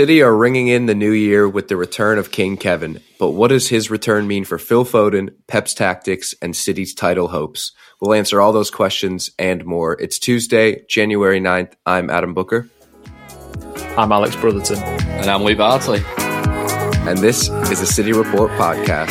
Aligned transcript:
City 0.00 0.22
are 0.22 0.34
ringing 0.34 0.68
in 0.68 0.86
the 0.86 0.94
new 0.94 1.10
year 1.10 1.46
with 1.46 1.68
the 1.68 1.76
return 1.76 2.16
of 2.16 2.30
King 2.30 2.56
Kevin, 2.56 3.02
but 3.18 3.32
what 3.32 3.48
does 3.48 3.68
his 3.68 3.90
return 3.90 4.26
mean 4.26 4.46
for 4.46 4.56
Phil 4.56 4.86
Foden, 4.86 5.28
Pep's 5.46 5.74
tactics, 5.74 6.34
and 6.40 6.56
City's 6.56 6.94
title 6.94 7.28
hopes? 7.28 7.72
We'll 8.00 8.14
answer 8.14 8.40
all 8.40 8.54
those 8.54 8.70
questions 8.70 9.30
and 9.38 9.62
more. 9.66 10.00
It's 10.00 10.18
Tuesday, 10.18 10.86
January 10.88 11.38
9th. 11.38 11.74
I'm 11.84 12.08
Adam 12.08 12.32
Booker. 12.32 12.70
I'm 13.98 14.10
Alex 14.10 14.34
Brotherton. 14.36 14.78
And 14.78 15.26
I'm 15.26 15.44
Lee 15.44 15.52
Bartley. 15.52 16.02
And 17.06 17.18
this 17.18 17.50
is 17.50 17.82
a 17.82 17.86
City 17.86 18.14
Report 18.14 18.50
podcast. 18.52 19.10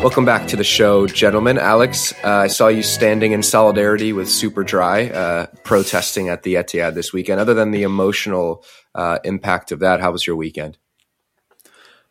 Welcome 0.00 0.24
back 0.24 0.46
to 0.48 0.56
the 0.56 0.62
show, 0.62 1.08
gentlemen. 1.08 1.58
Alex, 1.58 2.12
uh, 2.22 2.28
I 2.28 2.46
saw 2.46 2.68
you 2.68 2.84
standing 2.84 3.32
in 3.32 3.42
solidarity 3.42 4.12
with 4.12 4.28
Superdry, 4.28 5.12
uh, 5.12 5.48
protesting 5.64 6.28
at 6.28 6.44
the 6.44 6.54
Etihad 6.54 6.94
this 6.94 7.12
weekend. 7.12 7.40
Other 7.40 7.52
than 7.52 7.72
the 7.72 7.82
emotional 7.82 8.64
uh, 8.94 9.18
impact 9.24 9.72
of 9.72 9.80
that, 9.80 10.00
how 10.00 10.12
was 10.12 10.24
your 10.24 10.36
weekend? 10.36 10.78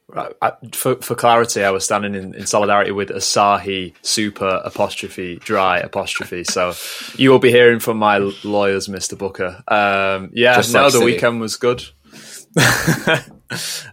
Right, 0.09 0.34
I, 0.42 0.52
for, 0.74 0.96
for 0.98 1.16
clarity, 1.16 1.64
I 1.64 1.72
was 1.72 1.86
standing 1.86 2.14
in, 2.14 2.36
in 2.36 2.46
solidarity 2.46 2.92
with 2.92 3.08
Asahi 3.09 3.94
Super 4.02 4.62
apostrophe 4.66 5.38
Dry 5.38 5.80
apostrophe. 5.80 6.44
So 6.44 6.74
you 7.16 7.30
will 7.31 7.40
be 7.40 7.52
hearing 7.52 7.80
from 7.80 7.98
my 7.98 8.18
lawyers, 8.44 8.90
Mr. 8.90 9.18
Booker. 9.18 9.64
Um, 9.68 10.31
yeah, 10.34 10.56
Just 10.58 10.74
no, 10.74 10.84
like 10.84 10.92
the 10.92 11.00
City. 11.00 11.06
weekend 11.14 11.40
was 11.40 11.56
good. 11.56 11.84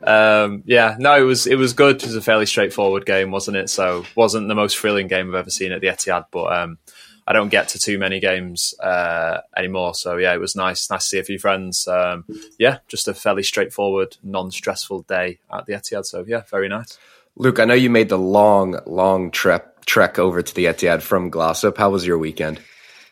um, 0.03 0.62
yeah, 0.66 0.97
no, 0.98 1.16
it 1.16 1.25
was 1.25 1.47
it 1.47 1.56
was 1.56 1.72
good. 1.72 1.97
It 1.97 2.06
was 2.06 2.16
a 2.16 2.22
fairly 2.22 2.47
straightforward 2.47 3.06
game, 3.06 3.31
wasn't 3.31 3.56
it? 3.56 3.70
So 3.70 4.04
wasn't 4.15 4.48
the 4.48 4.54
most 4.54 4.78
thrilling 4.78 5.09
game 5.09 5.28
I've 5.28 5.34
ever 5.34 5.50
seen 5.50 5.72
at 5.72 5.81
the 5.81 5.88
Etihad, 5.88 6.26
but 6.31 6.53
um, 6.53 6.78
I 7.26 7.32
don't 7.32 7.48
get 7.48 7.69
to 7.69 7.78
too 7.78 7.98
many 7.98 8.20
games 8.20 8.75
uh, 8.81 9.41
anymore. 9.56 9.94
So 9.94 10.16
yeah, 10.16 10.34
it 10.34 10.41
was 10.41 10.54
nice, 10.56 10.91
nice 10.91 11.04
to 11.04 11.09
see 11.09 11.19
a 11.19 11.25
few 11.25 11.38
friends. 11.38 11.88
Um, 11.88 12.25
yeah, 12.59 12.78
just 12.88 13.09
a 13.09 13.14
fairly 13.14 13.43
straightforward, 13.43 14.16
non-stressful 14.22 15.03
day 15.03 15.38
at 15.53 15.66
the 15.66 15.72
Etihad. 15.72 16.04
So 16.04 16.25
yeah, 16.26 16.43
very 16.50 16.69
nice. 16.69 16.98
Luke, 17.37 17.59
I 17.59 17.64
know 17.64 17.75
you 17.75 17.91
made 17.91 18.10
the 18.10 18.19
long, 18.19 18.78
long 18.87 19.31
trek 19.31 19.84
trek 19.87 20.19
over 20.19 20.43
to 20.43 20.54
the 20.54 20.66
Etihad 20.66 21.03
from 21.03 21.31
Glossop. 21.31 21.78
How 21.78 21.91
was 21.91 22.06
your 22.06 22.19
weekend? 22.19 22.60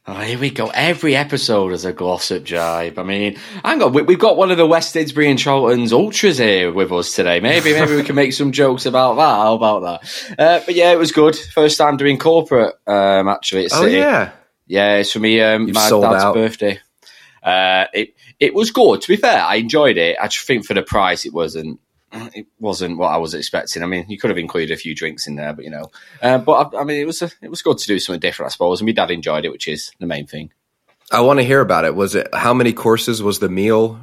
Oh, 0.04 0.14
here 0.14 0.38
we 0.38 0.50
go. 0.50 0.66
Every 0.74 1.14
episode 1.14 1.72
is 1.72 1.84
a 1.84 1.92
glossop 1.92 2.42
jibe. 2.42 2.98
I 2.98 3.04
mean, 3.04 3.36
hang 3.64 3.80
on, 3.82 3.92
we, 3.92 4.02
we've 4.02 4.18
got 4.18 4.36
one 4.36 4.50
of 4.50 4.56
the 4.56 4.66
West 4.66 4.96
Didsbury 4.96 5.30
and 5.30 5.40
Chorlton's 5.42 5.92
ultras 5.92 6.38
here 6.38 6.72
with 6.72 6.90
us 6.90 7.14
today. 7.14 7.38
Maybe, 7.38 7.72
maybe 7.72 7.94
we 7.94 8.02
can 8.02 8.16
make 8.16 8.32
some 8.32 8.50
jokes 8.50 8.84
about 8.84 9.14
that. 9.14 9.22
How 9.22 9.54
about 9.54 9.80
that? 10.02 10.34
Uh, 10.38 10.60
but 10.66 10.74
yeah, 10.74 10.90
it 10.90 10.98
was 10.98 11.12
good. 11.12 11.36
First 11.36 11.78
time 11.78 11.96
doing 11.98 12.18
corporate, 12.18 12.74
um, 12.84 13.28
actually. 13.28 13.66
At 13.66 13.72
Oh 13.74 13.82
City. 13.84 13.98
yeah, 13.98 14.32
Yeah, 14.66 14.96
it's 14.96 15.12
for 15.12 15.20
me, 15.20 15.40
um, 15.40 15.68
You've 15.68 15.74
my 15.76 15.88
dad's 15.88 16.24
out. 16.24 16.34
birthday. 16.34 16.80
Uh, 17.40 17.84
it 17.94 18.14
it 18.40 18.54
was 18.54 18.72
good. 18.72 19.02
To 19.02 19.08
be 19.08 19.16
fair, 19.16 19.40
I 19.40 19.56
enjoyed 19.56 19.98
it. 19.98 20.16
I 20.20 20.26
just 20.26 20.46
think 20.46 20.64
for 20.66 20.74
the 20.74 20.82
price, 20.82 21.24
it 21.26 21.32
wasn't. 21.32 21.78
It 22.12 22.46
wasn't 22.60 22.98
what 22.98 23.08
I 23.08 23.16
was 23.16 23.32
expecting. 23.32 23.82
I 23.82 23.86
mean, 23.86 24.04
you 24.08 24.18
could 24.18 24.30
have 24.30 24.38
included 24.38 24.72
a 24.72 24.76
few 24.76 24.94
drinks 24.94 25.26
in 25.26 25.36
there, 25.36 25.52
but 25.52 25.64
you 25.64 25.70
know. 25.70 25.90
Uh, 26.20 26.38
but 26.38 26.74
I, 26.74 26.80
I 26.80 26.84
mean, 26.84 27.00
it 27.00 27.06
was 27.06 27.22
a, 27.22 27.30
it 27.40 27.48
was 27.48 27.62
good 27.62 27.78
to 27.78 27.86
do 27.86 27.98
something 27.98 28.20
different, 28.20 28.50
I 28.50 28.52
suppose. 28.52 28.80
And 28.80 28.86
my 28.86 28.92
dad 28.92 29.10
enjoyed 29.10 29.44
it, 29.44 29.52
which 29.52 29.66
is 29.66 29.92
the 29.98 30.06
main 30.06 30.26
thing. 30.26 30.52
I 31.10 31.20
want 31.20 31.40
to 31.40 31.44
hear 31.44 31.60
about 31.60 31.84
it. 31.84 31.94
Was 31.94 32.14
it 32.14 32.28
how 32.34 32.54
many 32.54 32.72
courses 32.72 33.22
was 33.22 33.38
the 33.38 33.48
meal? 33.48 33.98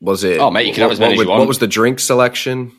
Was 0.00 0.24
it? 0.24 0.38
Oh, 0.38 0.50
mate, 0.50 0.66
you 0.66 0.72
can 0.72 0.82
have 0.82 0.92
as 0.92 0.98
what, 0.98 1.06
many 1.06 1.14
as 1.14 1.18
what, 1.18 1.24
you 1.24 1.30
what 1.30 1.38
want. 1.38 1.48
was 1.48 1.58
the 1.58 1.68
drink 1.68 2.00
selection? 2.00 2.72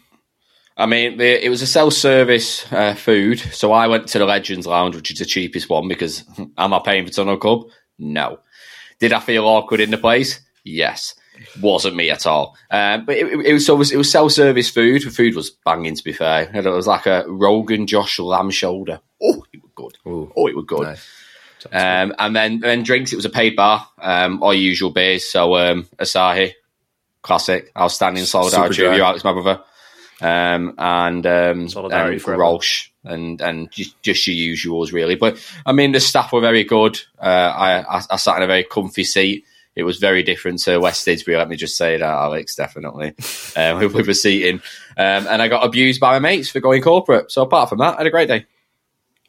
I 0.75 0.87
mean, 0.87 1.17
the, 1.17 1.45
it 1.45 1.49
was 1.49 1.61
a 1.61 1.67
self-service 1.67 2.71
uh, 2.73 2.95
food, 2.95 3.39
so 3.39 3.71
I 3.71 3.87
went 3.87 4.07
to 4.09 4.19
the 4.19 4.25
Legends 4.25 4.65
Lounge, 4.65 4.95
which 4.95 5.11
is 5.11 5.19
the 5.19 5.25
cheapest 5.25 5.69
one 5.69 5.87
because 5.87 6.23
am 6.57 6.73
I 6.73 6.81
paying 6.83 7.05
for 7.05 7.11
Tunnel 7.11 7.37
Club? 7.37 7.67
No. 7.99 8.39
Did 8.99 9.13
I 9.13 9.19
feel 9.19 9.45
awkward 9.45 9.81
in 9.81 9.91
the 9.91 9.97
place? 9.97 10.39
Yes. 10.63 11.13
Wasn't 11.61 11.95
me 11.95 12.09
at 12.09 12.25
all. 12.25 12.57
Um, 12.71 13.05
but 13.05 13.17
it, 13.17 13.27
it, 13.45 13.53
was 13.53 13.91
it 13.91 13.97
was, 13.97 14.11
self-service 14.11 14.69
food. 14.69 15.03
The 15.03 15.09
food 15.09 15.35
was 15.35 15.49
banging, 15.49 15.95
to 15.95 16.03
be 16.03 16.13
fair. 16.13 16.49
And 16.53 16.65
it 16.65 16.69
was 16.69 16.87
like 16.87 17.05
a 17.05 17.25
Rogan 17.27 17.87
Josh 17.87 18.19
lamb 18.19 18.49
shoulder. 18.49 19.01
Oh, 19.21 19.43
it 19.53 19.61
was 19.61 19.71
good. 19.75 19.97
Ooh. 20.07 20.31
oh, 20.35 20.47
it 20.47 20.55
was 20.55 20.65
good. 20.65 20.83
Nice. 20.83 21.07
Um, 21.71 22.13
and 22.19 22.35
then 22.35 22.59
then 22.59 22.83
drinks. 22.83 23.13
It 23.13 23.15
was 23.15 23.25
a 23.25 23.29
paid 23.29 23.55
bar, 23.55 23.87
um, 24.01 24.43
all 24.43 24.53
usual 24.53 24.91
beers. 24.91 25.29
So 25.29 25.55
um, 25.55 25.87
Asahi, 25.97 26.53
classic. 27.21 27.71
Outstanding 27.77 28.25
solidarity 28.25 28.83
with 28.83 28.97
you. 28.97 29.03
Alex, 29.03 29.23
my 29.23 29.33
brother. 29.33 29.63
Um, 30.21 30.75
and 30.77 31.25
um, 31.25 31.69
Solidarity 31.69 32.15
and. 32.15 32.37
Rolsh 32.37 32.89
and 33.03 33.41
and 33.41 33.71
just, 33.71 34.01
just 34.01 34.27
your 34.27 34.55
usuals 34.55 34.93
really. 34.93 35.15
But 35.15 35.43
I 35.65 35.71
mean, 35.71 35.91
the 35.91 35.99
staff 35.99 36.31
were 36.31 36.41
very 36.41 36.63
good. 36.63 36.99
Uh, 37.19 37.25
I, 37.25 37.97
I 37.97 38.01
I 38.11 38.15
sat 38.17 38.37
in 38.37 38.43
a 38.43 38.47
very 38.47 38.63
comfy 38.63 39.03
seat. 39.03 39.45
It 39.75 39.83
was 39.83 39.97
very 39.97 40.23
different 40.23 40.59
to 40.63 40.77
West 40.79 41.05
Didsbury. 41.05 41.37
Let 41.37 41.49
me 41.49 41.55
just 41.55 41.77
say 41.77 41.97
that, 41.97 42.03
Alex, 42.03 42.55
definitely 42.55 43.15
um, 43.55 43.79
with, 43.79 43.93
with 43.93 44.05
the 44.05 44.13
seating. 44.13 44.61
Um, 44.97 45.27
and 45.27 45.41
I 45.41 45.47
got 45.47 45.65
abused 45.65 45.99
by 45.99 46.11
my 46.11 46.19
mates 46.19 46.49
for 46.49 46.59
going 46.59 46.81
corporate. 46.81 47.31
So 47.31 47.41
apart 47.41 47.69
from 47.69 47.79
that, 47.79 47.95
I 47.95 47.97
had 47.97 48.07
a 48.07 48.11
great 48.11 48.27
day. 48.27 48.45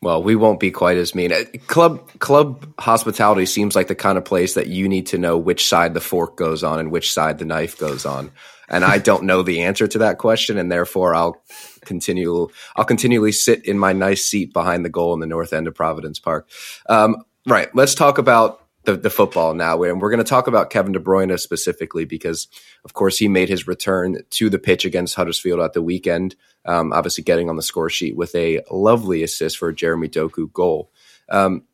Well, 0.03 0.23
we 0.23 0.37
won't 0.37 0.61
be 0.61 0.71
quite 0.71 0.99
as 0.99 1.15
mean. 1.15 1.33
Uh, 1.33 1.45
Club 1.67 2.19
club 2.19 2.67
hospitality 2.79 3.47
seems 3.47 3.75
like 3.75 3.89
the 3.89 3.95
kind 3.95 4.19
of 4.19 4.25
place 4.27 4.53
that 4.53 4.67
you 4.67 4.87
need 4.87 5.07
to 5.07 5.19
know 5.19 5.39
which 5.39 5.67
side 5.67 5.95
the 5.95 6.01
fork 6.01 6.37
goes 6.37 6.63
on 6.63 6.79
and 6.79 6.91
which 6.91 7.11
side 7.11 7.39
the 7.39 7.47
knife 7.47 7.79
goes 7.79 8.05
on. 8.05 8.31
And 8.69 8.85
I 8.85 8.99
don't 8.99 9.25
know 9.25 9.43
the 9.43 9.63
answer 9.63 9.87
to 9.87 9.99
that 9.99 10.19
question, 10.19 10.59
and 10.59 10.71
therefore 10.71 11.15
I'll 11.15 11.43
continue. 11.87 12.49
I'll 12.77 12.85
continually 12.85 13.33
sit 13.33 13.65
in 13.65 13.79
my 13.79 13.95
nice 13.95 14.27
seat 14.27 14.53
behind 14.53 14.85
the 14.85 14.91
goal 14.91 15.15
in 15.15 15.21
the 15.21 15.27
north 15.27 15.55
end 15.55 15.67
of 15.67 15.75
Providence 15.75 16.19
Park. 16.19 16.49
Um, 16.87 17.17
right. 17.47 17.75
Let's 17.75 17.95
talk 17.95 18.19
about 18.19 18.64
the, 18.85 18.97
the 18.97 19.11
football 19.11 19.55
now, 19.55 19.83
and 19.83 20.01
we're 20.01 20.11
going 20.11 20.19
to 20.19 20.25
talk 20.25 20.47
about 20.47 20.71
Kevin 20.71 20.93
De 20.93 20.99
Bruyne 20.99 21.39
specifically 21.39 22.05
because, 22.05 22.49
of 22.85 22.95
course, 22.95 23.19
he 23.19 23.29
made 23.29 23.49
his 23.49 23.67
return 23.67 24.19
to 24.31 24.51
the 24.51 24.59
pitch 24.59 24.85
against 24.85 25.15
Huddersfield 25.15 25.61
at 25.61 25.73
the 25.73 25.83
weekend. 25.83 26.37
Um, 26.65 26.93
obviously, 26.93 27.25
getting 27.25 27.49
on 27.49 27.57
the 27.57 27.63
score 27.63 27.91
sheet 27.91 28.17
with 28.17 28.35
a 28.35 28.63
lovely 28.71 29.23
assist 29.23 29.59
for 29.59 29.73
Jeremy 29.73 30.09
Doku 30.09 30.53
goal. 30.53 30.91
Um, 31.29 31.65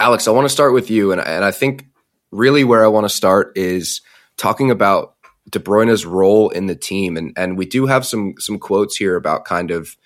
Alex, 0.00 0.28
I 0.28 0.32
want 0.32 0.44
to 0.44 0.52
start 0.52 0.72
with 0.72 0.90
you, 0.90 1.12
and, 1.12 1.20
and 1.20 1.44
I 1.44 1.50
think 1.50 1.86
really 2.30 2.64
where 2.64 2.84
I 2.84 2.88
want 2.88 3.04
to 3.04 3.14
start 3.14 3.56
is 3.56 4.00
talking 4.36 4.70
about 4.70 5.14
De 5.50 5.58
Bruyne's 5.58 6.04
role 6.04 6.50
in 6.50 6.66
the 6.66 6.76
team, 6.76 7.16
and 7.16 7.32
and 7.36 7.56
we 7.56 7.66
do 7.66 7.86
have 7.86 8.04
some 8.04 8.34
some 8.38 8.58
quotes 8.58 8.96
here 8.96 9.16
about 9.16 9.44
kind 9.44 9.70
of 9.70 9.96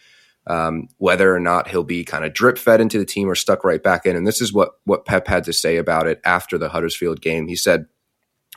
um, 0.46 0.88
whether 0.98 1.34
or 1.34 1.40
not 1.40 1.68
he'll 1.68 1.84
be 1.84 2.04
kind 2.04 2.24
of 2.24 2.32
drip 2.32 2.58
fed 2.58 2.80
into 2.80 2.98
the 2.98 3.04
team 3.04 3.28
or 3.28 3.34
stuck 3.34 3.64
right 3.64 3.82
back 3.82 4.06
in. 4.06 4.16
And 4.16 4.26
this 4.26 4.40
is 4.40 4.52
what 4.52 4.72
what 4.84 5.04
Pep 5.04 5.26
had 5.26 5.44
to 5.44 5.52
say 5.52 5.76
about 5.76 6.06
it 6.06 6.20
after 6.24 6.58
the 6.58 6.68
Huddersfield 6.68 7.20
game. 7.20 7.48
He 7.48 7.56
said, 7.56 7.86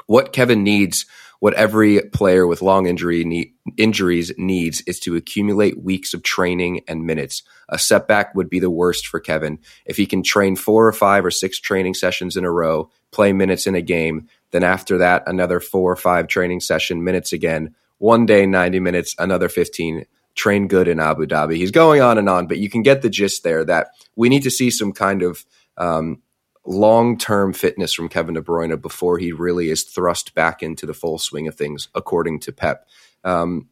"What 0.07 0.33
Kevin 0.33 0.63
needs." 0.63 1.05
What 1.39 1.53
every 1.55 2.01
player 2.01 2.47
with 2.47 2.61
long 2.61 2.87
injury 2.87 3.23
need, 3.23 3.51
injuries 3.77 4.31
needs 4.37 4.81
is 4.87 4.99
to 5.01 5.15
accumulate 5.15 5.83
weeks 5.83 6.13
of 6.13 6.23
training 6.23 6.81
and 6.87 7.05
minutes. 7.05 7.43
A 7.69 7.77
setback 7.77 8.33
would 8.33 8.49
be 8.49 8.59
the 8.59 8.69
worst 8.69 9.05
for 9.05 9.19
Kevin. 9.19 9.59
If 9.85 9.97
he 9.97 10.05
can 10.05 10.23
train 10.23 10.55
four 10.55 10.87
or 10.87 10.93
five 10.93 11.25
or 11.25 11.31
six 11.31 11.59
training 11.59 11.95
sessions 11.95 12.37
in 12.37 12.45
a 12.45 12.51
row, 12.51 12.89
play 13.11 13.33
minutes 13.33 13.67
in 13.67 13.75
a 13.75 13.81
game, 13.81 14.27
then 14.51 14.63
after 14.63 14.97
that, 14.97 15.23
another 15.27 15.59
four 15.59 15.91
or 15.91 15.97
five 15.97 16.27
training 16.27 16.61
session 16.61 17.03
minutes 17.03 17.33
again. 17.33 17.75
One 17.97 18.25
day, 18.25 18.45
90 18.45 18.79
minutes, 18.79 19.15
another 19.19 19.49
15. 19.49 20.05
Train 20.35 20.67
good 20.67 20.87
in 20.87 20.99
Abu 20.99 21.25
Dhabi. 21.25 21.55
He's 21.55 21.71
going 21.71 22.01
on 22.01 22.17
and 22.17 22.29
on, 22.29 22.47
but 22.47 22.57
you 22.57 22.69
can 22.69 22.83
get 22.83 23.01
the 23.01 23.09
gist 23.09 23.43
there 23.43 23.63
that 23.65 23.87
we 24.15 24.29
need 24.29 24.43
to 24.43 24.51
see 24.51 24.69
some 24.69 24.91
kind 24.91 25.23
of 25.23 25.45
um, 25.77 26.21
long 26.65 27.17
term 27.17 27.53
fitness 27.53 27.93
from 27.93 28.09
Kevin 28.09 28.35
De 28.35 28.41
Bruyne 28.41 28.81
before 28.81 29.17
he 29.17 29.31
really 29.31 29.69
is 29.69 29.83
thrust 29.83 30.35
back 30.35 30.61
into 30.61 30.85
the 30.85 30.93
full 30.93 31.17
swing 31.17 31.47
of 31.47 31.55
things, 31.55 31.89
according 31.95 32.39
to 32.41 32.51
Pep. 32.51 32.87
Um, 33.23 33.69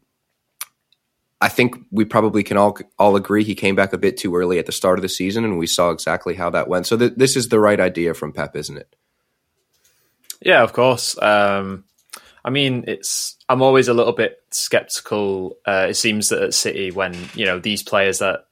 I 1.40 1.48
think 1.48 1.76
we 1.90 2.04
probably 2.04 2.42
can 2.42 2.56
all 2.56 2.78
all 2.98 3.16
agree 3.16 3.44
he 3.44 3.54
came 3.54 3.74
back 3.74 3.92
a 3.92 3.98
bit 3.98 4.16
too 4.16 4.34
early 4.34 4.58
at 4.58 4.66
the 4.66 4.72
start 4.72 4.98
of 4.98 5.02
the 5.02 5.08
season, 5.08 5.44
and 5.44 5.58
we 5.58 5.66
saw 5.66 5.90
exactly 5.90 6.34
how 6.34 6.50
that 6.50 6.68
went. 6.68 6.86
So 6.86 6.96
th- 6.96 7.14
this 7.16 7.36
is 7.36 7.48
the 7.48 7.60
right 7.60 7.78
idea 7.78 8.14
from 8.14 8.32
Pep, 8.32 8.56
isn't 8.56 8.78
it? 8.78 8.96
Yeah, 10.40 10.62
of 10.62 10.72
course. 10.72 11.20
Um, 11.20 11.84
I 12.44 12.50
mean, 12.50 12.84
it's. 12.86 13.36
I'm 13.48 13.62
always 13.62 13.88
a 13.88 13.94
little 13.94 14.12
bit 14.12 14.42
skeptical. 14.50 15.56
Uh, 15.66 15.86
it 15.90 15.94
seems 15.94 16.28
that 16.28 16.42
at 16.42 16.54
City, 16.54 16.90
when 16.90 17.14
you 17.34 17.46
know 17.46 17.58
these 17.58 17.82
players 17.82 18.18
that 18.18 18.46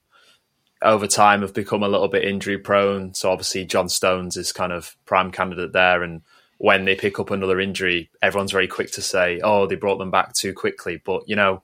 over 0.80 1.06
time 1.06 1.42
have 1.42 1.54
become 1.54 1.82
a 1.82 1.88
little 1.88 2.08
bit 2.08 2.24
injury 2.24 2.58
prone. 2.58 3.14
So 3.14 3.30
obviously, 3.30 3.64
John 3.64 3.88
Stones 3.88 4.36
is 4.36 4.52
kind 4.52 4.72
of 4.72 4.96
prime 5.04 5.30
candidate 5.30 5.72
there, 5.72 6.02
and 6.02 6.22
when 6.58 6.84
they 6.84 6.94
pick 6.94 7.18
up 7.18 7.30
another 7.30 7.60
injury, 7.60 8.10
everyone's 8.22 8.52
very 8.52 8.68
quick 8.68 8.90
to 8.92 9.02
say, 9.02 9.40
"Oh, 9.42 9.66
they 9.66 9.74
brought 9.74 9.98
them 9.98 10.10
back 10.10 10.32
too 10.32 10.54
quickly." 10.54 11.00
But 11.04 11.28
you 11.28 11.36
know, 11.36 11.62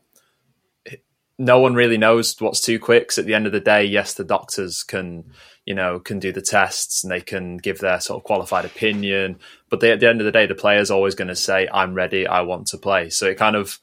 no 1.38 1.60
one 1.60 1.74
really 1.74 1.98
knows 1.98 2.38
what's 2.40 2.60
too 2.60 2.78
quick. 2.78 3.04
Because 3.04 3.18
at 3.18 3.26
the 3.26 3.34
end 3.34 3.46
of 3.46 3.52
the 3.52 3.60
day, 3.60 3.84
yes, 3.84 4.14
the 4.14 4.24
doctors 4.24 4.82
can, 4.82 5.32
you 5.68 5.74
know, 5.74 6.00
can 6.00 6.18
do 6.18 6.32
the 6.32 6.40
tests 6.40 7.04
and 7.04 7.12
they 7.12 7.20
can 7.20 7.58
give 7.58 7.78
their 7.78 8.00
sort 8.00 8.18
of 8.18 8.24
qualified 8.24 8.64
opinion. 8.64 9.38
But 9.68 9.80
they, 9.80 9.92
at 9.92 10.00
the 10.00 10.08
end 10.08 10.22
of 10.22 10.24
the 10.24 10.32
day, 10.32 10.46
the 10.46 10.54
player's 10.54 10.90
always 10.90 11.14
going 11.14 11.28
to 11.28 11.36
say, 11.36 11.68
"I'm 11.70 11.92
ready. 11.92 12.26
I 12.26 12.40
want 12.40 12.68
to 12.68 12.78
play." 12.78 13.10
So 13.10 13.26
it 13.26 13.36
kind 13.36 13.54
of, 13.54 13.78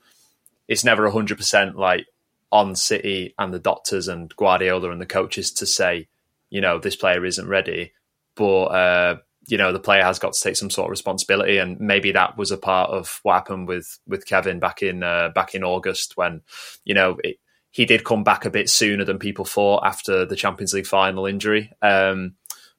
it's 0.68 0.84
never 0.84 1.08
hundred 1.12 1.38
percent 1.38 1.78
like 1.78 2.08
on 2.52 2.76
City 2.76 3.36
and 3.38 3.54
the 3.54 3.60
doctors 3.60 4.08
and 4.08 4.36
Guardiola 4.36 4.90
and 4.90 5.00
the 5.00 5.06
coaches 5.06 5.52
to 5.52 5.68
say, 5.68 6.08
you 6.50 6.60
know, 6.60 6.80
this 6.80 6.96
player 6.96 7.24
isn't 7.24 7.48
ready. 7.48 7.94
But 8.34 8.64
uh, 8.64 9.18
you 9.46 9.60
know, 9.60 9.72
the 9.72 9.80
player 9.80 10.04
has 10.04 10.18
got 10.18 10.34
to 10.34 10.42
take 10.42 10.56
some 10.56 10.72
sort 10.72 10.88
of 10.88 10.90
responsibility, 10.90 11.60
and 11.60 11.80
maybe 11.80 12.12
that 12.14 12.36
was 12.36 12.50
a 12.50 12.58
part 12.58 12.90
of 12.90 13.20
what 13.22 13.36
happened 13.36 13.68
with 13.68 14.00
with 14.08 14.26
Kevin 14.26 14.60
back 14.60 14.82
in 14.82 15.04
uh, 15.04 15.30
back 15.36 15.54
in 15.54 15.64
August 15.64 16.18
when, 16.18 16.42
you 16.84 16.96
know, 16.96 17.18
it, 17.24 17.38
he 17.76 17.84
did 17.84 18.06
come 18.06 18.24
back 18.24 18.46
a 18.46 18.50
bit 18.50 18.70
sooner 18.70 19.04
than 19.04 19.20
people 19.20 19.44
thought 19.44 19.86
after 19.86 20.26
the 20.26 20.38
Champions 20.38 20.74
League 20.74 20.88
final 20.88 21.26
injury. 21.26 21.74
Um, 21.82 22.36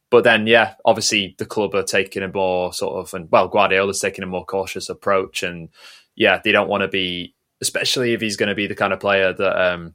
but 0.09 0.25
then, 0.25 0.47
yeah, 0.47 0.77
obviously 0.87 1.35
the 1.37 1.45
club 1.45 1.75
are 1.75 1.83
taking 1.83 2.23
a 2.23 2.29
more 2.33 2.73
sort 2.73 2.97
of, 2.97 3.13
and 3.13 3.31
well, 3.31 3.47
Guardiola's 3.47 4.01
taking 4.01 4.25
a 4.25 4.27
more 4.27 4.47
cautious 4.47 4.89
approach, 4.89 5.43
and 5.43 5.69
yeah, 6.15 6.41
they 6.43 6.51
don't 6.51 6.71
want 6.71 6.81
to 6.81 6.89
be, 6.89 7.35
especially 7.61 8.15
if 8.15 8.23
he's 8.23 8.39
going 8.39 8.49
to 8.49 8.55
be 8.55 8.67
the 8.67 8.75
kind 8.75 8.95
of 8.95 9.01
player 9.01 9.35
that. 9.35 9.75
Um, 9.75 9.95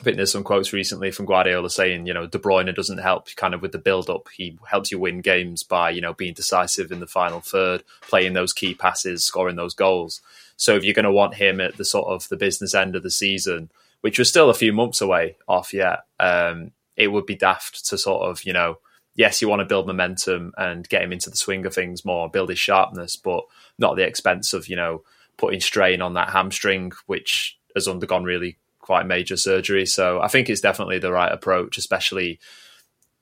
I 0.00 0.02
think 0.02 0.16
there's 0.16 0.32
some 0.32 0.42
quotes 0.42 0.72
recently 0.72 1.12
from 1.12 1.26
Guardiola 1.26 1.70
saying, 1.70 2.08
you 2.08 2.12
know, 2.12 2.26
De 2.26 2.36
Bruyne 2.36 2.74
doesn't 2.74 2.98
help 2.98 3.28
kind 3.36 3.54
of 3.54 3.62
with 3.62 3.70
the 3.70 3.78
build 3.78 4.10
up. 4.10 4.26
He 4.36 4.58
helps 4.68 4.90
you 4.90 4.98
win 4.98 5.20
games 5.20 5.62
by, 5.62 5.90
you 5.90 6.00
know, 6.00 6.12
being 6.12 6.34
decisive 6.34 6.90
in 6.90 6.98
the 6.98 7.06
final 7.06 7.38
third, 7.38 7.84
playing 8.00 8.32
those 8.32 8.52
key 8.52 8.74
passes, 8.74 9.22
scoring 9.22 9.54
those 9.54 9.74
goals. 9.74 10.20
So 10.56 10.74
if 10.74 10.82
you're 10.82 10.94
going 10.94 11.04
to 11.04 11.12
want 11.12 11.36
him 11.36 11.60
at 11.60 11.76
the 11.76 11.84
sort 11.84 12.08
of 12.08 12.28
the 12.28 12.36
business 12.36 12.74
end 12.74 12.96
of 12.96 13.04
the 13.04 13.10
season, 13.10 13.70
which 14.04 14.18
was 14.18 14.28
still 14.28 14.50
a 14.50 14.54
few 14.54 14.70
months 14.70 15.00
away 15.00 15.34
off 15.48 15.72
yet, 15.72 16.00
um, 16.20 16.72
it 16.94 17.08
would 17.08 17.24
be 17.24 17.34
daft 17.34 17.86
to 17.86 17.96
sort 17.96 18.28
of, 18.28 18.44
you 18.44 18.52
know, 18.52 18.76
yes, 19.14 19.40
you 19.40 19.48
want 19.48 19.60
to 19.60 19.64
build 19.64 19.86
momentum 19.86 20.52
and 20.58 20.86
get 20.90 21.00
him 21.00 21.10
into 21.10 21.30
the 21.30 21.38
swing 21.38 21.64
of 21.64 21.72
things 21.72 22.04
more, 22.04 22.28
build 22.28 22.50
his 22.50 22.58
sharpness, 22.58 23.16
but 23.16 23.44
not 23.78 23.92
at 23.92 23.96
the 23.96 24.06
expense 24.06 24.52
of, 24.52 24.68
you 24.68 24.76
know, 24.76 25.02
putting 25.38 25.58
strain 25.58 26.02
on 26.02 26.12
that 26.12 26.28
hamstring, 26.28 26.92
which 27.06 27.58
has 27.74 27.88
undergone 27.88 28.24
really 28.24 28.58
quite 28.78 29.06
major 29.06 29.38
surgery. 29.38 29.86
So 29.86 30.20
I 30.20 30.28
think 30.28 30.50
it's 30.50 30.60
definitely 30.60 30.98
the 30.98 31.10
right 31.10 31.32
approach, 31.32 31.78
especially 31.78 32.40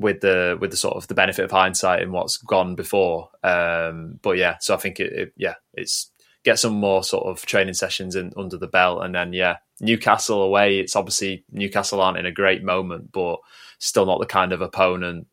with 0.00 0.20
the 0.20 0.58
with 0.61 0.73
the 0.73 0.76
sort 0.76 0.96
of 0.96 1.06
the 1.06 1.14
benefit 1.14 1.44
of 1.44 1.52
hindsight 1.52 2.02
in 2.02 2.11
what's 2.11 2.38
gone 2.38 2.75
before. 2.75 3.31
Um, 3.44 4.19
but 4.20 4.37
yeah, 4.37 4.56
so 4.58 4.75
I 4.75 4.79
think 4.79 4.99
it, 4.99 5.12
it, 5.12 5.32
yeah, 5.37 5.55
it's 5.75 6.11
get 6.44 6.59
some 6.59 6.75
more 6.75 7.05
sort 7.05 7.27
of 7.27 7.44
training 7.47 7.75
sessions 7.75 8.17
in 8.17 8.33
under 8.37 8.56
the 8.56 8.67
belt, 8.67 9.05
and 9.05 9.15
then 9.15 9.33
yeah, 9.33 9.59
Newcastle 9.81 10.43
away. 10.43 10.79
It's 10.79 10.97
obviously 10.97 11.44
Newcastle 11.50 12.00
aren't 12.00 12.19
in 12.19 12.27
a 12.27 12.33
great 12.33 12.62
moment, 12.62 13.12
but 13.12 13.39
still 13.79 14.06
not 14.06 14.21
the 14.21 14.27
kind 14.27 14.53
of 14.53 14.61
opponent 14.61 15.27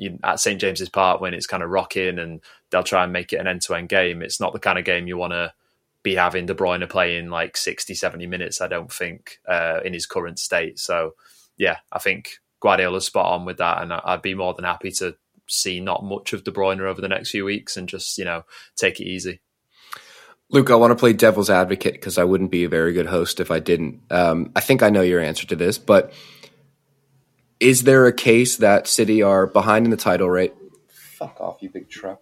you, 0.00 0.18
at 0.24 0.40
St 0.40 0.60
James's 0.60 0.88
Park 0.88 1.20
when 1.20 1.34
it's 1.34 1.46
kind 1.46 1.62
of 1.62 1.70
rocking 1.70 2.18
and 2.18 2.40
they'll 2.70 2.82
try 2.82 3.04
and 3.04 3.12
make 3.12 3.32
it 3.32 3.36
an 3.36 3.46
end 3.46 3.60
to 3.62 3.74
end 3.74 3.90
game. 3.90 4.22
It's 4.22 4.40
not 4.40 4.52
the 4.52 4.58
kind 4.58 4.78
of 4.78 4.84
game 4.84 5.06
you 5.06 5.18
want 5.18 5.34
to 5.34 5.52
be 6.02 6.14
having 6.14 6.46
De 6.46 6.54
Bruyne 6.54 6.88
playing 6.88 7.28
like 7.28 7.56
60, 7.56 7.94
70 7.94 8.26
minutes, 8.26 8.62
I 8.62 8.68
don't 8.68 8.90
think, 8.90 9.38
uh, 9.46 9.80
in 9.84 9.92
his 9.92 10.06
current 10.06 10.38
state. 10.38 10.78
So, 10.78 11.14
yeah, 11.58 11.76
I 11.92 11.98
think 11.98 12.38
Guardiola's 12.60 13.04
spot 13.04 13.26
on 13.26 13.44
with 13.44 13.58
that. 13.58 13.82
And 13.82 13.92
I'd 13.92 14.22
be 14.22 14.34
more 14.34 14.54
than 14.54 14.64
happy 14.64 14.90
to 14.92 15.16
see 15.46 15.80
not 15.80 16.02
much 16.02 16.32
of 16.32 16.44
De 16.44 16.50
Bruyne 16.50 16.80
over 16.80 17.02
the 17.02 17.08
next 17.08 17.30
few 17.30 17.44
weeks 17.44 17.76
and 17.76 17.86
just, 17.86 18.16
you 18.16 18.24
know, 18.24 18.44
take 18.76 19.00
it 19.00 19.06
easy. 19.06 19.42
Luke, 20.50 20.70
I 20.70 20.74
want 20.74 20.90
to 20.90 20.96
play 20.96 21.12
devil's 21.12 21.50
advocate 21.50 21.94
because 21.94 22.18
I 22.18 22.24
wouldn't 22.24 22.50
be 22.50 22.64
a 22.64 22.68
very 22.68 22.92
good 22.92 23.06
host 23.06 23.40
if 23.40 23.50
I 23.50 23.60
didn't. 23.60 24.00
Um, 24.10 24.50
I 24.56 24.60
think 24.60 24.82
I 24.82 24.90
know 24.90 25.02
your 25.02 25.20
answer 25.20 25.46
to 25.46 25.56
this, 25.56 25.78
but 25.78 26.12
is 27.60 27.84
there 27.84 28.06
a 28.06 28.12
case 28.12 28.56
that 28.56 28.88
City 28.88 29.22
are 29.22 29.46
behind 29.46 29.84
in 29.84 29.90
the 29.90 29.96
title 29.96 30.28
rate? 30.28 30.54
Fuck 30.88 31.40
off, 31.40 31.58
you 31.60 31.68
big 31.68 31.88
truck. 31.88 32.20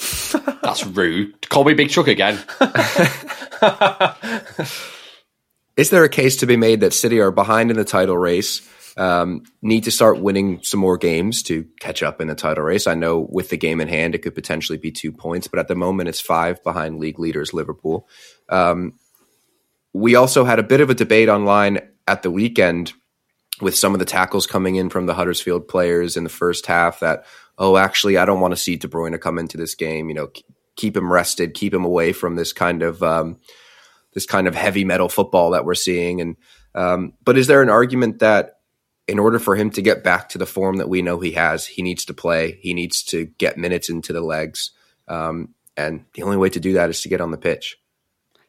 That's 0.62 0.86
rude. 0.86 1.48
Call 1.48 1.64
me 1.64 1.74
Big 1.74 1.90
Truck 1.90 2.08
again. 2.08 2.38
is 5.76 5.90
there 5.90 6.04
a 6.04 6.08
case 6.08 6.36
to 6.36 6.46
be 6.46 6.56
made 6.56 6.80
that 6.80 6.94
City 6.94 7.20
are 7.20 7.30
behind 7.30 7.70
in 7.70 7.76
the 7.76 7.84
title 7.84 8.16
race 8.16 8.66
um, 8.96 9.44
need 9.62 9.84
to 9.84 9.90
start 9.90 10.20
winning 10.20 10.62
some 10.62 10.80
more 10.80 10.98
games 10.98 11.42
to 11.44 11.66
catch 11.80 12.02
up 12.02 12.20
in 12.20 12.28
the 12.28 12.34
title 12.34 12.64
race. 12.64 12.86
I 12.86 12.94
know 12.94 13.26
with 13.30 13.50
the 13.50 13.56
game 13.56 13.80
in 13.80 13.88
hand, 13.88 14.14
it 14.14 14.22
could 14.22 14.34
potentially 14.34 14.78
be 14.78 14.90
two 14.90 15.12
points, 15.12 15.46
but 15.46 15.58
at 15.58 15.68
the 15.68 15.74
moment, 15.74 16.08
it's 16.08 16.20
five 16.20 16.62
behind 16.62 16.98
league 16.98 17.18
leaders 17.18 17.52
Liverpool. 17.52 18.08
Um, 18.48 18.94
we 19.92 20.14
also 20.14 20.44
had 20.44 20.58
a 20.58 20.64
bit 20.64 20.80
of 20.80 20.90
a 20.90 20.94
debate 20.94 21.28
online 21.28 21.80
at 22.06 22.22
the 22.22 22.30
weekend 22.30 22.92
with 23.60 23.76
some 23.76 23.92
of 23.92 23.98
the 23.98 24.04
tackles 24.04 24.46
coming 24.46 24.76
in 24.76 24.88
from 24.88 25.06
the 25.06 25.14
Huddersfield 25.14 25.68
players 25.68 26.16
in 26.16 26.24
the 26.24 26.30
first 26.30 26.66
half 26.66 27.00
that, 27.00 27.24
oh, 27.58 27.76
actually, 27.76 28.16
I 28.16 28.24
don't 28.24 28.40
want 28.40 28.52
to 28.52 28.60
see 28.60 28.76
De 28.76 28.88
Bruyne 28.88 29.20
come 29.20 29.38
into 29.38 29.56
this 29.56 29.74
game. 29.74 30.08
You 30.08 30.14
know, 30.14 30.30
keep 30.76 30.96
him 30.96 31.12
rested, 31.12 31.54
keep 31.54 31.74
him 31.74 31.84
away 31.84 32.12
from 32.12 32.36
this 32.36 32.52
kind 32.52 32.82
of 32.82 33.02
um, 33.02 33.38
this 34.14 34.26
kind 34.26 34.48
of 34.48 34.54
heavy 34.54 34.84
metal 34.84 35.08
football 35.08 35.50
that 35.50 35.64
we're 35.64 35.74
seeing. 35.74 36.20
And 36.20 36.36
um, 36.74 37.12
but 37.24 37.36
is 37.36 37.46
there 37.46 37.62
an 37.62 37.68
argument 37.68 38.20
that 38.20 38.59
in 39.10 39.18
order 39.18 39.40
for 39.40 39.56
him 39.56 39.70
to 39.70 39.82
get 39.82 40.04
back 40.04 40.28
to 40.28 40.38
the 40.38 40.46
form 40.46 40.76
that 40.76 40.88
we 40.88 41.02
know 41.02 41.18
he 41.18 41.32
has, 41.32 41.66
he 41.66 41.82
needs 41.82 42.04
to 42.04 42.14
play. 42.14 42.58
He 42.62 42.74
needs 42.74 43.02
to 43.04 43.26
get 43.38 43.58
minutes 43.58 43.90
into 43.90 44.12
the 44.12 44.20
legs. 44.20 44.70
Um, 45.08 45.54
and 45.76 46.04
the 46.14 46.22
only 46.22 46.36
way 46.36 46.48
to 46.50 46.60
do 46.60 46.74
that 46.74 46.90
is 46.90 47.00
to 47.02 47.08
get 47.08 47.20
on 47.20 47.32
the 47.32 47.36
pitch. 47.36 47.76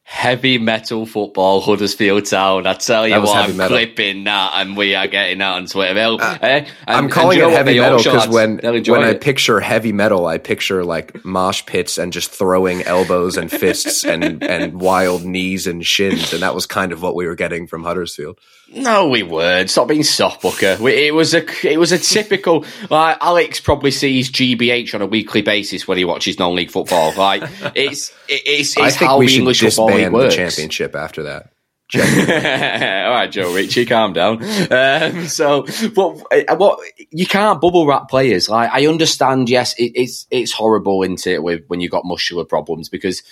Heavy 0.04 0.58
metal 0.58 1.06
football, 1.06 1.62
Huddersfield 1.62 2.26
Town. 2.26 2.68
I 2.68 2.74
tell 2.74 3.08
you 3.08 3.20
what, 3.22 3.50
I'm 3.50 3.56
metal. 3.56 3.78
clipping 3.78 4.26
that, 4.26 4.52
and 4.56 4.76
we 4.76 4.94
are 4.94 5.08
getting 5.08 5.38
that 5.38 5.54
on 5.54 5.68
Twitter. 5.68 6.00
Uh, 6.00 6.38
eh? 6.42 6.68
I'm 6.86 7.08
calling 7.08 7.40
it 7.40 7.50
heavy 7.50 7.80
metal 7.80 7.98
because 7.98 8.28
when 8.28 8.58
when 8.58 9.04
I 9.04 9.14
picture 9.14 9.60
heavy 9.62 9.94
metal, 9.94 10.26
I 10.26 10.38
picture 10.38 10.84
like 10.84 11.24
mosh 11.24 11.66
pits 11.66 11.98
and 11.98 12.12
just 12.12 12.30
throwing 12.30 12.82
elbows 12.82 13.38
and 13.38 13.50
fists 13.50 14.04
and 14.04 14.44
and 14.44 14.82
wild 14.82 15.24
knees 15.24 15.66
and 15.66 15.86
shins, 15.86 16.34
and 16.34 16.42
that 16.42 16.56
was 16.56 16.66
kind 16.66 16.92
of 16.92 17.02
what 17.02 17.16
we 17.16 17.26
were 17.26 17.36
getting 17.36 17.66
from 17.66 17.84
Huddersfield. 17.84 18.38
No, 18.74 19.10
we 19.10 19.22
weren't. 19.22 19.70
Stop 19.70 19.90
being 19.90 20.04
soft, 20.04 20.42
Booker. 20.42 20.78
It 20.88 21.14
was 21.14 21.34
a 21.34 21.44
it 21.68 21.78
was 21.78 21.92
a 21.92 21.98
typical. 21.98 22.66
Like 22.90 23.18
Alex 23.20 23.60
probably 23.60 23.92
sees 23.92 24.32
GBH 24.32 24.96
on 24.96 25.02
a 25.02 25.06
weekly 25.06 25.42
basis 25.42 25.88
when 25.88 25.98
he 25.98 26.06
watches 26.06 26.40
non-league 26.40 26.72
football. 26.72 27.14
Like 27.14 27.44
it's 27.76 28.14
it's, 28.30 28.78
it's 28.78 28.96
how 28.96 29.20
the 29.20 29.36
English 29.36 29.60
football 29.60 29.88
league 29.88 30.12
works. 30.12 30.36
the 30.36 30.42
championship 30.44 30.96
after 30.96 31.24
that. 31.24 31.52
All 31.98 32.02
right, 32.02 33.30
Joe 33.30 33.54
Ritchie, 33.54 33.86
calm 33.86 34.14
down. 34.14 34.42
Um, 34.72 35.28
so, 35.28 35.66
what, 35.94 36.24
what 36.58 36.80
you 37.10 37.26
can't 37.26 37.60
bubble 37.60 37.86
wrap 37.86 38.08
players. 38.08 38.48
Like, 38.48 38.70
I 38.72 38.88
understand. 38.88 39.50
Yes, 39.50 39.78
it, 39.78 39.92
it's 39.96 40.26
it's 40.32 40.54
horrible, 40.54 41.04
isn't 41.04 41.28
it? 41.28 41.44
With 41.44 41.66
when 41.68 41.82
you 41.82 41.90
got 41.90 42.06
muscular 42.06 42.46
problems 42.46 42.88
because 42.88 43.24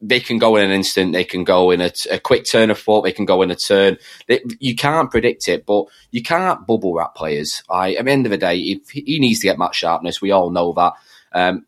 they 0.00 0.20
can 0.20 0.38
go 0.38 0.56
in 0.56 0.64
an 0.64 0.70
instant. 0.70 1.12
They 1.12 1.24
can 1.24 1.44
go 1.44 1.70
in 1.70 1.80
a, 1.80 1.90
a 2.10 2.18
quick 2.18 2.44
turn 2.44 2.70
of 2.70 2.78
foot. 2.78 3.04
They 3.04 3.12
can 3.12 3.24
go 3.24 3.42
in 3.42 3.50
a 3.50 3.56
turn. 3.56 3.96
They, 4.28 4.42
you 4.60 4.76
can't 4.76 5.10
predict 5.10 5.48
it, 5.48 5.64
but 5.64 5.86
you 6.10 6.22
can't 6.22 6.66
bubble 6.66 6.94
wrap 6.94 7.14
players. 7.14 7.62
I, 7.70 7.94
at 7.94 8.04
the 8.04 8.10
end 8.10 8.26
of 8.26 8.30
the 8.30 8.38
day, 8.38 8.58
if 8.58 8.90
he 8.90 9.18
needs 9.18 9.40
to 9.40 9.46
get 9.46 9.58
match 9.58 9.76
sharpness, 9.76 10.20
we 10.20 10.30
all 10.30 10.50
know 10.50 10.72
that. 10.74 10.92
Um, 11.32 11.66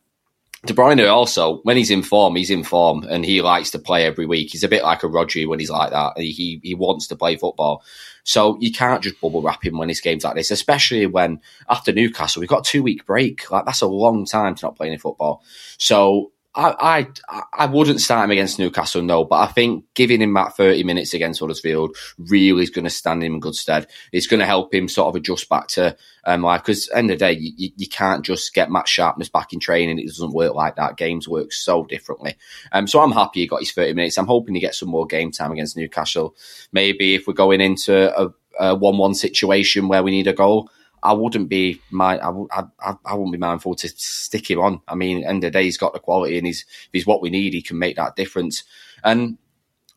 De 0.67 0.75
Bruyne 0.75 1.09
also, 1.09 1.59
when 1.59 1.77
he's 1.77 1.91
in 1.91 2.03
form, 2.03 2.35
he's 2.35 2.51
in 2.51 2.65
form, 2.65 3.05
and 3.09 3.25
he 3.25 3.43
likes 3.43 3.71
to 3.71 3.79
play 3.79 4.05
every 4.05 4.27
week. 4.27 4.51
He's 4.51 4.65
a 4.65 4.69
bit 4.69 4.83
like 4.83 5.05
a 5.05 5.07
Rodri 5.07 5.47
when 5.47 5.61
he's 5.61 5.71
like 5.71 5.91
that. 5.93 6.19
He 6.19 6.61
he 6.65 6.75
wants 6.75 7.07
to 7.07 7.17
play 7.17 7.37
football, 7.37 7.85
so 8.25 8.59
you 8.61 8.73
can't 8.73 9.03
just 9.03 9.21
bubble 9.21 9.41
wrap 9.41 9.65
him 9.65 9.79
when 9.79 9.89
it's 9.89 10.01
games 10.01 10.25
like 10.25 10.35
this, 10.35 10.51
especially 10.51 11.07
when 11.07 11.41
after 11.69 11.93
Newcastle 11.93 12.41
we've 12.41 12.49
got 12.49 12.67
a 12.67 12.71
two 12.71 12.83
week 12.83 13.07
break. 13.07 13.49
Like 13.53 13.67
that's 13.67 13.83
a 13.83 13.87
long 13.87 14.27
time 14.27 14.57
to 14.57 14.67
not 14.67 14.77
play 14.77 14.89
any 14.89 14.99
football. 14.99 15.45
So 15.79 16.33
I, 16.55 17.07
I 17.31 17.43
I 17.53 17.67
wouldn't 17.67 18.01
start 18.01 18.25
him 18.25 18.31
against 18.31 18.59
Newcastle, 18.59 19.03
no, 19.03 19.25
but 19.25 19.37
I 19.37 19.47
think 19.47 19.85
giving 19.95 20.23
him 20.23 20.35
that 20.35 20.57
30 20.57 20.83
minutes 20.83 21.15
against 21.15 21.41
Huddersfield 21.41 21.97
really 22.19 22.63
is 22.63 22.71
going 22.71 22.85
to 22.85 22.91
stand 22.91 23.23
him 23.23 23.35
in 23.35 23.41
good 23.41 23.55
stead. 23.55 23.87
It's 24.13 24.27
going 24.27 24.41
to 24.41 24.47
help 24.47 24.75
him 24.75 24.89
sort 24.89 25.09
of 25.09 25.17
adjust 25.17 25.49
back 25.49 25.69
to 25.69 25.97
um, 26.25 26.43
life 26.43 26.63
because 26.63 26.89
end 26.91 27.11
of 27.11 27.19
the 27.19 27.25
day, 27.27 27.33
you, 27.39 27.71
you 27.77 27.89
can't 27.89 28.25
just 28.25 28.55
get 28.55 28.71
match 28.71 28.89
sharpness 28.89 29.29
back 29.29 29.53
in 29.53 29.61
training. 29.61 29.99
It 29.99 30.07
doesn't 30.07 30.33
work 30.33 30.55
like 30.55 30.77
that. 30.77 30.97
Games 30.97 31.29
work 31.29 31.53
so 31.53 31.85
differently. 31.85 32.37
Um, 32.73 32.87
so 32.87 33.01
I'm 33.01 33.13
happy 33.13 33.41
he 33.41 33.47
got 33.47 33.61
his 33.61 33.73
30 33.73 33.93
minutes. 33.93 34.19
I'm 34.19 34.27
hoping 34.27 34.55
he 34.55 34.61
gets 34.61 34.81
some 34.81 34.89
more 34.89 35.07
game 35.07 35.31
time 35.31 35.53
against 35.53 35.77
Newcastle. 35.77 36.35
Maybe 36.73 37.15
if 37.15 37.27
we're 37.27 37.35
going 37.35 37.61
into 37.61 38.19
a, 38.19 38.33
a 38.59 38.75
1 38.75 38.99
1 38.99 39.15
situation 39.15 39.87
where 39.87 40.03
we 40.03 40.11
need 40.11 40.27
a 40.27 40.33
goal, 40.33 40.71
I 41.03 41.13
wouldn't 41.13 41.49
be 41.49 41.81
my 41.91 42.19
I, 42.19 42.33
I, 42.81 42.95
I 43.05 43.15
wouldn't 43.15 43.33
be 43.33 43.39
mindful 43.39 43.75
to 43.77 43.89
stick 43.89 44.51
him 44.51 44.61
on. 44.61 44.81
I 44.87 44.95
mean, 44.95 45.25
end 45.25 45.45
of 45.45 45.53
the 45.53 45.59
day, 45.59 45.65
he's 45.65 45.79
got 45.79 45.93
the 45.93 46.01
quality, 46.01 46.39
and 46.39 46.47
he's 46.47 46.67
he's 46.93 47.07
what 47.07 47.23
we 47.23 47.31
need, 47.31 47.55
he 47.55 47.63
can 47.63 47.79
make 47.79 47.97
that 47.97 48.17
difference. 48.17 48.65
And 49.05 49.39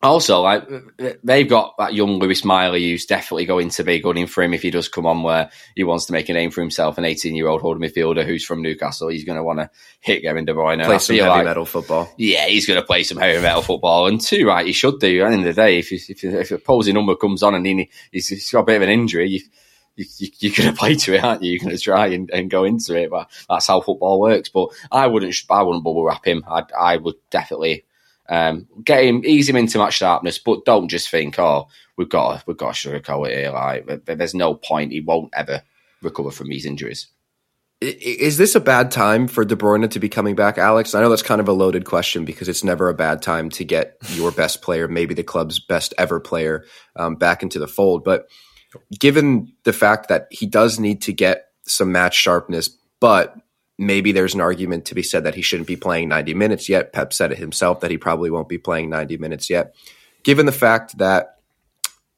also, 0.03 0.41
like 0.41 0.67
they've 1.23 1.47
got 1.47 1.75
that 1.77 1.93
young 1.93 2.17
Lewis 2.17 2.43
Miley 2.43 2.89
who's 2.89 3.05
definitely 3.05 3.45
going 3.45 3.69
to 3.69 3.83
be 3.83 3.99
gunning 3.99 4.25
for 4.25 4.41
him 4.41 4.53
if 4.53 4.63
he 4.63 4.71
does 4.71 4.89
come 4.89 5.05
on 5.05 5.21
where 5.21 5.51
he 5.75 5.83
wants 5.83 6.05
to 6.05 6.13
make 6.13 6.27
a 6.29 6.33
name 6.33 6.49
for 6.49 6.61
himself. 6.61 6.97
An 6.97 7.05
18 7.05 7.35
year 7.35 7.47
old 7.47 7.61
holding 7.61 7.87
midfielder 7.87 8.25
who's 8.25 8.43
from 8.43 8.63
Newcastle, 8.63 9.09
he's 9.09 9.25
going 9.25 9.37
to 9.37 9.43
want 9.43 9.59
to 9.59 9.69
hit 9.99 10.23
Kevin 10.23 10.45
De 10.45 10.53
Bruyne. 10.53 10.83
Play 10.83 10.97
some 10.97 11.15
heavy 11.17 11.29
like, 11.29 11.45
metal 11.45 11.65
football. 11.65 12.09
Yeah, 12.17 12.47
he's 12.47 12.65
going 12.65 12.79
to 12.79 12.85
play 12.85 13.03
some 13.03 13.19
heavy 13.19 13.41
metal 13.41 13.61
football, 13.61 14.07
and 14.07 14.19
two 14.19 14.47
right, 14.47 14.65
he 14.65 14.73
should 14.73 14.99
do. 14.99 15.21
At 15.21 15.29
the 15.29 15.33
end 15.35 15.47
of 15.47 15.55
the 15.55 15.61
day, 15.61 15.77
if 15.79 15.91
if, 15.91 16.23
if 16.23 16.51
a 16.51 16.57
posing 16.57 16.95
number 16.95 17.15
comes 17.15 17.43
on 17.43 17.53
and 17.53 17.65
he, 17.65 17.89
he's, 18.11 18.27
he's 18.27 18.49
got 18.49 18.61
a 18.61 18.65
bit 18.65 18.77
of 18.77 18.81
an 18.83 18.89
injury. 18.89 19.29
You, 19.29 19.41
you, 20.17 20.51
are 20.51 20.55
going 20.55 20.69
to 20.69 20.77
play 20.77 20.95
to 20.95 21.15
it, 21.15 21.23
aren't 21.23 21.43
you? 21.43 21.51
You're 21.51 21.59
going 21.59 21.75
to 21.75 21.81
try 21.81 22.07
and, 22.07 22.29
and, 22.31 22.49
go 22.49 22.63
into 22.63 22.95
it. 22.95 23.09
But 23.09 23.29
that's 23.49 23.67
how 23.67 23.81
football 23.81 24.19
works. 24.19 24.49
But 24.49 24.69
I 24.91 25.07
wouldn't, 25.07 25.35
I 25.49 25.61
wouldn't 25.63 25.83
bubble 25.83 26.05
wrap 26.05 26.25
him. 26.25 26.43
I, 26.47 26.63
I 26.79 26.97
would 26.97 27.15
definitely 27.29 27.85
um, 28.29 28.67
get 28.83 29.03
him, 29.03 29.23
ease 29.25 29.49
him 29.49 29.55
into 29.55 29.77
match 29.77 29.95
sharpness. 29.95 30.39
But 30.39 30.65
don't 30.65 30.89
just 30.89 31.09
think, 31.09 31.37
oh, 31.39 31.67
we've 31.97 32.09
got, 32.09 32.45
we've 32.47 32.57
got 32.57 32.75
to 32.75 32.89
sugarcoat 32.89 33.29
it 33.29 33.37
here. 33.37 33.51
Like, 33.51 34.05
there's 34.05 34.35
no 34.35 34.55
point. 34.55 34.91
He 34.91 35.01
won't 35.01 35.33
ever 35.33 35.63
recover 36.01 36.31
from 36.31 36.49
these 36.49 36.65
injuries. 36.65 37.07
Is 37.81 38.37
this 38.37 38.53
a 38.53 38.59
bad 38.59 38.91
time 38.91 39.27
for 39.27 39.43
De 39.43 39.55
Bruyne 39.55 39.89
to 39.89 39.99
be 39.99 40.07
coming 40.07 40.35
back, 40.35 40.59
Alex? 40.59 40.93
I 40.93 41.01
know 41.01 41.09
that's 41.09 41.23
kind 41.23 41.41
of 41.41 41.47
a 41.47 41.53
loaded 41.53 41.83
question 41.83 42.25
because 42.25 42.47
it's 42.47 42.63
never 42.63 42.89
a 42.89 42.93
bad 42.93 43.23
time 43.23 43.49
to 43.49 43.65
get 43.65 43.97
your 44.09 44.31
best 44.31 44.61
player, 44.61 44.87
maybe 44.87 45.15
the 45.15 45.23
club's 45.23 45.59
best 45.59 45.91
ever 45.97 46.19
player, 46.19 46.63
um, 46.95 47.15
back 47.15 47.41
into 47.41 47.57
the 47.57 47.67
fold. 47.67 48.03
But 48.03 48.27
given 48.97 49.53
the 49.63 49.73
fact 49.73 50.09
that 50.09 50.27
he 50.31 50.45
does 50.45 50.79
need 50.79 51.01
to 51.03 51.13
get 51.13 51.47
some 51.65 51.91
match 51.91 52.15
sharpness, 52.15 52.69
but 52.99 53.35
maybe 53.77 54.11
there's 54.11 54.35
an 54.35 54.41
argument 54.41 54.85
to 54.85 54.95
be 54.95 55.03
said 55.03 55.23
that 55.23 55.35
he 55.35 55.41
shouldn't 55.41 55.67
be 55.67 55.75
playing 55.75 56.09
90 56.09 56.33
minutes 56.33 56.69
yet. 56.69 56.93
Pep 56.93 57.13
said 57.13 57.31
it 57.31 57.37
himself 57.37 57.79
that 57.81 57.91
he 57.91 57.97
probably 57.97 58.29
won't 58.29 58.49
be 58.49 58.57
playing 58.57 58.89
90 58.89 59.17
minutes 59.17 59.49
yet. 59.49 59.75
Given 60.23 60.45
the 60.45 60.51
fact 60.51 60.97
that 60.99 61.37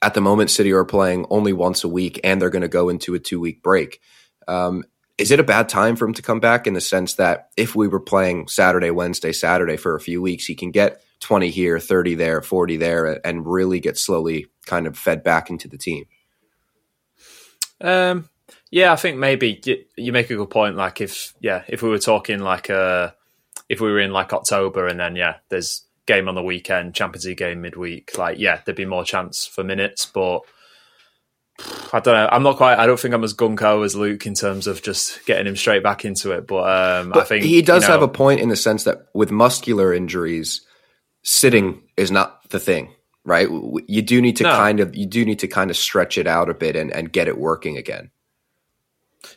at 0.02 0.14
the 0.14 0.22
moment 0.22 0.52
City 0.52 0.74
are 0.74 0.84
playing 0.84 1.26
only 1.30 1.54
once 1.54 1.84
a 1.84 1.88
week 1.88 2.20
and 2.24 2.42
they're 2.42 2.50
going 2.50 2.64
to 2.64 2.68
go 2.68 2.90
into 2.90 3.16
a 3.16 3.20
two 3.20 3.40
week 3.40 3.64
break, 3.64 4.02
um, 4.48 4.84
is 5.18 5.32
it 5.32 5.40
a 5.40 5.44
bad 5.44 5.70
time 5.70 5.96
for 5.96 6.06
him 6.06 6.14
to 6.16 6.22
come 6.22 6.40
back 6.40 6.68
in 6.68 6.74
the 6.74 6.82
sense 6.82 7.14
that 7.16 7.50
if 7.56 7.76
we 7.76 7.88
were 7.88 8.00
playing 8.00 8.48
Saturday, 8.48 8.92
Wednesday, 8.92 9.32
Saturday 9.32 9.78
for 9.78 9.96
a 9.96 10.02
few 10.02 10.22
weeks, 10.22 10.46
he 10.46 10.56
can 10.56 10.72
get 10.72 11.02
20 11.22 11.50
here, 11.50 11.80
30 11.80 12.16
there, 12.16 12.42
40 12.42 12.78
there, 12.78 13.26
and 13.26 13.48
really 13.48 13.80
get 13.80 13.98
slowly 13.98 14.48
kind 14.66 14.88
of 14.88 14.98
fed 14.98 15.24
back 15.24 15.50
into 15.50 15.68
the 15.68 15.78
team? 15.78 16.06
Um, 17.84 18.30
yeah, 18.72 18.92
I 18.92 18.96
think 18.96 19.18
maybe 19.18 19.62
you, 19.64 19.84
you, 19.96 20.12
make 20.12 20.32
a 20.32 20.36
good 20.36 20.50
point. 20.50 20.76
Like 20.76 21.02
if 21.02 21.34
yeah, 21.40 21.64
if 21.68 21.84
we 21.84 21.90
were 21.90 22.00
talking 22.00 22.40
like 22.40 22.70
uh, 22.70 23.12
if 23.70 23.82
we 23.82 23.92
were 23.92 24.00
in 24.00 24.12
like 24.12 24.34
October 24.34 24.88
and 24.88 25.00
then 25.00 25.16
yeah, 25.16 25.36
there's 25.50 25.84
game 26.06 26.28
on 26.28 26.36
the 26.36 26.42
weekend, 26.42 26.96
Champions 26.96 27.26
League 27.26 27.38
game 27.38 27.62
midweek. 27.62 28.18
Like 28.18 28.40
yeah, 28.40 28.62
there'd 28.66 28.76
be 28.76 28.86
more 28.86 29.04
chance 29.04 29.46
for 29.46 29.64
minutes, 29.64 30.06
but. 30.06 30.42
I 31.94 32.00
don't 32.00 32.16
know. 32.16 32.28
I'm 32.32 32.42
not 32.42 32.58
quite. 32.58 32.80
I 32.80 32.88
don't 32.88 33.00
think 33.00 33.14
I'm 33.14 33.24
as 33.24 33.36
gung 33.36 33.86
as 33.86 33.96
Luke 33.96 34.26
in 34.26 34.34
terms 34.34 34.66
of 34.66 34.82
just 34.82 35.24
getting 35.28 35.46
him 35.46 35.56
straight 35.56 35.84
back 35.84 36.04
into 36.04 36.32
it. 36.32 36.48
But, 36.48 36.64
um, 36.64 37.12
but 37.12 37.20
I 37.20 37.26
think 37.26 37.46
he 37.46 37.62
does 37.62 37.84
you 37.84 37.90
know, 37.90 37.94
have 37.94 38.02
a 38.02 38.08
point 38.08 38.40
in 38.40 38.50
the 38.50 38.56
sense 38.56 38.86
that 38.86 39.06
with 39.14 39.30
muscular 39.30 39.94
injuries, 39.94 40.66
sitting 41.22 41.84
is 41.96 42.10
not 42.10 42.50
the 42.50 42.60
thing 42.60 42.96
right? 43.26 43.48
You 43.88 44.02
do 44.02 44.22
need 44.22 44.36
to 44.38 44.44
no. 44.44 44.52
kind 44.52 44.80
of 44.80 44.96
you 44.96 45.06
do 45.06 45.26
need 45.26 45.40
to 45.40 45.48
kind 45.48 45.70
of 45.70 45.78
stretch 45.78 46.18
it 46.18 46.28
out 46.28 46.50
a 46.50 46.54
bit 46.54 46.76
and, 46.76 46.92
and 46.92 47.12
get 47.12 47.28
it 47.28 47.38
working 47.38 47.78
again. 47.78 48.12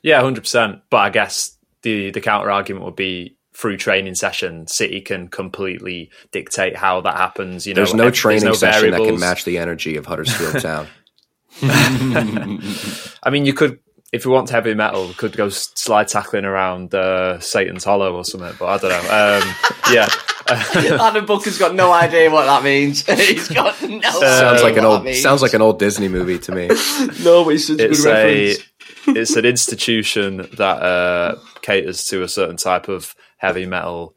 Yeah, 0.03 0.21
hundred 0.21 0.43
percent. 0.43 0.83
But 0.91 0.99
I 0.99 1.11
guess 1.11 1.57
the 1.83 2.11
the 2.11 2.21
counter 2.21 2.51
argument 2.51 2.85
would 2.85 2.97
be 2.97 3.37
through 3.57 3.79
training 3.79 4.15
session, 4.15 4.67
City 4.67 5.01
can 5.01 5.29
completely 5.29 6.11
dictate 6.31 6.77
how 6.77 7.01
that 7.01 7.17
happens. 7.17 7.67
You 7.67 7.73
know, 7.73 7.79
there's 7.79 7.95
no 7.95 8.11
training 8.11 8.45
there's 8.45 8.63
no 8.63 8.69
session 8.69 8.91
variables. 8.91 9.07
that 9.07 9.13
can 9.13 9.21
match 9.21 9.45
the 9.45 9.57
energy 9.57 9.97
of 9.97 10.05
Huddersfield 10.05 10.61
Town. 10.61 10.87
I 11.63 13.31
mean, 13.31 13.47
you 13.47 13.55
could 13.55 13.79
if 14.17 14.25
you 14.25 14.31
want 14.31 14.51
heavy 14.51 14.75
metal, 14.75 15.13
could 15.17 15.37
go 15.37 15.49
slide 15.51 16.09
tackling 16.09 16.45
around 16.45 16.95
uh, 16.95 17.39
Satan's 17.39 17.85
Hollow 17.85 18.17
or 18.17 18.25
something. 18.25 18.55
But 18.59 18.67
I 18.67 18.79
don't 18.79 18.91
know. 18.91 19.43
Um, 19.43 19.55
yeah. 19.93 20.09
Adam 21.07 21.27
Booker's 21.27 21.59
got 21.59 21.75
no 21.75 21.93
idea 21.93 22.31
what 22.31 22.47
that 22.47 22.65
means. 22.65 23.05
He's 23.07 23.49
got 23.49 23.81
no. 23.83 23.99
Uh, 23.99 24.41
sounds 24.41 24.63
like 24.63 24.77
an 24.77 24.85
old 24.85 25.15
sounds 25.15 25.43
like 25.43 25.55
an 25.55 25.63
old 25.63 25.79
Disney 25.79 26.09
movie 26.09 26.39
to 26.39 26.53
me. 26.53 26.69
no, 27.23 27.45
but 27.45 27.55
it's 27.55 27.67
such 27.67 27.81
it's 27.81 28.05
good 28.05 28.17
a, 28.17 28.49
reference. 28.49 29.19
it's 29.19 29.37
an 29.37 29.45
institution 29.45 30.49
that 30.57 30.83
uh, 30.83 31.37
caters 31.63 32.07
to 32.07 32.23
a 32.23 32.29
certain 32.29 32.57
type 32.57 32.89
of 32.89 33.15
heavy 33.39 33.67
metal 33.67 34.16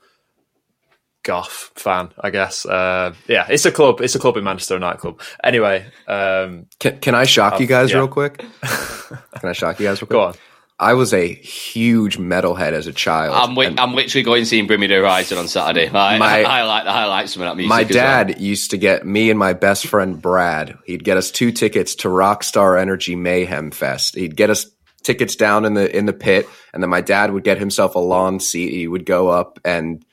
goth 1.23 1.71
fan, 1.75 2.09
I 2.19 2.29
guess. 2.29 2.65
Uh, 2.65 3.13
yeah, 3.27 3.47
it's 3.49 3.65
a 3.65 3.71
club. 3.71 4.01
It's 4.01 4.15
a 4.15 4.19
club 4.19 4.37
in 4.37 4.43
Manchester, 4.43 4.75
a 4.75 4.79
nightclub. 4.79 5.21
Anyway, 5.43 5.85
um, 6.07 6.67
can, 6.79 6.99
can 6.99 7.15
I 7.15 7.25
shock 7.25 7.53
I've, 7.53 7.61
you 7.61 7.67
guys 7.67 7.91
yeah. 7.91 7.97
real 7.97 8.07
quick? 8.07 8.37
can 8.61 9.49
I 9.49 9.53
shock 9.53 9.79
you 9.79 9.85
guys 9.85 10.01
real 10.01 10.07
quick? 10.07 10.11
Go 10.11 10.23
on. 10.23 10.35
I 10.81 10.93
was 10.93 11.13
a 11.13 11.27
huge 11.27 12.17
metalhead 12.17 12.71
as 12.71 12.87
a 12.87 12.93
child. 12.93 13.35
I'm, 13.35 13.49
wi- 13.49 13.75
I'm 13.77 13.93
literally 13.93 14.23
going 14.23 14.45
seeing 14.45 14.65
Bring 14.65 14.79
Me 14.79 14.87
the 14.87 14.95
Horizon 14.95 15.37
on 15.37 15.49
Saturday. 15.49 15.89
I, 15.89 16.17
my, 16.17 16.41
I, 16.41 16.41
I 16.59 16.63
like 16.63 16.85
I 16.85 17.05
like 17.05 17.27
some 17.27 17.43
of 17.43 17.49
that 17.49 17.57
music. 17.57 17.69
My 17.69 17.83
dad 17.83 18.29
well. 18.29 18.41
used 18.41 18.71
to 18.71 18.77
get 18.77 19.05
me 19.05 19.29
and 19.29 19.37
my 19.37 19.51
best 19.51 19.87
friend 19.87 20.21
Brad. 20.21 20.77
He'd 20.85 21.03
get 21.03 21.17
us 21.17 21.31
two 21.31 21.51
tickets 21.51 21.95
to 21.95 22.07
Rockstar 22.07 22.79
Energy 22.79 23.17
Mayhem 23.17 23.71
Fest. 23.71 24.15
He'd 24.15 24.37
get 24.37 24.49
us 24.49 24.67
tickets 25.03 25.35
down 25.35 25.65
in 25.65 25.73
the 25.73 25.93
in 25.93 26.05
the 26.05 26.13
pit, 26.13 26.47
and 26.73 26.81
then 26.81 26.89
my 26.89 27.01
dad 27.01 27.33
would 27.33 27.43
get 27.43 27.57
himself 27.57 27.95
a 27.95 27.99
lawn 27.99 28.39
seat. 28.39 28.71
He 28.71 28.87
would 28.87 29.05
go 29.05 29.27
up 29.27 29.59
and 29.65 30.05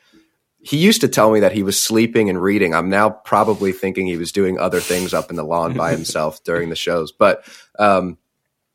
he 0.67 0.79
used 0.79 1.03
to 1.03 1.09
tell 1.09 1.31
me 1.31 1.39
that 1.41 1.53
he 1.53 1.63
was 1.63 1.81
sleeping 1.81 2.29
and 2.29 2.43
reading. 2.43 2.75
I'm 2.75 2.91
now 2.91 3.09
probably 3.09 3.71
thinking 3.71 4.09
he 4.09 4.17
was 4.17 4.33
doing 4.33 4.59
other 4.59 4.81
things 4.81 5.15
up 5.15 5.31
in 5.31 5.37
the 5.37 5.45
lawn 5.45 5.75
by 5.75 5.91
himself 5.93 6.43
during 6.43 6.71
the 6.71 6.77
shows. 6.77 7.13
But 7.13 7.45
um, 7.79 8.19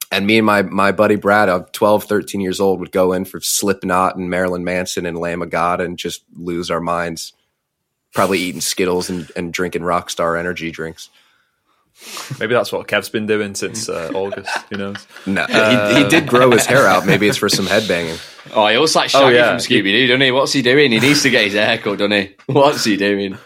and 0.10 0.25
me 0.25 0.38
and 0.38 0.45
my 0.45 0.62
my 0.62 0.93
buddy 0.93 1.17
Brad, 1.17 1.50
of 1.50 1.74
12, 1.74 2.05
13 2.05 2.39
years 2.39 2.62
old, 2.62 2.79
would 2.79 2.93
go 2.93 3.12
in 3.12 3.25
for 3.25 3.41
Slipknot 3.41 4.15
and 4.15 4.29
Marilyn 4.29 4.63
Manson 4.63 5.05
and 5.05 5.17
Lamb 5.17 5.41
of 5.41 5.50
God 5.50 5.81
and 5.81 6.00
just 6.00 6.24
lose 6.33 6.71
our 6.71 6.79
minds. 6.79 7.33
Probably 8.13 8.39
eating 8.39 8.62
Skittles 8.62 9.10
and, 9.10 9.29
and 9.36 9.51
drinking 9.51 9.81
Rockstar 9.81 10.39
energy 10.39 10.71
drinks. 10.71 11.10
Maybe 12.39 12.53
that's 12.53 12.72
what 12.72 12.88
Kev's 12.88 13.10
been 13.10 13.25
doing 13.25 13.55
since 13.55 13.88
uh, 13.88 14.12
August. 14.15 14.50
Who 14.70 14.77
knows? 14.77 15.08
No, 15.25 15.43
uh, 15.43 15.96
he, 15.96 16.03
he, 16.03 16.10
did 16.10 16.27
grow 16.27 16.51
his 16.51 16.65
hair 16.65 16.88
out. 16.88 17.05
Maybe 17.05 17.27
it's 17.27 17.38
for 17.38 17.50
some 17.50 17.65
headbanging. 17.67 18.20
Oh, 18.53 18.67
he 18.67 18.77
looks 18.77 18.96
like 18.96 19.10
Shaggy 19.10 19.25
oh, 19.25 19.29
yeah. 19.29 19.50
from 19.50 19.58
Scooby 19.58 19.91
Doo, 19.91 20.08
doesn't 20.08 20.22
he? 20.22 20.31
What's 20.31 20.53
he 20.53 20.62
doing? 20.62 20.91
He 20.91 21.00
needs 21.00 21.24
to 21.24 21.29
get 21.29 21.46
his 21.46 21.53
hair 21.53 21.77
cut, 21.77 22.00
doesn't 22.00 22.12
he? 22.12 22.36
What's 22.48 22.84
he 22.84 22.98
doing? 22.98 23.38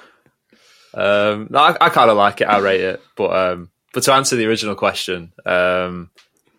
Um, 0.94 1.48
no, 1.50 1.60
I, 1.60 1.78
I 1.82 1.90
kind 1.90 2.10
of 2.10 2.18
like 2.18 2.42
it. 2.42 2.46
I 2.46 2.60
rate 2.60 2.82
it, 2.82 3.02
but 3.18 3.36
um, 3.36 3.72
but 3.94 4.04
to 4.04 4.14
answer 4.14 4.38
the 4.38 4.46
original 4.46 4.76
question, 4.76 5.34
um, 5.46 6.12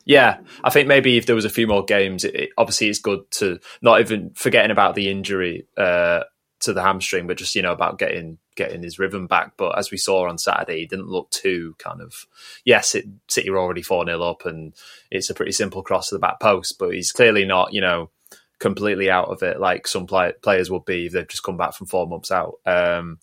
yeah, 0.04 0.38
I 0.62 0.70
think 0.70 0.88
maybe 0.88 1.16
if 1.16 1.26
there 1.26 1.34
was 1.34 1.46
a 1.46 1.50
few 1.50 1.66
more 1.66 1.84
games, 1.84 2.24
it, 2.24 2.34
it, 2.34 2.50
obviously 2.58 2.88
it's 2.88 2.98
good 2.98 3.30
to 3.32 3.58
not 3.80 4.00
even 4.00 4.30
forgetting 4.34 4.70
about 4.70 4.94
the 4.94 5.10
injury 5.10 5.66
uh, 5.78 6.24
to 6.60 6.72
the 6.72 6.82
hamstring, 6.82 7.26
but 7.26 7.36
just 7.36 7.54
you 7.54 7.62
know 7.62 7.72
about 7.72 7.98
getting 7.98 8.38
getting 8.54 8.82
his 8.82 8.98
rhythm 8.98 9.26
back. 9.26 9.52
But 9.56 9.78
as 9.78 9.90
we 9.90 9.98
saw 9.98 10.28
on 10.28 10.38
Saturday, 10.38 10.80
he 10.80 10.86
didn't 10.86 11.08
look 11.08 11.30
too 11.30 11.74
kind 11.78 12.00
of. 12.00 12.26
Yes, 12.64 12.94
it, 12.94 13.06
City 13.28 13.50
were 13.50 13.58
already 13.58 13.82
four 13.82 14.04
0 14.04 14.20
up, 14.22 14.46
and 14.46 14.74
it's 15.10 15.30
a 15.30 15.34
pretty 15.34 15.52
simple 15.52 15.82
cross 15.82 16.08
to 16.08 16.14
the 16.14 16.18
back 16.20 16.40
post. 16.40 16.78
But 16.78 16.94
he's 16.94 17.12
clearly 17.12 17.44
not, 17.44 17.72
you 17.72 17.80
know, 17.80 18.10
completely 18.58 19.10
out 19.10 19.28
of 19.28 19.42
it 19.42 19.60
like 19.60 19.86
some 19.86 20.06
play, 20.06 20.32
players 20.42 20.70
would 20.70 20.84
be 20.84 21.06
if 21.06 21.12
they've 21.12 21.28
just 21.28 21.42
come 21.42 21.56
back 21.56 21.74
from 21.74 21.86
four 21.86 22.06
months 22.06 22.30
out. 22.30 22.54
Um, 22.64 23.18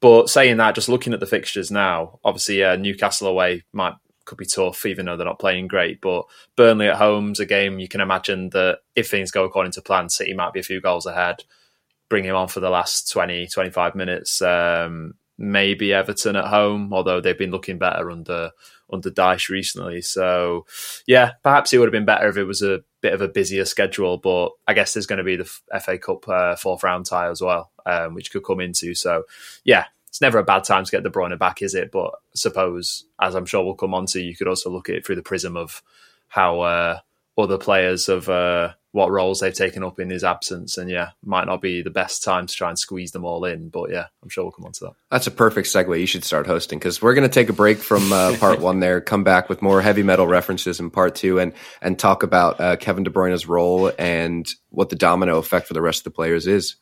But 0.00 0.30
saying 0.30 0.56
that, 0.58 0.74
just 0.74 0.88
looking 0.88 1.12
at 1.12 1.20
the 1.20 1.26
fixtures 1.26 1.70
now, 1.70 2.20
obviously, 2.24 2.60
yeah, 2.60 2.76
Newcastle 2.76 3.28
away 3.28 3.64
might 3.72 3.94
could 4.24 4.38
be 4.38 4.46
tough, 4.46 4.84
even 4.84 5.06
though 5.06 5.16
they're 5.16 5.26
not 5.26 5.38
playing 5.38 5.68
great. 5.68 6.00
But 6.00 6.24
Burnley 6.54 6.88
at 6.88 6.96
home's 6.96 7.40
a 7.40 7.46
game 7.46 7.78
you 7.78 7.88
can 7.88 8.00
imagine 8.02 8.50
that 8.50 8.80
if 8.94 9.10
things 9.10 9.30
go 9.30 9.44
according 9.44 9.72
to 9.72 9.82
plan, 9.82 10.10
City 10.10 10.34
might 10.34 10.52
be 10.52 10.60
a 10.60 10.64
few 10.64 10.80
goals 10.80 11.06
ahead. 11.06 11.44
Bring 12.08 12.24
him 12.24 12.36
on 12.36 12.48
for 12.48 12.60
the 12.60 12.70
last 12.70 13.10
20, 13.10 13.48
25 13.48 13.94
minutes. 13.94 14.40
Um, 14.42 15.14
maybe 15.38 15.92
Everton 15.92 16.36
at 16.36 16.46
home, 16.46 16.92
although 16.92 17.20
they've 17.20 17.38
been 17.38 17.52
looking 17.52 17.78
better 17.78 18.10
under 18.10 18.50
under 18.90 19.10
Dyche 19.10 19.50
recently. 19.50 20.00
So, 20.00 20.66
yeah, 21.06 21.32
perhaps 21.42 21.72
it 21.72 21.78
would 21.78 21.86
have 21.86 21.92
been 21.92 22.04
better 22.04 22.28
if 22.28 22.36
it 22.36 22.44
was 22.44 22.62
a 22.62 22.82
bit 23.00 23.12
of 23.12 23.20
a 23.20 23.28
busier 23.28 23.64
schedule. 23.64 24.18
But 24.18 24.50
I 24.66 24.74
guess 24.74 24.94
there's 24.94 25.06
going 25.06 25.18
to 25.18 25.24
be 25.24 25.36
the 25.36 25.44
FA 25.80 25.98
Cup 25.98 26.28
uh, 26.28 26.56
fourth 26.56 26.82
round 26.82 27.06
tie 27.06 27.28
as 27.28 27.40
well, 27.40 27.70
um, 27.86 28.14
which 28.14 28.32
could 28.32 28.44
come 28.44 28.60
into. 28.60 28.94
So, 28.94 29.24
yeah, 29.64 29.84
it's 30.08 30.20
never 30.20 30.38
a 30.38 30.44
bad 30.44 30.64
time 30.64 30.84
to 30.84 30.90
get 30.90 31.02
De 31.02 31.10
Bruyne 31.10 31.38
back, 31.38 31.62
is 31.62 31.74
it? 31.74 31.90
But 31.92 32.14
suppose, 32.34 33.04
as 33.20 33.34
I'm 33.34 33.46
sure 33.46 33.62
we'll 33.62 33.74
come 33.74 33.94
on 33.94 34.06
to, 34.06 34.20
you 34.20 34.34
could 34.34 34.48
also 34.48 34.70
look 34.70 34.88
at 34.88 34.96
it 34.96 35.06
through 35.06 35.16
the 35.16 35.22
prism 35.22 35.56
of 35.56 35.82
how 36.28 36.60
uh, 36.60 36.98
other 37.38 37.56
players 37.56 38.08
of 38.08 38.28
uh, 38.28 38.72
what 38.92 39.10
roles 39.10 39.40
they've 39.40 39.54
taken 39.54 39.84
up 39.84 40.00
in 40.00 40.10
his 40.10 40.24
absence. 40.24 40.76
And 40.76 40.90
yeah, 40.90 41.10
might 41.24 41.46
not 41.46 41.62
be 41.62 41.82
the 41.82 41.90
best 41.90 42.24
time 42.24 42.46
to 42.46 42.54
try 42.54 42.68
and 42.68 42.78
squeeze 42.78 43.12
them 43.12 43.24
all 43.24 43.44
in, 43.44 43.68
but 43.68 43.90
yeah, 43.90 44.06
I'm 44.22 44.28
sure 44.28 44.44
we'll 44.44 44.52
come 44.52 44.64
on 44.64 44.72
to 44.72 44.86
that. 44.86 44.92
That's 45.10 45.26
a 45.26 45.30
perfect 45.30 45.68
segue. 45.68 45.98
You 45.98 46.06
should 46.06 46.24
start 46.24 46.46
hosting 46.46 46.78
because 46.78 47.00
we're 47.00 47.14
going 47.14 47.28
to 47.28 47.32
take 47.32 47.48
a 47.48 47.52
break 47.54 47.78
from 47.78 48.12
uh, 48.12 48.36
part 48.40 48.60
one 48.60 48.80
there, 48.80 49.00
come 49.00 49.24
back 49.24 49.48
with 49.48 49.62
more 49.62 49.80
heavy 49.80 50.02
metal 50.02 50.26
references 50.26 50.80
in 50.80 50.90
part 50.90 51.14
two, 51.14 51.38
and 51.38 51.52
and 51.80 51.98
talk 51.98 52.22
about 52.22 52.60
uh, 52.60 52.76
Kevin 52.76 53.04
De 53.04 53.10
Bruyne's 53.10 53.46
role 53.46 53.92
and 53.98 54.48
what 54.70 54.90
the 54.90 54.96
domino 54.96 55.38
effect 55.38 55.68
for 55.68 55.74
the 55.74 55.82
rest 55.82 56.00
of 56.00 56.04
the 56.04 56.10
players 56.10 56.46
is. 56.46 56.76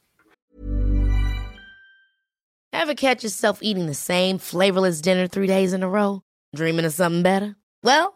Ever 2.72 2.94
catch 2.94 3.22
yourself 3.22 3.62
eating 3.62 3.86
the 3.86 3.94
same 3.94 4.38
flavorless 4.38 5.00
dinner 5.00 5.26
three 5.26 5.46
days 5.46 5.72
in 5.72 5.82
a 5.82 5.88
row? 5.88 6.22
Dreaming 6.54 6.84
of 6.84 6.92
something 6.92 7.22
better? 7.22 7.56
Well, 7.82 8.15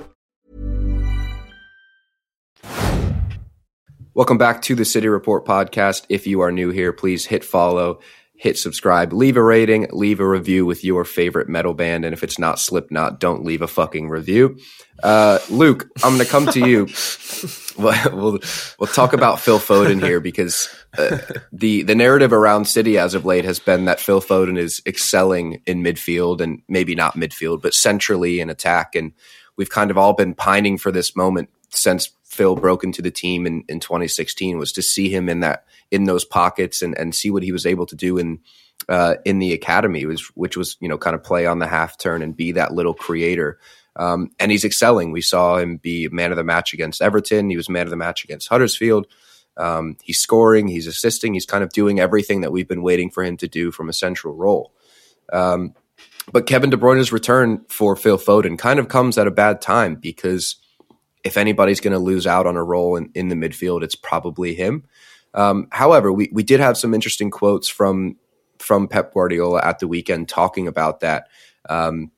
Welcome 4.13 4.37
back 4.37 4.61
to 4.63 4.75
the 4.75 4.83
City 4.83 5.07
Report 5.07 5.45
podcast. 5.45 6.05
If 6.09 6.27
you 6.27 6.41
are 6.41 6.51
new 6.51 6.69
here, 6.69 6.91
please 6.91 7.25
hit 7.25 7.45
follow, 7.45 8.01
hit 8.35 8.57
subscribe, 8.57 9.13
leave 9.13 9.37
a 9.37 9.41
rating, 9.41 9.87
leave 9.93 10.19
a 10.19 10.27
review 10.27 10.65
with 10.65 10.83
your 10.83 11.05
favorite 11.05 11.47
metal 11.47 11.73
band. 11.73 12.03
And 12.03 12.11
if 12.11 12.21
it's 12.21 12.37
not 12.37 12.59
Slipknot, 12.59 13.21
don't 13.21 13.45
leave 13.45 13.61
a 13.61 13.69
fucking 13.69 14.09
review. 14.09 14.57
Uh, 15.01 15.39
Luke, 15.49 15.89
I'm 16.03 16.15
going 16.15 16.25
to 16.25 16.29
come 16.29 16.45
to 16.47 16.59
you. 16.59 16.89
we'll, 17.77 18.39
we'll, 18.79 18.87
talk 18.87 19.13
about 19.13 19.39
Phil 19.39 19.59
Foden 19.59 20.03
here 20.03 20.19
because 20.19 20.67
uh, 20.97 21.19
the 21.53 21.83
the 21.83 21.95
narrative 21.95 22.33
around 22.33 22.65
City 22.65 22.97
as 22.97 23.13
of 23.13 23.23
late 23.23 23.45
has 23.45 23.59
been 23.59 23.85
that 23.85 24.01
Phil 24.01 24.21
Foden 24.21 24.57
is 24.57 24.81
excelling 24.85 25.61
in 25.65 25.83
midfield 25.83 26.41
and 26.41 26.61
maybe 26.67 26.95
not 26.95 27.15
midfield, 27.15 27.61
but 27.61 27.73
centrally 27.73 28.41
in 28.41 28.49
attack. 28.49 28.93
And 28.93 29.13
we've 29.55 29.69
kind 29.69 29.89
of 29.89 29.97
all 29.97 30.11
been 30.11 30.35
pining 30.35 30.77
for 30.77 30.91
this 30.91 31.15
moment 31.15 31.49
since 31.69 32.09
Phil 32.31 32.55
broke 32.55 32.85
into 32.85 33.01
the 33.01 33.11
team 33.11 33.45
in, 33.45 33.65
in 33.67 33.81
2016 33.81 34.57
was 34.57 34.71
to 34.71 34.81
see 34.81 35.09
him 35.09 35.27
in 35.27 35.41
that 35.41 35.65
in 35.91 36.05
those 36.05 36.23
pockets 36.23 36.81
and, 36.81 36.97
and 36.97 37.13
see 37.13 37.29
what 37.29 37.43
he 37.43 37.51
was 37.51 37.65
able 37.65 37.85
to 37.85 37.95
do 37.95 38.17
in 38.17 38.39
uh, 38.87 39.15
in 39.25 39.39
the 39.39 39.51
academy, 39.51 40.05
was 40.05 40.21
which 40.35 40.55
was 40.55 40.77
you 40.79 40.87
know 40.87 40.97
kind 40.97 41.13
of 41.13 41.23
play 41.23 41.45
on 41.45 41.59
the 41.59 41.67
half 41.67 41.97
turn 41.97 42.21
and 42.21 42.37
be 42.37 42.53
that 42.53 42.73
little 42.73 42.93
creator. 42.93 43.59
Um, 43.97 44.31
and 44.39 44.49
he's 44.49 44.63
excelling. 44.63 45.11
We 45.11 45.19
saw 45.19 45.57
him 45.57 45.75
be 45.75 46.07
man 46.07 46.31
of 46.31 46.37
the 46.37 46.43
match 46.45 46.73
against 46.73 47.01
Everton. 47.01 47.49
He 47.49 47.57
was 47.57 47.67
man 47.67 47.85
of 47.85 47.89
the 47.89 47.97
match 47.97 48.23
against 48.23 48.47
Huddersfield. 48.47 49.07
Um, 49.57 49.97
he's 50.01 50.19
scoring. 50.19 50.69
He's 50.69 50.87
assisting. 50.87 51.33
He's 51.33 51.45
kind 51.45 51.65
of 51.65 51.73
doing 51.73 51.99
everything 51.99 52.41
that 52.41 52.53
we've 52.53 52.67
been 52.67 52.81
waiting 52.81 53.11
for 53.11 53.25
him 53.25 53.35
to 53.37 53.47
do 53.49 53.71
from 53.71 53.89
a 53.89 53.93
central 53.93 54.33
role. 54.33 54.71
Um, 55.33 55.73
but 56.31 56.45
Kevin 56.45 56.69
De 56.69 56.77
Bruyne's 56.77 57.11
return 57.11 57.65
for 57.67 57.97
Phil 57.97 58.17
Foden 58.17 58.57
kind 58.57 58.79
of 58.79 58.87
comes 58.87 59.17
at 59.17 59.27
a 59.27 59.31
bad 59.31 59.59
time 59.59 59.95
because 59.95 60.60
if 61.23 61.37
anybody's 61.37 61.79
going 61.79 61.93
to 61.93 61.99
lose 61.99 62.27
out 62.27 62.47
on 62.47 62.57
a 62.57 62.63
role 62.63 62.95
in, 62.95 63.11
in 63.13 63.29
the 63.29 63.35
midfield, 63.35 63.83
it's 63.83 63.95
probably 63.95 64.55
him. 64.55 64.85
Um, 65.33 65.67
however, 65.71 66.11
we, 66.11 66.29
we 66.31 66.43
did 66.43 66.59
have 66.59 66.77
some 66.77 66.93
interesting 66.93 67.31
quotes 67.31 67.67
from 67.67 68.17
from 68.59 68.87
Pep 68.87 69.13
Guardiola 69.13 69.59
at 69.63 69.79
the 69.79 69.87
weekend 69.87 70.29
talking 70.29 70.67
about 70.67 70.99
that. 70.99 71.27
Um, 71.67 72.11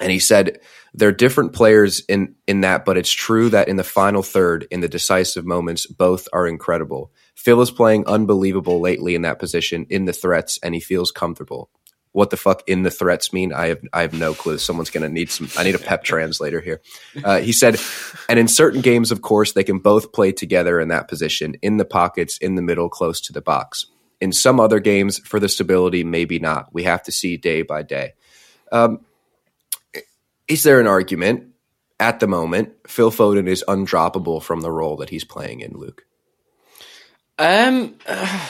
and 0.00 0.12
he 0.12 0.18
said 0.18 0.60
there 0.92 1.08
are 1.08 1.12
different 1.12 1.52
players 1.52 2.00
in 2.08 2.34
in 2.46 2.60
that, 2.62 2.84
but 2.84 2.96
it's 2.96 3.12
true 3.12 3.48
that 3.50 3.68
in 3.68 3.76
the 3.76 3.84
final 3.84 4.22
third, 4.22 4.66
in 4.70 4.80
the 4.80 4.88
decisive 4.88 5.46
moments, 5.46 5.86
both 5.86 6.28
are 6.32 6.46
incredible. 6.46 7.12
Phil 7.34 7.60
is 7.60 7.70
playing 7.70 8.06
unbelievable 8.06 8.80
lately 8.80 9.14
in 9.14 9.22
that 9.22 9.38
position 9.38 9.86
in 9.88 10.04
the 10.04 10.12
threats, 10.12 10.58
and 10.62 10.74
he 10.74 10.80
feels 10.80 11.10
comfortable 11.10 11.70
what 12.12 12.30
the 12.30 12.36
fuck 12.36 12.62
in 12.66 12.82
the 12.82 12.90
threats 12.90 13.32
mean. 13.32 13.52
I 13.52 13.68
have 13.68 13.80
I 13.92 14.02
have 14.02 14.12
no 14.12 14.34
clue. 14.34 14.58
Someone's 14.58 14.90
going 14.90 15.02
to 15.02 15.08
need 15.08 15.30
some. 15.30 15.48
I 15.56 15.64
need 15.64 15.74
a 15.74 15.78
pep 15.78 16.04
translator 16.04 16.60
here. 16.60 16.80
Uh, 17.22 17.38
he 17.40 17.52
said, 17.52 17.78
and 18.28 18.38
in 18.38 18.48
certain 18.48 18.80
games, 18.80 19.12
of 19.12 19.22
course, 19.22 19.52
they 19.52 19.64
can 19.64 19.78
both 19.78 20.12
play 20.12 20.32
together 20.32 20.80
in 20.80 20.88
that 20.88 21.08
position, 21.08 21.54
in 21.62 21.76
the 21.76 21.84
pockets, 21.84 22.38
in 22.38 22.54
the 22.54 22.62
middle, 22.62 22.88
close 22.88 23.20
to 23.22 23.32
the 23.32 23.42
box. 23.42 23.86
In 24.20 24.32
some 24.32 24.58
other 24.58 24.80
games, 24.80 25.18
for 25.18 25.38
the 25.38 25.48
stability, 25.48 26.02
maybe 26.02 26.38
not. 26.38 26.72
We 26.72 26.82
have 26.84 27.02
to 27.04 27.12
see 27.12 27.36
day 27.36 27.62
by 27.62 27.82
day. 27.82 28.14
Um, 28.72 29.00
is 30.48 30.64
there 30.64 30.80
an 30.80 30.86
argument 30.86 31.52
at 32.00 32.20
the 32.20 32.26
moment? 32.26 32.72
Phil 32.86 33.12
Foden 33.12 33.46
is 33.46 33.64
undroppable 33.68 34.42
from 34.42 34.60
the 34.60 34.72
role 34.72 34.96
that 34.96 35.10
he's 35.10 35.24
playing 35.24 35.60
in, 35.60 35.72
Luke. 35.72 36.04
Um. 37.38 37.94
Uh 38.06 38.48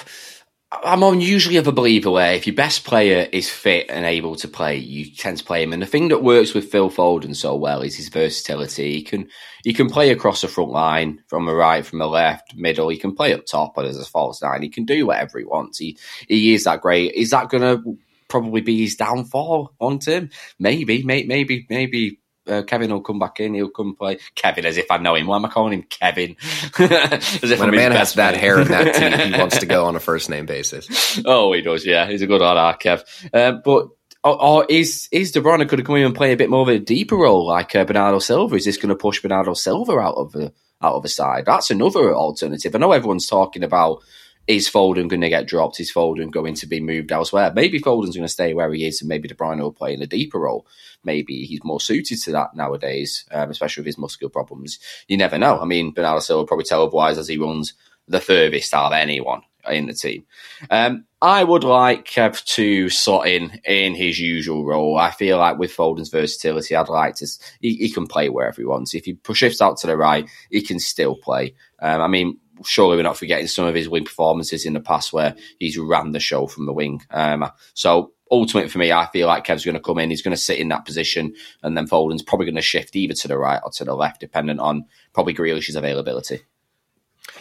I'm 0.71 1.03
usually 1.21 1.57
of 1.57 1.67
a 1.67 1.73
believer 1.73 2.11
where 2.11 2.35
if 2.35 2.47
your 2.47 2.55
best 2.55 2.85
player 2.85 3.27
is 3.33 3.49
fit 3.49 3.87
and 3.89 4.05
able 4.05 4.37
to 4.37 4.49
play, 4.49 4.77
you 4.77 5.11
tend 5.11 5.39
to 5.39 5.45
play 5.45 5.63
him. 5.63 5.73
And 5.73 5.81
the 5.81 5.87
thing 5.87 6.09
that 6.09 6.23
works 6.23 6.53
with 6.53 6.71
Phil 6.71 6.91
Foden 6.91 7.35
so 7.35 7.57
well 7.57 7.81
is 7.81 7.97
his 7.97 8.11
versatility. 8.11 8.93
He 8.93 9.03
can 9.03 9.29
he 9.65 9.73
can 9.73 9.89
play 9.89 10.11
across 10.11 10.43
the 10.43 10.49
front 10.49 10.71
line 10.71 11.23
from 11.27 11.47
the 11.47 11.55
right, 11.55 11.87
from 11.87 12.01
the 12.01 12.07
left, 12.07 12.55
middle. 12.55 12.91
He 12.91 12.99
can 12.99 13.15
play 13.15 13.33
up 13.33 13.47
top 13.47 13.79
as 13.79 13.97
a 13.97 14.05
false 14.05 14.43
nine. 14.43 14.61
He 14.61 14.69
can 14.69 14.85
do 14.85 15.07
whatever 15.07 15.39
he 15.39 15.47
wants. 15.47 15.79
He 15.79 15.97
he 16.29 16.53
is 16.53 16.65
that 16.65 16.83
great. 16.83 17.15
Is 17.15 17.31
that 17.31 17.49
going 17.49 17.63
to 17.63 17.99
probably 18.29 18.61
be 18.61 18.83
his 18.83 18.95
downfall 18.95 19.73
on 19.81 20.01
him? 20.01 20.29
Maybe, 20.59 21.03
maybe, 21.03 21.67
maybe 21.71 22.21
uh, 22.49 22.63
Kevin 22.63 22.91
will 22.91 23.01
come 23.01 23.19
back 23.19 23.41
in. 23.41 23.55
He'll 23.55 23.69
come 23.69 23.95
play 23.97 24.19
Kevin 24.35 24.67
as 24.67 24.77
if 24.77 24.91
I 24.91 24.99
know 24.99 25.15
him. 25.15 25.27
Why 25.27 25.37
am 25.37 25.45
I 25.45 25.49
calling 25.49 25.73
him 25.73 25.83
Kevin? 25.83 26.37
as 26.79 27.51
if 27.51 27.59
when 27.59 27.69
I'm 27.69 27.75
a 27.75 27.77
man 27.77 27.93
has 27.93 28.15
that 28.15 28.37
hair 28.37 28.59
and 28.59 28.71
that 28.71 28.95
teeth, 28.95 29.35
he 29.35 29.39
wants 29.39 29.59
to 29.59 29.67
go 29.67 29.87
on 29.87 29.97
a 29.97 30.01
first 30.01 30.31
name 30.31 30.47
basis. 30.47 31.21
Oh, 31.25 31.53
he 31.53 31.63
does. 31.63 31.85
Yeah, 31.87 32.07
he's 32.07 32.23
a 32.23 32.27
good 32.27 32.41
lad, 32.41 32.81
Kev. 32.81 33.05
Uh, 33.33 33.53
but 33.65 33.89
or, 34.25 34.43
or, 34.43 34.67
is 34.69 35.09
is 35.13 35.33
De 35.33 35.41
Bruyne 35.41 35.69
could 35.69 35.79
have 35.79 35.87
come 35.87 35.97
in 35.97 36.05
and 36.05 36.15
play 36.15 36.33
a 36.33 36.37
bit 36.37 36.51
more 36.51 36.63
of 36.63 36.69
a 36.69 36.79
deeper 36.79 37.17
role 37.17 37.47
like 37.47 37.75
uh, 37.75 37.85
Bernardo 37.85 38.19
Silva? 38.19 38.57
Is 38.57 38.65
this 38.65 38.77
going 38.77 38.89
to 38.89 38.97
push 38.97 39.23
Bernardo 39.23 39.55
Silva 39.55 39.99
out 39.99 40.17
of 40.17 40.33
the 40.33 40.53
out 40.83 40.95
of 40.95 41.03
the 41.03 41.09
side? 41.09 41.47
That's 41.47 41.71
another 41.71 42.15
alternative. 42.15 42.75
I 42.75 42.79
know 42.79 42.93
everyone's 42.93 43.27
talking 43.27 43.63
about 43.63 44.03
is 44.49 44.69
Foden 44.69 45.09
going 45.09 45.21
to 45.21 45.29
get 45.29 45.47
dropped? 45.47 45.79
Is 45.79 45.93
Foden 45.93 46.31
going 46.31 46.55
to 46.55 46.67
be 46.67 46.81
moved 46.81 47.13
elsewhere? 47.13 47.53
Maybe 47.55 47.79
Foden's 47.79 48.17
going 48.17 48.27
to 48.27 48.33
stay 48.33 48.55
where 48.55 48.73
he 48.73 48.87
is, 48.87 49.03
and 49.03 49.09
maybe 49.09 49.29
De 49.29 49.35
Bruyne 49.35 49.61
will 49.61 49.73
play 49.73 49.93
in 49.93 50.03
a 50.03 50.07
deeper 50.07 50.41
role. 50.41 50.67
Maybe 51.05 51.45
he's 51.45 51.63
more 51.63 51.81
suited 51.81 52.21
to 52.23 52.33
that 52.33 52.57
nowadays, 52.57 53.27
um, 53.31 53.51
especially 53.51 53.83
with 53.83 53.89
his 53.89 53.99
muscular 53.99 54.31
problems. 54.31 54.79
You 55.07 55.19
never 55.19 55.39
know. 55.39 55.61
I 55.61 55.67
mean, 55.67 55.93
Bernardo 55.93 56.21
Silva 56.21 56.47
probably 56.47 56.65
tell 56.65 56.83
otherwise 56.83 57.19
as 57.19 57.29
he 57.29 57.37
runs 57.37 57.75
the 58.09 58.21
furthest 58.21 58.73
out 58.73 58.87
of 58.87 58.93
anyone 58.95 59.43
in 59.71 59.87
the 59.87 59.93
team. 59.93 60.25
Um, 60.71 61.05
I 61.21 61.45
would 61.45 61.65
like 61.65 62.07
Kev 62.07 62.43
to 62.55 62.89
slot 62.89 63.29
in 63.29 63.61
in 63.67 63.95
his 63.95 64.19
usual 64.19 64.65
role. 64.65 64.97
I 64.97 65.11
feel 65.11 65.37
like 65.37 65.59
with 65.59 65.77
Foden's 65.77 66.09
versatility, 66.09 66.75
I'd 66.75 66.89
like 66.89 67.17
to. 67.17 67.27
He, 67.61 67.75
he 67.75 67.91
can 67.91 68.07
play 68.07 68.31
wherever 68.31 68.63
he 68.63 68.67
wants. 68.67 68.95
If 68.95 69.05
he 69.05 69.19
shifts 69.35 69.61
out 69.61 69.77
to 69.79 69.89
the 69.89 69.97
right, 69.97 70.27
he 70.51 70.63
can 70.63 70.79
still 70.79 71.17
play. 71.17 71.55
Um, 71.81 72.01
I 72.01 72.07
mean, 72.07 72.39
surely 72.65 72.97
we're 72.97 73.03
not 73.03 73.17
forgetting 73.17 73.47
some 73.47 73.67
of 73.67 73.75
his 73.75 73.89
wing 73.89 74.05
performances 74.05 74.65
in 74.65 74.73
the 74.73 74.81
past 74.81 75.13
where 75.13 75.35
he's 75.59 75.79
ran 75.79 76.13
the 76.13 76.21
show 76.21 76.47
from 76.47 76.67
the 76.67 76.73
wing. 76.73 77.03
Um, 77.11 77.51
so 77.75 78.13
ultimately 78.31 78.69
for 78.69 78.79
me, 78.79 78.93
I 78.93 79.07
feel 79.07 79.27
like 79.27 79.45
Kev's 79.45 79.65
going 79.65 79.75
to 79.75 79.81
come 79.81 79.99
in. 79.99 80.11
He's 80.11 80.23
going 80.23 80.37
to 80.37 80.43
sit 80.43 80.59
in 80.59 80.69
that 80.69 80.85
position, 80.85 81.35
and 81.63 81.77
then 81.77 81.89
Foden's 81.89 82.23
probably 82.23 82.47
going 82.47 82.57
to 82.57 82.63
shift 82.63 82.97
either 82.97 83.15
to 83.15 83.29
the 83.29 83.39
right 83.39 83.61
or 83.63 83.71
to 83.73 83.85
the 83.85 83.95
left, 83.95 84.21
depending 84.21 84.61
on 84.61 84.85
probably 85.13 85.35
Grealish's 85.35 85.77
availability. 85.77 86.41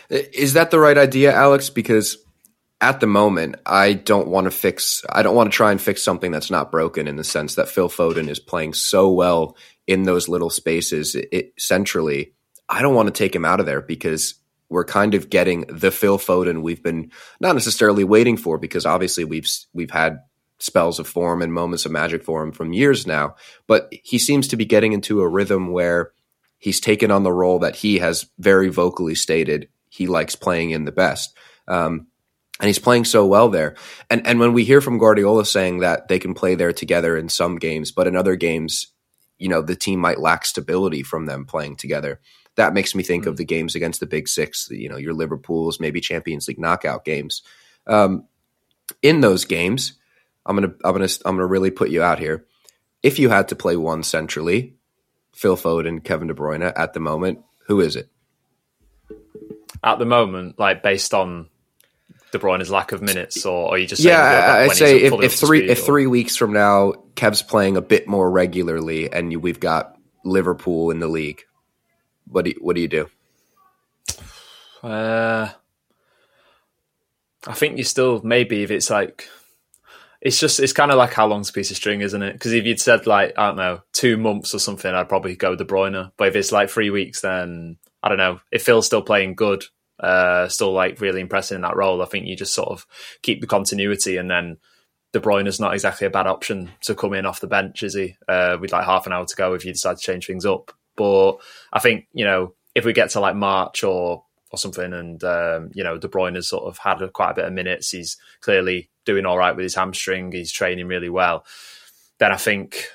Is 0.09 0.53
that 0.53 0.71
the 0.71 0.79
right 0.79 0.97
idea, 0.97 1.33
Alex? 1.33 1.69
Because 1.69 2.17
at 2.79 2.99
the 2.99 3.07
moment, 3.07 3.55
I 3.65 3.93
don't 3.93 4.27
want 4.27 4.45
to 4.45 4.51
fix. 4.51 5.03
I 5.09 5.23
don't 5.23 5.35
want 5.35 5.51
to 5.51 5.55
try 5.55 5.71
and 5.71 5.81
fix 5.81 6.03
something 6.03 6.31
that's 6.31 6.51
not 6.51 6.71
broken. 6.71 7.07
In 7.07 7.15
the 7.15 7.23
sense 7.23 7.55
that 7.55 7.69
Phil 7.69 7.89
Foden 7.89 8.29
is 8.29 8.39
playing 8.39 8.73
so 8.73 9.11
well 9.11 9.57
in 9.87 10.03
those 10.03 10.27
little 10.29 10.49
spaces 10.49 11.15
it, 11.15 11.53
centrally. 11.57 12.33
I 12.69 12.81
don't 12.81 12.95
want 12.95 13.07
to 13.07 13.17
take 13.17 13.33
him 13.33 13.45
out 13.45 13.59
of 13.59 13.65
there 13.65 13.81
because 13.81 14.35
we're 14.69 14.85
kind 14.85 15.13
of 15.13 15.29
getting 15.29 15.61
the 15.61 15.91
Phil 15.91 16.17
Foden 16.17 16.61
we've 16.61 16.83
been 16.83 17.11
not 17.39 17.53
necessarily 17.53 18.03
waiting 18.03 18.37
for 18.37 18.57
because 18.57 18.85
obviously 18.85 19.23
we've 19.23 19.49
we've 19.73 19.91
had 19.91 20.19
spells 20.59 20.99
of 20.99 21.07
form 21.07 21.41
and 21.41 21.53
moments 21.53 21.85
of 21.85 21.91
magic 21.91 22.23
for 22.23 22.41
him 22.41 22.51
from 22.51 22.73
years 22.73 23.05
now, 23.05 23.35
but 23.67 23.91
he 24.03 24.17
seems 24.17 24.47
to 24.47 24.57
be 24.57 24.65
getting 24.65 24.93
into 24.93 25.21
a 25.21 25.27
rhythm 25.27 25.71
where 25.71 26.11
he's 26.57 26.79
taken 26.79 27.11
on 27.11 27.23
the 27.23 27.31
role 27.31 27.59
that 27.59 27.75
he 27.75 27.99
has 27.99 28.27
very 28.39 28.69
vocally 28.69 29.15
stated 29.15 29.69
he 29.89 30.07
likes 30.07 30.35
playing 30.35 30.71
in 30.71 30.85
the 30.85 30.91
best. 30.91 31.35
Um, 31.67 32.07
and 32.59 32.67
he's 32.67 32.79
playing 32.79 33.05
so 33.05 33.25
well 33.25 33.49
there. 33.49 33.75
And 34.09 34.25
and 34.25 34.39
when 34.39 34.53
we 34.53 34.63
hear 34.63 34.81
from 34.81 34.97
Guardiola 34.97 35.45
saying 35.45 35.79
that 35.79 36.07
they 36.07 36.19
can 36.19 36.33
play 36.33 36.55
there 36.55 36.73
together 36.73 37.15
in 37.15 37.29
some 37.29 37.57
games, 37.57 37.91
but 37.91 38.07
in 38.07 38.15
other 38.15 38.35
games, 38.35 38.87
you 39.37 39.47
know, 39.47 39.61
the 39.61 39.75
team 39.75 39.99
might 39.99 40.19
lack 40.19 40.45
stability 40.45 41.03
from 41.03 41.25
them 41.27 41.45
playing 41.45 41.75
together. 41.75 42.19
That 42.57 42.73
makes 42.73 42.93
me 42.93 43.03
think 43.03 43.23
mm-hmm. 43.23 43.29
of 43.29 43.37
the 43.37 43.45
games 43.45 43.75
against 43.75 43.99
the 43.99 44.05
Big 44.05 44.27
Six, 44.27 44.69
you 44.69 44.89
know, 44.89 44.97
your 44.97 45.13
Liverpool's, 45.13 45.79
maybe 45.79 46.01
Champions 46.01 46.47
League 46.47 46.59
knockout 46.59 47.05
games. 47.05 47.41
Um, 47.87 48.25
in 49.01 49.21
those 49.21 49.45
games, 49.45 49.93
I'm 50.45 50.55
gonna 50.55 50.73
I'm 50.83 50.93
gonna 50.93 51.09
I'm 51.25 51.35
gonna 51.35 51.45
really 51.45 51.71
put 51.71 51.89
you 51.89 52.03
out 52.03 52.19
here. 52.19 52.45
If 53.03 53.19
you 53.19 53.29
had 53.29 53.49
to 53.49 53.55
play 53.55 53.75
one 53.75 54.03
centrally, 54.03 54.75
Phil 55.33 55.55
Foden, 55.55 56.03
Kevin 56.03 56.27
De 56.27 56.33
Bruyne 56.33 56.73
at 56.75 56.93
the 56.93 56.99
moment, 56.99 57.39
who 57.67 57.79
is 57.79 57.95
it? 57.95 58.09
At 59.83 59.99
the 59.99 60.05
moment, 60.05 60.57
like 60.57 60.81
based 60.81 61.13
on 61.13 61.49
De 62.31 62.39
Bruyne's 62.39 62.71
lack 62.71 62.91
of 62.91 63.01
minutes, 63.01 63.45
or 63.45 63.69
are 63.69 63.77
you 63.77 63.85
just 63.85 64.01
yeah? 64.01 64.65
I'd 64.67 64.75
say 64.75 65.01
if, 65.01 65.13
if 65.13 65.35
three 65.35 65.69
if 65.69 65.79
or? 65.79 65.85
three 65.85 66.07
weeks 66.07 66.35
from 66.35 66.53
now, 66.53 66.93
Kev's 67.15 67.41
playing 67.41 67.77
a 67.77 67.81
bit 67.81 68.07
more 68.07 68.29
regularly, 68.29 69.11
and 69.11 69.31
you, 69.31 69.39
we've 69.39 69.59
got 69.59 69.97
Liverpool 70.25 70.91
in 70.91 70.99
the 70.99 71.07
league. 71.07 71.43
What 72.29 72.45
do 72.45 72.51
you, 72.51 72.57
what 72.59 72.75
do 72.75 72.81
you 72.81 72.87
do? 72.87 73.09
Uh, 74.83 75.49
I 77.47 77.53
think 77.53 77.77
you 77.77 77.83
still 77.83 78.21
maybe 78.23 78.63
if 78.63 78.71
it's 78.71 78.89
like 78.89 79.27
it's 80.21 80.39
just 80.39 80.59
it's 80.59 80.73
kind 80.73 80.91
of 80.91 80.97
like 80.97 81.13
how 81.13 81.27
long's 81.27 81.49
a 81.49 81.53
piece 81.53 81.71
of 81.71 81.77
string, 81.77 82.01
isn't 82.01 82.21
it? 82.21 82.33
Because 82.33 82.53
if 82.53 82.65
you'd 82.65 82.79
said 82.79 83.07
like 83.07 83.33
I 83.37 83.47
don't 83.47 83.57
know 83.57 83.81
two 83.93 84.17
months 84.17 84.53
or 84.53 84.59
something, 84.59 84.93
I'd 84.93 85.09
probably 85.09 85.35
go 85.35 85.55
De 85.55 85.65
Bruyne. 85.65 86.11
But 86.17 86.29
if 86.29 86.35
it's 86.35 86.51
like 86.51 86.69
three 86.69 86.89
weeks, 86.89 87.21
then 87.21 87.77
I 88.03 88.09
don't 88.09 88.17
know. 88.17 88.39
If 88.51 88.63
Phil's 88.63 88.85
still 88.85 89.01
playing 89.01 89.35
good, 89.35 89.63
uh, 89.99 90.47
still 90.47 90.73
like 90.73 91.01
really 91.01 91.21
impressive 91.21 91.55
in 91.55 91.61
that 91.61 91.75
role, 91.75 92.01
I 92.01 92.05
think 92.05 92.27
you 92.27 92.35
just 92.35 92.53
sort 92.53 92.69
of 92.69 92.85
keep 93.21 93.41
the 93.41 93.47
continuity, 93.47 94.17
and 94.17 94.29
then 94.29 94.57
De 95.13 95.45
is 95.45 95.59
not 95.59 95.73
exactly 95.73 96.07
a 96.07 96.11
bad 96.11 96.27
option 96.27 96.71
to 96.81 96.95
come 96.95 97.13
in 97.13 97.25
off 97.25 97.39
the 97.39 97.47
bench, 97.47 97.81
is 97.83 97.93
he? 97.93 98.15
Uh, 98.27 98.57
with 98.59 98.71
like 98.71 98.85
half 98.85 99.05
an 99.05 99.13
hour 99.13 99.25
to 99.25 99.35
go, 99.35 99.53
if 99.53 99.65
you 99.65 99.71
decide 99.71 99.97
to 99.97 100.03
change 100.03 100.27
things 100.27 100.45
up. 100.45 100.71
But 100.97 101.37
I 101.71 101.79
think 101.79 102.07
you 102.11 102.25
know 102.25 102.55
if 102.75 102.83
we 102.83 102.93
get 102.93 103.11
to 103.11 103.19
like 103.19 103.35
March 103.35 103.83
or 103.83 104.23
or 104.51 104.57
something, 104.57 104.93
and 104.93 105.23
um, 105.23 105.71
you 105.73 105.83
know 105.83 105.97
De 105.97 106.07
Bruyne 106.07 106.35
has 106.35 106.49
sort 106.49 106.65
of 106.65 106.77
had 106.79 106.99
quite 107.13 107.31
a 107.31 107.35
bit 107.35 107.45
of 107.45 107.53
minutes. 107.53 107.91
He's 107.91 108.17
clearly 108.41 108.89
doing 109.05 109.25
all 109.25 109.37
right 109.37 109.55
with 109.55 109.63
his 109.63 109.75
hamstring. 109.75 110.31
He's 110.31 110.51
training 110.51 110.87
really 110.87 111.09
well. 111.09 111.45
Then 112.19 112.31
I 112.31 112.37
think 112.37 112.87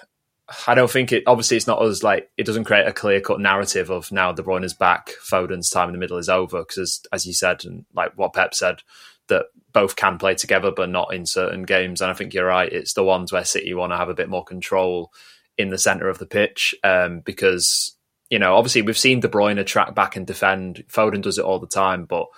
I 0.67 0.75
don't 0.75 0.91
think 0.91 1.13
it. 1.13 1.25
Obviously, 1.27 1.57
it's 1.57 1.67
not 1.67 1.83
as 1.83 2.03
like 2.03 2.31
it 2.37 2.45
doesn't 2.45 2.65
create 2.65 2.87
a 2.87 2.93
clear 2.93 3.21
cut 3.21 3.41
narrative 3.41 3.91
of 3.91 4.13
now 4.13 4.33
De 4.33 4.43
Bruyne 4.43 4.65
is 4.65 4.75
back, 4.75 5.13
Foden's 5.23 5.71
time 5.71 5.89
in 5.89 5.93
the 5.93 5.99
middle 5.99 6.19
is 6.19 6.29
over. 6.29 6.61
Because 6.61 6.79
as, 6.79 7.01
as 7.13 7.27
you 7.27 7.33
said, 7.33 7.65
and 7.65 7.85
like 7.95 8.13
what 8.17 8.35
Pep 8.35 8.55
said, 8.55 8.83
that 9.29 9.47
both 9.73 9.97
can 9.97 10.19
play 10.19 10.35
together, 10.35 10.71
but 10.71 10.91
not 10.91 11.15
in 11.15 11.27
certain 11.27 11.63
games. 11.63 12.01
And 12.01 12.11
I 12.11 12.15
think 12.15 12.35
you're 12.35 12.47
right. 12.47 12.73
It's 12.73 12.95
the 12.95 13.05
ones 13.05 13.33
where 13.33 13.45
City 13.45 13.73
want 13.75 13.93
to 13.93 13.97
have 13.97 14.09
a 14.09 14.15
bit 14.15 14.29
more 14.29 14.45
control 14.45 15.13
in 15.59 15.71
the 15.71 15.79
center 15.79 16.09
of 16.09 16.19
the 16.19 16.27
pitch 16.27 16.75
um, 16.83 17.21
because 17.21 17.97
you 18.33 18.39
know, 18.39 18.57
obviously 18.57 18.81
we've 18.81 18.97
seen 18.97 19.21
De 19.21 19.29
Bruyne 19.29 19.65
track 19.67 19.95
back 19.95 20.17
and 20.17 20.27
defend. 20.27 20.85
Foden 20.89 21.21
does 21.21 21.37
it 21.37 21.45
all 21.45 21.59
the 21.59 21.67
time, 21.67 22.07
but 22.07 22.29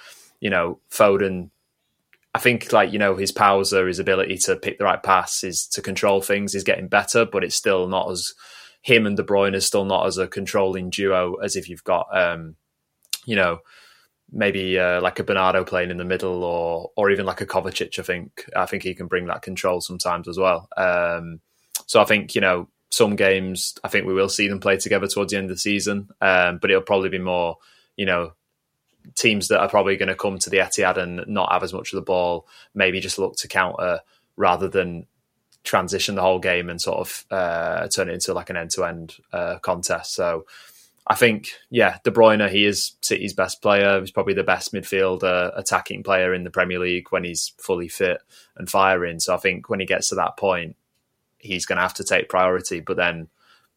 you 0.41 0.51
know, 0.51 0.81
Foden. 0.91 1.51
I 2.35 2.41
think 2.41 2.73
like 2.73 2.93
you 2.93 2.99
know 2.99 3.15
his 3.15 3.31
powers 3.31 3.73
are 3.73 3.87
his 3.87 4.01
ability 4.01 4.39
to 4.39 4.57
pick 4.57 4.79
the 4.79 4.85
right 4.85 5.01
pass, 5.01 5.45
is 5.45 5.69
to 5.69 5.81
control 5.81 6.21
things. 6.21 6.57
is 6.57 6.65
getting 6.65 6.89
better, 6.89 7.25
but 7.25 7.45
it's 7.45 7.55
still 7.55 7.87
not 7.87 8.11
as 8.11 8.35
him 8.83 9.07
and 9.07 9.17
De 9.17 9.23
Bruyne 9.23 9.55
is 9.55 9.67
still 9.67 9.85
not 9.85 10.05
as 10.05 10.19
a 10.19 10.27
controlling 10.27 10.91
duo 10.91 11.37
as 11.37 11.55
if 11.55 11.69
you've 11.69 11.85
got 11.85 12.09
um, 12.13 12.57
you 13.25 13.37
know 13.37 13.61
maybe 14.33 14.77
uh, 14.77 15.01
like 15.01 15.21
a 15.21 15.25
Bernardo 15.25 15.63
playing 15.63 15.93
in 15.93 15.99
the 15.99 16.05
middle 16.05 16.43
or 16.43 16.91
or 16.97 17.09
even 17.13 17.25
like 17.25 17.41
a 17.41 17.47
Kovacic. 17.47 18.01
I 18.01 18.03
think 18.03 18.51
I 18.57 18.67
think 18.67 18.83
he 18.83 18.97
can 18.97 19.07
bring 19.07 19.27
that 19.27 19.43
control 19.43 19.81
sometimes 19.81 20.27
as 20.27 20.39
well. 20.39 20.69
Um, 20.77 21.39
so 21.87 22.03
I 22.03 22.05
think 22.05 22.35
you 22.35 22.41
know 22.41 22.69
some 22.95 23.17
games, 23.17 23.75
I 23.83 23.89
think 23.89 24.07
we 24.07 24.15
will 24.15 24.29
see 24.29 24.49
them 24.49 24.61
play 24.61 24.77
together 24.77 25.09
towards 25.09 25.33
the 25.33 25.39
end 25.39 25.51
of 25.51 25.57
the 25.57 25.61
season. 25.61 26.11
Um, 26.21 26.59
but 26.59 26.71
it'll 26.71 26.83
probably 26.83 27.09
be 27.09 27.19
more, 27.19 27.59
you 27.97 28.07
know, 28.07 28.33
teams 29.17 29.49
that 29.49 29.61
are 29.61 29.69
probably 29.69 29.97
going 29.97 30.09
to 30.09 30.15
come 30.15 30.39
to 30.39 30.51
the 30.51 30.59
Etihad 30.59 30.97
and 30.97 31.25
not 31.27 31.53
have 31.53 31.63
as 31.63 31.73
much 31.73 31.93
of 31.93 31.97
the 31.97 32.05
ball, 32.05 32.47
maybe 32.75 33.01
just 33.01 33.19
look 33.19 33.37
to 33.37 33.49
counter 33.49 34.01
rather 34.37 34.69
than 34.69 35.07
transition 35.65 36.15
the 36.15 36.23
whole 36.23 36.39
game 36.39 36.71
and 36.71 36.81
sort 36.81 36.99
of 36.99 37.25
uh, 37.31 37.89
turn 37.89 38.09
it 38.09 38.15
into 38.15 38.33
like 38.33 38.51
an 38.51 38.57
end 38.57 38.71
to 38.71 38.85
end 38.85 39.17
contest. 39.63 40.15
So 40.15 40.47
I 41.07 41.17
think, 41.17 41.49
yeah, 41.71 41.99
De 42.05 42.11
Bruyne, 42.11 42.49
he 42.49 42.65
is 42.65 42.93
City's 43.01 43.35
best 43.35 43.61
player. 43.61 44.01
He's 44.01 44.11
probably 44.11 44.35
the 44.35 44.43
best 44.43 44.73
midfield 44.73 45.23
uh, 45.23 45.51
attacking 45.55 46.03
player 46.03 46.33
in 46.33 46.45
the 46.45 46.51
Premier 46.51 46.79
League 46.79 47.09
when 47.11 47.25
he's 47.25 47.53
fully 47.59 47.89
fit 47.89 48.19
and 48.57 48.71
firing. 48.71 49.21
So 49.21 49.35
I 49.35 49.39
think 49.39 49.69
when 49.69 49.81
he 49.81 49.87
gets 49.87 50.09
to 50.09 50.15
that 50.15 50.37
point, 50.37 50.77
he's 51.45 51.67
going 51.67 51.77
to 51.77 51.83
have 51.83 51.95
to 51.95 52.05
take 52.05 52.29
priority. 52.29 52.81
But 52.81 52.97
then, 52.97 53.29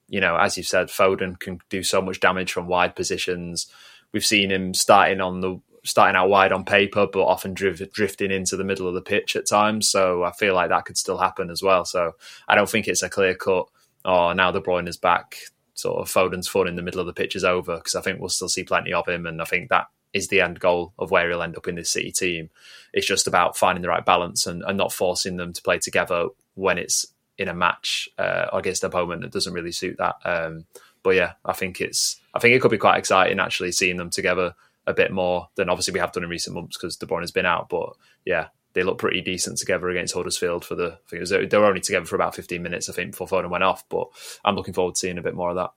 you 0.08 0.22
know, 0.22 0.36
as 0.38 0.58
you've 0.58 0.68
said, 0.68 0.88
Foden 0.88 1.40
can 1.40 1.60
do 1.70 1.84
so 1.84 2.02
much 2.02 2.20
damage 2.20 2.52
from 2.52 2.68
wide 2.68 2.96
positions. 2.96 3.68
We've 4.14 4.26
seen 4.26 4.52
him 4.52 4.74
starting 4.74 5.22
on 5.22 5.42
the 5.42 5.60
starting 5.84 6.16
out 6.18 6.30
wide 6.30 6.52
on 6.52 6.66
paper, 6.66 7.08
but 7.12 7.24
often 7.24 7.54
drift, 7.54 7.94
drifting 7.94 8.32
into 8.32 8.58
the 8.58 8.64
middle 8.64 8.88
of 8.88 8.94
the 8.94 9.02
pitch 9.02 9.36
at 9.36 9.48
times. 9.48 9.90
So 9.90 10.24
I 10.24 10.32
feel 10.32 10.54
like 10.54 10.70
that 10.70 10.86
could 10.86 10.98
still 10.98 11.18
happen 11.18 11.50
as 11.50 11.64
well. 11.64 11.86
So 11.86 12.14
I 12.48 12.56
don't 12.56 12.70
think 12.70 12.88
it's 12.88 13.04
a 13.04 13.10
clear 13.10 13.36
cut. 13.36 13.68
Oh, 14.04 14.34
now 14.34 14.52
De 14.52 14.60
Bruyne 14.60 14.88
is 14.88 14.98
back. 14.98 15.38
Sort 15.76 16.02
of 16.02 16.12
Foden's 16.12 16.48
fun 16.48 16.68
in 16.68 16.76
the 16.76 16.82
middle 16.82 17.00
of 17.00 17.06
the 17.06 17.14
pitch 17.14 17.36
is 17.36 17.44
over 17.44 17.78
because 17.78 17.96
I 17.96 18.02
think 18.02 18.20
we'll 18.20 18.30
still 18.30 18.50
see 18.50 18.64
plenty 18.64 18.94
of 18.94 19.08
him, 19.08 19.26
and 19.26 19.42
I 19.42 19.46
think 19.46 19.70
that 19.70 19.88
is 20.14 20.28
the 20.28 20.42
end 20.42 20.60
goal 20.60 20.94
of 20.98 21.12
where 21.12 21.30
he'll 21.30 21.44
end 21.44 21.56
up 21.56 21.68
in 21.68 21.76
this 21.76 21.92
City 21.92 22.12
team. 22.12 22.50
It's 22.94 23.06
just 23.06 23.28
about 23.28 23.58
finding 23.58 23.82
the 23.82 23.90
right 23.90 24.06
balance 24.06 24.48
and, 24.48 24.64
and 24.64 24.78
not 24.78 24.92
forcing 24.92 25.38
them 25.38 25.54
to 25.54 25.62
play 25.62 25.78
together 25.78 26.30
when 26.56 26.78
it's 26.78 27.06
in 27.38 27.48
a 27.48 27.54
match 27.54 28.10
uh, 28.18 28.48
against 28.54 28.84
an 28.84 28.90
opponent 28.90 29.22
that 29.22 29.32
doesn't 29.32 29.54
really 29.54 29.72
suit 29.72 29.98
that. 29.98 30.16
Um, 30.26 30.66
but 31.04 31.16
yeah, 31.16 31.34
I 31.46 31.54
think 31.54 31.82
it's 31.82 32.20
I 32.34 32.40
think 32.40 32.56
it 32.56 32.62
could 32.62 32.72
be 32.72 32.78
quite 32.78 32.98
exciting 32.98 33.40
actually 33.40 33.72
seeing 33.72 33.98
them 33.98 34.10
together 34.10 34.56
a 34.86 34.94
bit 34.94 35.12
more 35.12 35.50
than 35.56 35.70
obviously 35.70 35.94
we 35.94 36.00
have 36.00 36.12
done 36.12 36.24
in 36.24 36.30
recent 36.30 36.56
months 36.56 36.78
because 36.78 36.96
De 36.96 37.06
Bruyne 37.06 37.22
has 37.22 37.32
been 37.32 37.46
out. 37.46 37.70
But 37.70 37.94
yeah, 38.26 38.48
they 38.74 38.84
look 38.84 38.98
pretty 38.98 39.22
decent 39.22 39.58
together 39.58 39.90
against 39.90 40.14
Huddersfield 40.14 40.64
for 40.64 40.76
the. 40.76 40.98
I 41.12 41.20
was, 41.20 41.30
they 41.30 41.48
were 41.52 41.66
only 41.66 41.82
together 41.82 42.06
for 42.06 42.16
about 42.16 42.36
15 42.36 42.62
minutes, 42.62 42.90
I 42.90 42.94
think, 42.94 43.12
before 43.12 43.28
Foden 43.28 43.50
went 43.50 43.64
off. 43.64 43.88
But 43.90 44.08
I'm 44.46 44.56
looking 44.56 44.74
forward 44.74 44.96
to 44.96 45.00
seeing 45.00 45.18
a 45.18 45.24
bit 45.24 45.36
more 45.36 45.50
of 45.50 45.56
that. 45.56 45.72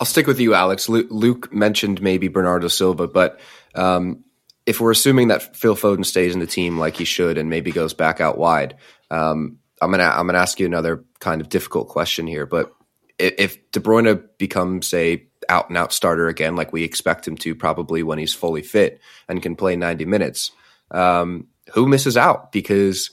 I'll 0.00 0.06
stick 0.06 0.26
with 0.26 0.38
you, 0.38 0.54
Alex. 0.54 0.88
Luke 0.88 1.52
mentioned 1.52 2.00
maybe 2.00 2.28
Bernardo 2.28 2.68
Silva, 2.68 3.08
but 3.08 3.40
um, 3.74 4.24
if 4.66 4.80
we're 4.80 4.92
assuming 4.92 5.28
that 5.28 5.56
Phil 5.56 5.74
Foden 5.74 6.06
stays 6.06 6.32
in 6.32 6.40
the 6.40 6.46
team 6.46 6.78
like 6.78 6.96
he 6.96 7.04
should 7.04 7.38
and 7.38 7.50
maybe 7.50 7.72
goes 7.72 7.92
back 7.92 8.20
out 8.20 8.38
wide, 8.38 8.76
um, 9.10 9.58
I'm 9.80 9.90
gonna 9.90 10.04
I'm 10.04 10.26
gonna 10.26 10.38
ask 10.38 10.58
you 10.60 10.66
another 10.66 11.04
kind 11.20 11.40
of 11.40 11.48
difficult 11.48 11.88
question 11.88 12.26
here, 12.26 12.46
but 12.46 12.72
if 13.18 13.70
De 13.72 13.80
Bruyne 13.80 14.22
becomes 14.38 14.92
a 14.94 15.24
out 15.48 15.68
and 15.68 15.78
out 15.78 15.92
starter 15.92 16.28
again, 16.28 16.56
like 16.56 16.72
we 16.72 16.84
expect 16.84 17.26
him 17.26 17.36
to, 17.38 17.54
probably 17.54 18.02
when 18.02 18.18
he's 18.18 18.34
fully 18.34 18.62
fit 18.62 19.00
and 19.28 19.42
can 19.42 19.56
play 19.56 19.76
90 19.76 20.04
minutes, 20.04 20.52
um, 20.90 21.48
who 21.72 21.86
misses 21.86 22.16
out? 22.16 22.52
Because 22.52 23.10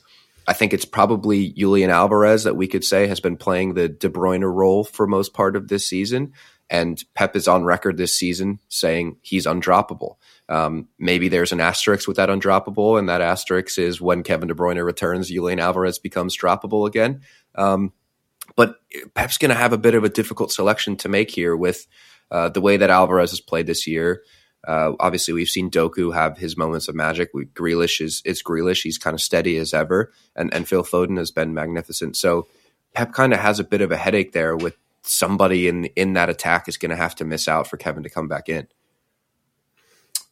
I 0.48 0.54
think 0.54 0.74
it's 0.74 0.86
probably 0.86 1.50
Julian 1.50 1.90
Alvarez 1.90 2.44
that 2.44 2.56
we 2.56 2.68
could 2.68 2.84
say 2.84 3.08
has 3.08 3.20
been 3.20 3.38
playing 3.38 3.74
the 3.74 3.90
De 3.90 4.10
Bruyne 4.10 4.44
role 4.44 4.84
for 4.84 5.08
most 5.08 5.34
part 5.34 5.56
of 5.56 5.68
this 5.68 5.88
season. 5.88 6.34
And 6.70 7.04
Pep 7.14 7.36
is 7.36 7.48
on 7.48 7.64
record 7.64 7.98
this 7.98 8.18
season 8.18 8.60
saying 8.70 9.18
he's 9.22 9.46
undroppable. 9.46 10.16
Um, 10.48 10.90
maybe 11.00 11.28
there's 11.28 11.52
an 11.52 11.62
asterisk 11.62 12.08
with 12.08 12.18
that 12.18 12.30
undroppable, 12.30 13.00
and 13.00 13.10
that 13.10 13.22
asterisk 13.22 13.80
is 13.80 14.00
when 14.00 14.24
Kevin 14.24 14.48
De 14.48 14.54
Bruyne 14.54 14.84
returns, 14.84 15.30
Julian 15.30 15.60
Alvarez 15.60 16.00
becomes 16.00 16.38
droppable 16.38 16.88
again. 16.88 17.22
Um, 17.56 17.94
but 18.56 18.76
Pep's 19.16 19.38
going 19.38 19.50
to 19.50 19.56
have 19.56 19.74
a 19.74 19.78
bit 19.78 19.96
of 19.96 20.04
a 20.04 20.10
difficult 20.10 20.52
selection 20.52 20.98
to 20.98 21.10
make 21.10 21.32
here 21.32 21.56
with 21.56 21.88
uh, 22.32 22.50
the 22.50 22.62
way 22.62 22.78
that 22.78 22.90
Alvarez 22.90 23.32
has 23.32 23.42
played 23.42 23.68
this 23.68 23.88
year. 23.88 24.24
Uh, 24.68 24.94
obviously, 25.00 25.34
we've 25.34 25.50
seen 25.50 25.70
Doku 25.70 26.14
have 26.14 26.38
his 26.38 26.58
moments 26.58 26.88
of 26.88 26.96
magic. 26.96 27.30
We, 27.34 27.46
Grealish 27.46 28.02
is 28.02 28.22
it's 28.26 28.42
Grealish. 28.42 28.82
He's 28.82 28.98
kind 28.98 29.14
of 29.14 29.22
steady 29.22 29.58
as 29.58 29.74
ever, 29.74 30.12
and 30.36 30.52
and 30.54 30.68
Phil 30.68 30.84
Foden 30.84 31.18
has 31.18 31.32
been 31.32 31.54
magnificent. 31.54 32.18
So 32.18 32.48
Pep 32.94 33.14
kind 33.14 33.34
of 33.34 33.40
has 33.40 33.60
a 33.60 33.64
bit 33.64 33.82
of 33.82 33.92
a 33.92 33.98
headache 33.98 34.32
there 34.32 34.56
with 34.56 34.78
somebody 35.04 35.68
in 35.68 35.86
in 35.96 36.14
that 36.14 36.30
attack 36.30 36.68
is 36.68 36.78
going 36.78 36.90
to 36.90 36.96
have 36.96 37.16
to 37.16 37.26
miss 37.26 37.48
out 37.48 37.68
for 37.68 37.78
Kevin 37.78 38.04
to 38.04 38.10
come 38.10 38.28
back 38.28 38.50
in. 38.50 38.68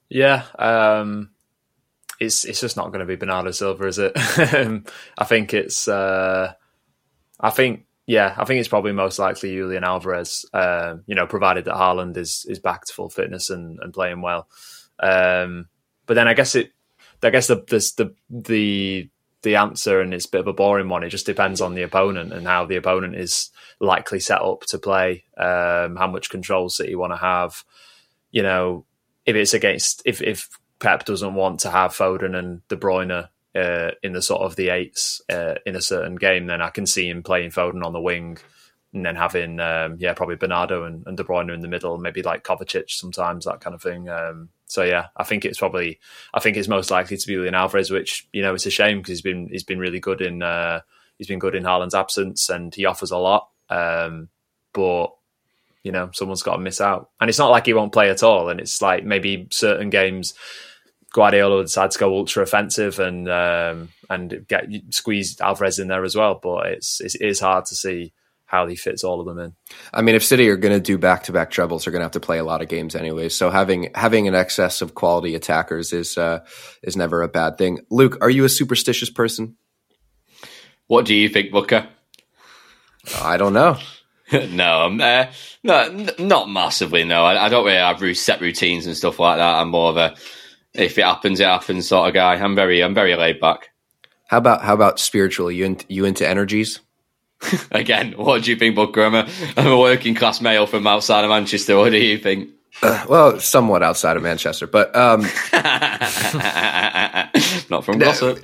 Yeah, 0.10 0.44
um, 0.60 1.32
it's 2.20 2.46
it's 2.46 2.62
just 2.62 2.78
not 2.78 2.88
going 2.88 3.00
to 3.00 3.06
be 3.06 3.16
Bernardo 3.16 3.52
Silva, 3.52 3.88
is 3.88 4.00
it? 4.00 4.14
I 5.18 5.24
think 5.26 5.54
it's. 5.54 5.88
Uh, 5.88 6.54
I 7.40 7.50
think 7.50 7.86
yeah, 8.06 8.36
I 8.38 8.46
think 8.46 8.60
it's 8.60 8.70
probably 8.70 8.92
most 8.92 9.20
likely 9.20 9.56
Julian 9.56 9.84
Alvarez. 9.84 10.46
Uh, 10.54 10.96
you 11.06 11.16
know, 11.16 11.26
provided 11.26 11.66
that 11.66 11.76
Haaland 11.76 12.18
is 12.18 12.46
is 12.50 12.60
back 12.60 12.86
to 12.86 12.94
full 12.94 13.10
fitness 13.10 13.50
and, 13.50 13.80
and 13.82 13.94
playing 13.94 14.22
well. 14.22 14.48
Um, 15.00 15.68
but 16.06 16.16
then 16.16 16.28
I 16.28 16.34
guess 16.34 16.56
it, 16.56 16.72
I 17.22 17.30
guess 17.30 17.48
the 17.48 17.56
the 17.68 18.14
the 18.30 19.10
the 19.42 19.56
answer, 19.56 20.02
and 20.02 20.14
it's 20.14 20.26
a 20.26 20.30
bit 20.30 20.42
of 20.42 20.48
a 20.48 20.54
boring 20.54 20.90
one. 20.90 21.04
It 21.04 21.10
just 21.10 21.26
depends 21.26 21.62
on 21.62 21.76
the 21.76 21.84
opponent 21.84 22.34
and 22.34 22.46
how 22.46 22.66
the 22.66 22.76
opponent 22.76 23.16
is 23.16 23.52
likely 23.80 24.20
set 24.20 24.42
up 24.42 24.62
to 24.68 24.80
play. 24.80 25.24
Um, 25.38 25.96
how 25.96 26.08
much 26.08 26.30
control 26.30 26.70
City 26.70 26.96
want 26.96 27.14
to 27.14 27.18
have. 27.18 27.64
You 28.32 28.44
know, 28.44 28.86
if 29.26 29.36
it's 29.36 29.54
against 29.54 30.02
if 30.06 30.22
if 30.22 30.50
Pep 30.80 31.06
doesn't 31.06 31.36
want 31.36 31.62
to 31.62 31.70
have 31.70 31.92
Foden 31.92 32.38
and 32.38 32.68
De 32.68 32.76
Bruyne 32.76 33.30
uh, 33.56 33.92
in 34.02 34.14
the 34.14 34.22
sort 34.22 34.42
of 34.42 34.56
the 34.56 34.70
eights 34.70 35.22
uh, 35.30 35.56
in 35.66 35.76
a 35.76 35.82
certain 35.82 36.16
game, 36.16 36.48
then 36.48 36.62
I 36.62 36.70
can 36.70 36.86
see 36.86 37.10
him 37.10 37.24
playing 37.24 37.52
Foden 37.52 37.86
on 37.86 37.94
the 37.94 38.02
wing 38.02 38.38
and 38.94 39.06
then 39.06 39.16
having 39.16 39.60
um, 39.60 39.98
yeah 40.00 40.14
probably 40.14 40.36
Bernardo 40.36 40.84
and, 40.84 41.06
and 41.08 41.18
De 41.18 41.24
Bruyne 41.24 41.54
in 41.54 41.62
the 41.62 41.68
middle, 41.68 41.98
maybe 41.98 42.22
like 42.22 42.44
Kovacic 42.44 42.90
sometimes 42.90 43.46
that 43.46 43.62
kind 43.62 43.74
of 43.74 43.82
thing. 43.82 44.10
Um, 44.10 44.50
so 44.66 44.84
yeah, 44.84 45.08
I 45.16 45.24
think 45.24 45.46
it's 45.46 45.60
probably 45.60 46.00
I 46.34 46.40
think 46.40 46.58
it's 46.58 46.68
most 46.68 46.92
likely 46.92 47.18
to 47.18 47.28
be 47.28 47.34
Julian 47.34 47.56
Alvarez, 47.56 47.92
which 47.92 48.28
you 48.34 48.42
know 48.42 48.54
it's 48.54 48.66
a 48.66 48.72
shame 48.72 48.98
because 48.98 49.10
he's 49.10 49.22
been 49.22 49.48
he's 49.52 49.64
been 49.64 49.80
really 49.80 50.00
good 50.00 50.22
in 50.22 50.42
uh, 50.42 50.82
he's 51.18 51.28
been 51.28 51.40
good 51.40 51.56
in 51.56 51.64
Haaland's 51.64 51.96
absence 51.96 52.50
and 52.50 52.74
he 52.74 52.86
offers 52.86 53.12
a 53.12 53.18
lot, 53.18 53.50
um, 53.70 54.30
but 54.74 55.08
you 55.84 55.92
know 55.92 56.10
someone's 56.14 56.44
got 56.44 56.56
to 56.56 56.62
miss 56.62 56.82
out, 56.82 57.10
and 57.20 57.30
it's 57.30 57.40
not 57.40 57.52
like 57.52 57.66
he 57.66 57.74
won't 57.74 57.94
play 57.94 58.10
at 58.10 58.24
all, 58.24 58.50
and 58.50 58.60
it's 58.60 58.82
like 58.82 59.06
maybe 59.06 59.48
certain 59.52 59.90
games 59.90 60.34
Guardiola 61.14 61.58
would 61.58 61.68
decide 61.68 61.92
to 61.92 62.00
go 62.00 62.16
ultra 62.18 62.44
offensive 62.44 63.00
and 63.00 63.30
um, 63.30 63.90
and 64.10 64.46
get 64.48 64.66
squeeze 64.90 65.40
Alvarez 65.40 65.80
in 65.80 65.88
there 65.88 66.04
as 66.04 66.16
well. 66.16 66.40
But 66.42 66.68
it's 66.68 67.00
it 67.00 67.22
is 67.22 67.40
hard 67.40 67.66
to 67.66 67.76
see 67.76 68.14
how 68.46 68.68
he 68.68 68.76
fits 68.76 69.04
all 69.04 69.20
of 69.20 69.28
them 69.28 69.40
in. 69.40 69.54
I 69.94 70.02
mean, 70.02 70.16
if 70.16 70.24
City 70.24 70.50
are 70.50 70.58
going 70.58 70.76
to 70.76 70.80
do 70.80 70.98
back 70.98 71.24
to 71.24 71.32
back 71.32 71.52
trebles, 71.52 71.86
they're 71.86 71.92
going 71.92 72.02
to 72.02 72.06
have 72.06 72.12
to 72.12 72.20
play 72.20 72.40
a 72.40 72.44
lot 72.44 72.62
of 72.62 72.68
games 72.68 72.96
anyway. 72.96 73.30
So 73.30 73.52
having 73.52 73.92
having 73.94 74.28
an 74.28 74.36
excess 74.36 74.82
of 74.82 74.96
quality 74.96 75.36
attackers 75.36 75.94
is 75.94 76.18
uh, 76.18 76.40
is 76.82 76.98
never 76.98 77.22
a 77.22 77.28
bad 77.28 77.60
thing. 77.60 77.86
Luke, 77.92 78.18
are 78.22 78.30
you 78.30 78.44
a 78.44 78.50
superstitious 78.50 79.12
person? 79.12 79.56
What 80.88 81.06
do 81.06 81.14
you 81.14 81.30
think, 81.30 81.52
Booker? 81.52 81.88
I 83.22 83.38
don't 83.38 83.54
know. 83.54 83.78
no, 84.52 84.82
I'm 84.82 85.02
uh, 85.02 85.26
no, 85.64 86.08
not 86.20 86.50
massively. 86.50 87.04
No, 87.04 87.24
I, 87.24 87.46
I 87.46 87.50
don't 87.50 87.66
really 87.66 87.78
have 87.78 88.18
set 88.18 88.42
routines 88.42 88.86
and 88.86 88.98
stuff 88.98 89.20
like 89.20 89.38
that. 89.38 89.56
I'm 89.56 89.70
more 89.70 89.90
of 89.90 89.98
a 89.98 90.16
if 90.74 90.98
it 90.98 91.04
happens, 91.04 91.40
it 91.40 91.48
happens 91.48 91.88
sort 91.88 92.08
of 92.08 92.14
guy. 92.14 92.34
I'm 92.36 92.56
very, 92.56 92.84
I'm 92.84 92.94
very 92.94 93.16
laid 93.16 93.40
back. 93.40 93.70
How 94.28 94.38
about 94.38 94.64
how 94.64 94.74
about 94.74 95.00
spiritual? 95.00 95.52
You 95.52 95.66
into, 95.66 95.86
you 95.90 96.06
into 96.06 96.28
energies? 96.28 96.80
Again, 97.72 98.14
what 98.14 98.44
do 98.44 98.52
you 98.52 98.58
think, 98.58 98.76
Booker? 98.76 99.04
I'm 99.04 99.16
a, 99.16 99.30
I'm 99.58 99.68
a 99.68 99.78
working 99.78 100.16
class 100.16 100.42
male 100.42 100.66
from 100.66 100.88
outside 100.88 101.24
of 101.24 101.30
Manchester. 101.30 101.78
What 101.78 101.92
do 101.92 101.98
you 101.98 102.18
think? 102.18 102.50
Uh, 102.82 103.06
well, 103.08 103.40
somewhat 103.40 103.84
outside 103.84 104.18
of 104.18 104.24
Manchester, 104.24 104.66
but 104.66 104.96
um, 104.96 105.22
not 107.70 107.86
from 107.86 108.00
Glossop. 108.00 108.40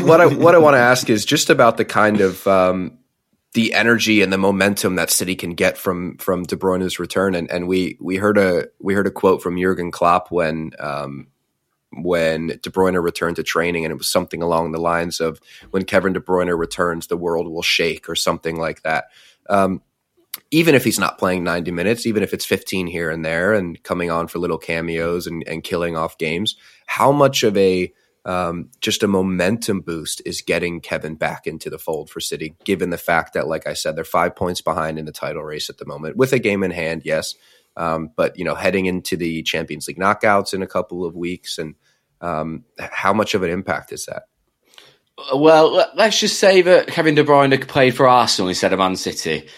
what 0.00 0.20
I 0.20 0.26
what 0.26 0.54
I 0.54 0.58
want 0.58 0.74
to 0.74 0.80
ask 0.80 1.10
is 1.10 1.26
just 1.26 1.50
about 1.50 1.76
the 1.76 1.84
kind 1.84 2.22
of 2.22 2.46
um, 2.46 2.96
the 3.56 3.72
energy 3.72 4.20
and 4.20 4.30
the 4.30 4.36
momentum 4.36 4.96
that 4.96 5.10
City 5.10 5.34
can 5.34 5.54
get 5.54 5.78
from 5.78 6.18
from 6.18 6.42
De 6.42 6.56
Bruyne's 6.56 6.98
return, 6.98 7.34
and 7.34 7.50
and 7.50 7.66
we 7.66 7.96
we 8.02 8.16
heard 8.16 8.36
a 8.36 8.68
we 8.80 8.92
heard 8.92 9.06
a 9.06 9.10
quote 9.10 9.42
from 9.42 9.58
Jurgen 9.58 9.90
Klopp 9.90 10.30
when 10.30 10.72
um, 10.78 11.28
when 11.90 12.48
De 12.48 12.70
Bruyne 12.70 13.02
returned 13.02 13.36
to 13.36 13.42
training, 13.42 13.86
and 13.86 13.92
it 13.92 13.96
was 13.96 14.08
something 14.08 14.42
along 14.42 14.72
the 14.72 14.80
lines 14.80 15.20
of 15.20 15.40
"When 15.70 15.86
Kevin 15.86 16.12
De 16.12 16.20
Bruyne 16.20 16.56
returns, 16.56 17.06
the 17.06 17.16
world 17.16 17.48
will 17.48 17.62
shake" 17.62 18.10
or 18.10 18.14
something 18.14 18.56
like 18.56 18.82
that. 18.82 19.06
Um, 19.48 19.80
even 20.50 20.74
if 20.74 20.84
he's 20.84 20.98
not 20.98 21.16
playing 21.16 21.42
90 21.42 21.70
minutes, 21.70 22.04
even 22.04 22.22
if 22.22 22.34
it's 22.34 22.44
15 22.44 22.88
here 22.88 23.10
and 23.10 23.24
there 23.24 23.54
and 23.54 23.82
coming 23.82 24.10
on 24.10 24.28
for 24.28 24.38
little 24.38 24.58
cameos 24.58 25.26
and, 25.26 25.42
and 25.48 25.64
killing 25.64 25.96
off 25.96 26.18
games, 26.18 26.56
how 26.84 27.10
much 27.10 27.42
of 27.42 27.56
a 27.56 27.90
um, 28.26 28.70
just 28.80 29.04
a 29.04 29.08
momentum 29.08 29.80
boost 29.80 30.20
is 30.26 30.42
getting 30.42 30.80
Kevin 30.80 31.14
back 31.14 31.46
into 31.46 31.70
the 31.70 31.78
fold 31.78 32.10
for 32.10 32.20
City, 32.20 32.56
given 32.64 32.90
the 32.90 32.98
fact 32.98 33.34
that, 33.34 33.46
like 33.46 33.68
I 33.68 33.72
said, 33.72 33.94
they're 33.94 34.04
five 34.04 34.34
points 34.34 34.60
behind 34.60 34.98
in 34.98 35.04
the 35.04 35.12
title 35.12 35.44
race 35.44 35.70
at 35.70 35.78
the 35.78 35.86
moment 35.86 36.16
with 36.16 36.32
a 36.32 36.40
game 36.40 36.64
in 36.64 36.72
hand, 36.72 37.02
yes. 37.04 37.36
Um, 37.76 38.10
but, 38.16 38.36
you 38.36 38.44
know, 38.44 38.56
heading 38.56 38.86
into 38.86 39.16
the 39.16 39.44
Champions 39.44 39.86
League 39.86 39.98
knockouts 39.98 40.54
in 40.54 40.62
a 40.62 40.66
couple 40.66 41.04
of 41.04 41.14
weeks 41.14 41.56
and 41.58 41.76
um, 42.20 42.64
how 42.78 43.12
much 43.12 43.34
of 43.34 43.44
an 43.44 43.50
impact 43.50 43.92
is 43.92 44.06
that? 44.06 44.24
Well, 45.32 45.88
let's 45.94 46.18
just 46.18 46.40
say 46.40 46.62
that 46.62 46.88
Kevin 46.88 47.14
De 47.14 47.22
Bruyne 47.22 47.66
played 47.68 47.94
for 47.94 48.08
Arsenal 48.08 48.48
instead 48.48 48.72
of 48.72 48.80
Man 48.80 48.96
City. 48.96 49.48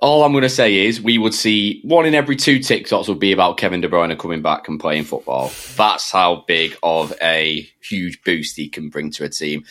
All 0.00 0.22
I'm 0.22 0.32
going 0.32 0.42
to 0.42 0.48
say 0.48 0.86
is 0.86 1.00
we 1.00 1.18
would 1.18 1.34
see 1.34 1.80
one 1.82 2.06
in 2.06 2.14
every 2.14 2.36
two 2.36 2.60
TikToks 2.60 3.08
would 3.08 3.18
be 3.18 3.32
about 3.32 3.56
Kevin 3.56 3.80
De 3.80 3.88
Bruyne 3.88 4.16
coming 4.16 4.42
back 4.42 4.68
and 4.68 4.78
playing 4.78 5.04
football. 5.04 5.50
That's 5.76 6.10
how 6.12 6.44
big 6.46 6.76
of 6.82 7.12
a 7.20 7.68
huge 7.80 8.22
boost 8.22 8.56
he 8.56 8.68
can 8.68 8.90
bring 8.90 9.10
to 9.12 9.24
a 9.24 9.28
team. 9.28 9.64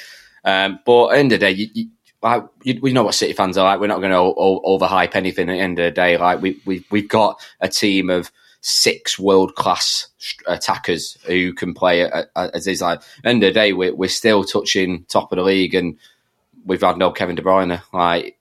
Um, 0.43 0.79
but 0.85 1.07
at 1.07 1.11
the 1.13 1.19
end 1.19 1.31
of 1.31 1.39
the 1.39 1.45
day, 1.45 1.51
you, 1.51 1.67
you, 1.73 1.89
like, 2.21 2.43
you, 2.63 2.79
we 2.81 2.91
know 2.91 3.03
what 3.03 3.15
City 3.15 3.33
fans 3.33 3.57
are 3.57 3.63
like. 3.63 3.79
We're 3.79 3.87
not 3.87 4.01
going 4.01 4.11
to 4.11 4.17
overhype 4.17 5.15
anything 5.15 5.49
at 5.49 5.53
the 5.53 5.59
end 5.59 5.79
of 5.79 5.85
the 5.85 5.91
day. 5.91 6.17
Like 6.17 6.41
we, 6.41 6.59
we, 6.65 6.83
we've 6.91 7.07
got 7.07 7.39
a 7.61 7.69
team 7.69 8.09
of 8.09 8.29
six 8.61 9.17
world 9.17 9.55
class 9.55 10.07
attackers 10.45 11.17
who 11.25 11.53
can 11.53 11.73
play 11.73 12.09
as 12.35 12.67
is 12.67 12.81
like 12.81 13.01
end 13.23 13.43
of 13.43 13.53
the 13.53 13.53
day 13.53 13.71
we're, 13.71 13.95
we're 13.95 14.09
still 14.09 14.43
touching 14.43 15.05
top 15.05 15.31
of 15.31 15.37
the 15.37 15.43
league 15.43 15.73
and 15.73 15.97
we've 16.65 16.81
had 16.81 16.97
no 16.97 17.11
Kevin 17.11 17.35
De 17.35 17.41
Bruyne 17.41 17.81
like 17.93 18.36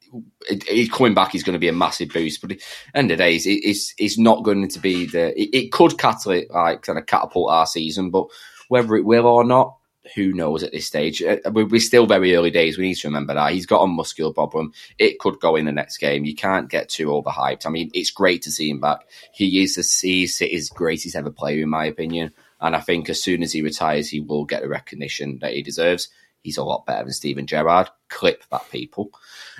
he's 0.69 0.91
coming 0.91 1.15
back 1.15 1.33
he's 1.33 1.43
going 1.43 1.55
to 1.55 1.59
be 1.59 1.69
a 1.69 1.73
massive 1.73 2.09
boost 2.11 2.41
but 2.41 2.53
end 2.95 3.11
of 3.11 3.19
the 3.19 3.25
day 3.25 3.37
it's, 3.37 3.47
it's, 3.47 3.95
it's 3.99 4.19
not 4.19 4.45
going 4.45 4.69
to 4.69 4.79
be 4.79 5.07
the 5.07 5.39
it, 5.41 5.51
it 5.53 5.73
could 5.73 5.99
catapult 5.99 6.45
like 6.51 6.83
kind 6.83 6.99
of 6.99 7.07
catapult 7.07 7.51
our 7.51 7.67
season 7.67 8.11
but 8.11 8.27
whether 8.69 8.97
it 8.97 9.05
will 9.05 9.27
or 9.27 9.45
not 9.45 9.77
who 10.15 10.33
knows 10.33 10.63
at 10.63 10.73
this 10.73 10.87
stage? 10.87 11.23
Uh, 11.23 11.39
we're 11.51 11.81
still 11.81 12.07
very 12.07 12.35
early 12.35 12.51
days. 12.51 12.79
We 12.79 12.89
need 12.89 12.95
to 12.97 13.09
remember 13.09 13.35
that 13.35 13.53
he's 13.53 13.67
got 13.67 13.83
a 13.83 13.87
muscular 13.87 14.33
problem. 14.33 14.73
It 14.99 15.19
could 15.19 15.41
go 15.41 15.57
in 15.57 15.65
the 15.65 15.73
next 15.73 15.99
game. 15.99 16.25
You 16.25 16.35
can't 16.35 16.71
get 16.71 16.89
too 16.89 17.09
overhyped. 17.09 17.67
I 17.67 17.71
mean, 17.71 17.91
it's 17.95 18.11
great 18.11 18.43
to 18.43 18.53
see 18.53 18.71
him 18.71 18.81
back. 18.81 19.01
He 19.33 19.63
is 19.63 19.75
the 19.75 20.47
his 20.47 20.71
greatest 20.71 21.17
ever 21.17 21.31
player, 21.31 21.63
in 21.63 21.71
my 21.71 21.87
opinion. 21.87 22.33
And 22.61 22.75
I 22.75 22.81
think 22.81 23.11
as 23.11 23.23
soon 23.23 23.43
as 23.43 23.53
he 23.53 23.63
retires, 23.63 24.09
he 24.09 24.21
will 24.21 24.45
get 24.45 24.63
the 24.63 24.69
recognition 24.69 25.39
that 25.41 25.53
he 25.53 25.63
deserves. 25.63 26.09
He's 26.47 26.59
a 26.59 26.63
lot 26.63 26.87
better 26.87 27.03
than 27.03 27.13
Steven 27.13 27.45
Gerrard. 27.45 27.91
Clip 28.09 28.45
that, 28.53 28.71
people. 28.71 29.11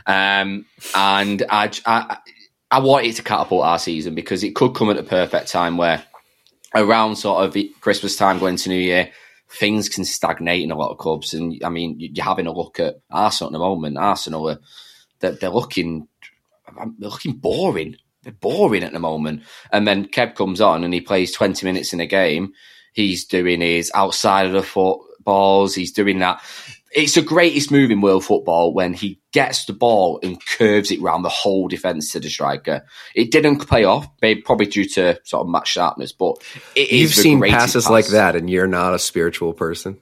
Um, 0.07 0.67
and 0.95 1.43
I, 1.51 1.73
I, 1.85 2.19
I 2.71 2.79
want 2.79 3.07
it 3.07 3.17
to 3.17 3.25
catapult 3.25 3.65
our 3.65 3.81
season 3.81 4.15
because 4.15 4.45
it 4.45 4.55
could 4.55 4.77
come 4.77 4.89
at 4.89 4.97
a 4.97 5.03
perfect 5.03 5.49
time 5.49 5.77
where 5.77 6.05
around 6.77 7.17
sort 7.17 7.45
of 7.45 7.61
Christmas 7.81 8.15
time 8.15 8.39
going 8.39 8.55
to 8.55 8.69
New 8.69 8.79
Year, 8.79 9.11
things 9.49 9.89
can 9.89 10.05
stagnate 10.05 10.63
in 10.63 10.71
a 10.71 10.77
lot 10.77 10.93
of 10.93 10.99
clubs. 10.99 11.35
And 11.35 11.61
I 11.65 11.71
mean, 11.71 11.97
you're 11.99 12.25
having 12.25 12.47
a 12.47 12.53
look 12.53 12.79
at 12.79 13.01
Arsenal 13.11 13.49
at 13.49 13.53
the 13.53 13.59
moment. 13.59 13.99
Arsenal 13.99 14.49
are 14.49 14.61
they're, 15.19 15.33
they're 15.33 15.51
looking 15.51 16.07
they're 17.01 17.11
looking 17.11 17.33
boring. 17.33 17.97
They're 18.23 18.33
boring 18.33 18.85
at 18.85 18.93
the 18.93 19.01
moment. 19.01 19.43
And 19.73 19.89
then 19.89 20.07
Kev 20.07 20.37
comes 20.37 20.61
on 20.61 20.85
and 20.85 20.95
he 20.95 21.01
plays 21.01 21.33
20 21.33 21.67
minutes 21.67 21.93
in 21.93 21.99
a 21.99 22.07
game. 22.07 22.53
He's 22.93 23.25
doing 23.25 23.61
his 23.61 23.91
outside 23.93 24.47
of 24.47 24.53
the 24.53 24.63
foot 24.63 25.01
balls. 25.27 25.75
He's 25.75 25.93
doing 25.93 26.21
that 26.21 26.41
it's 26.97 27.15
the 27.15 27.23
greatest 27.23 27.71
move 27.71 27.91
in 27.91 28.01
world 28.01 28.25
football 28.25 28.73
when 28.73 28.95
he 28.95 29.21
gets 29.31 29.67
the 29.67 29.75
ball 29.75 30.19
and 30.23 30.45
curves 30.45 30.91
it 30.91 31.01
round 31.03 31.27
the 31.27 31.29
whole 31.29 31.69
defence 31.69 32.11
to 32.13 32.21
the 32.21 32.31
striker. 32.31 32.87
It 33.15 33.31
didn't 33.31 33.59
play 33.59 33.85
off, 33.85 34.09
maybe 34.23 34.41
probably 34.41 34.65
due 34.65 34.89
to 34.89 35.21
sort 35.23 35.43
of 35.43 35.49
match 35.49 35.69
sharpness, 35.69 36.13
but 36.13 36.43
you've 36.75 37.15
seen 37.15 37.43
passes 37.43 37.85
pass. 37.85 37.91
like 37.91 38.07
that, 38.09 38.35
and 38.35 38.49
you're 38.49 38.67
not 38.67 38.95
a 38.95 38.99
spiritual 38.99 39.53
person. 39.53 39.99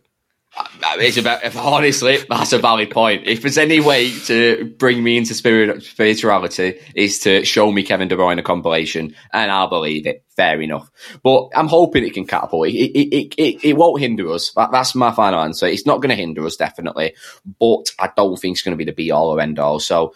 Uh, 0.57 0.97
it's 0.99 1.17
about 1.17 1.57
honestly, 1.57 2.19
that's 2.29 2.53
a 2.53 2.59
valid 2.59 2.91
point. 2.91 3.27
If 3.27 3.43
there's 3.43 3.59
any 3.59 3.81
way 3.81 4.13
to 4.27 4.73
bring 4.79 5.03
me 5.03 5.17
into 5.17 5.35
spirit, 5.35 5.83
spirituality, 5.83 6.79
is 6.95 7.19
to 7.21 7.45
show 7.45 7.73
me 7.73 7.83
Kevin 7.83 8.09
De 8.09 8.17
Bruyne 8.17 8.39
a 8.39 8.43
compilation, 8.43 9.17
and 9.33 9.51
I'll 9.51 9.69
believe 9.69 10.07
it. 10.07 10.25
Fair 10.37 10.61
enough. 10.61 10.91
But 11.23 11.51
I'm 11.55 11.69
hoping 11.69 12.05
it 12.05 12.15
can 12.15 12.27
catapult. 12.27 12.69
It 12.69 12.73
it 12.73 13.15
it, 13.15 13.35
it, 13.37 13.65
it 13.65 13.77
won't 13.77 14.01
hinder 14.01 14.31
us. 14.31 14.53
That, 14.53 14.71
that's 14.73 14.95
my 14.95 15.13
final 15.13 15.41
answer. 15.41 15.67
It's 15.67 15.87
not 15.87 16.01
going 16.01 16.11
to 16.11 16.17
hinder 16.17 16.45
us 16.47 16.57
definitely, 16.57 17.15
but 17.59 17.91
I 17.99 18.11
don't 18.17 18.37
think 18.37 18.55
it's 18.55 18.63
going 18.63 18.77
to 18.77 18.85
be 18.85 18.85
the 18.85 18.93
be 18.93 19.11
all 19.11 19.31
or 19.31 19.41
end 19.41 19.59
all. 19.59 19.81
So 19.81 20.15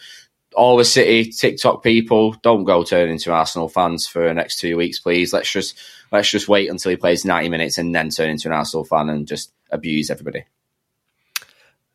all 0.54 0.76
the 0.76 0.84
City 0.84 1.30
TikTok 1.30 1.82
people, 1.82 2.32
don't 2.42 2.64
go 2.64 2.82
turn 2.82 3.11
into 3.11 3.32
Arsenal 3.32 3.68
fans 3.68 4.06
for 4.06 4.26
the 4.26 4.34
next 4.34 4.58
two 4.58 4.76
weeks, 4.76 4.98
please. 4.98 5.32
Let's 5.32 5.50
just 5.50 5.78
let's 6.11 6.30
just 6.30 6.48
wait 6.48 6.70
until 6.70 6.90
he 6.90 6.96
plays 6.96 7.24
ninety 7.24 7.48
minutes 7.48 7.78
and 7.78 7.94
then 7.94 8.11
turn 8.11 8.30
into 8.30 8.48
an 8.48 8.54
Arsenal 8.54 8.84
fan 8.84 9.08
and 9.08 9.26
just 9.26 9.52
abuse 9.70 10.11
everybody. 10.11 10.44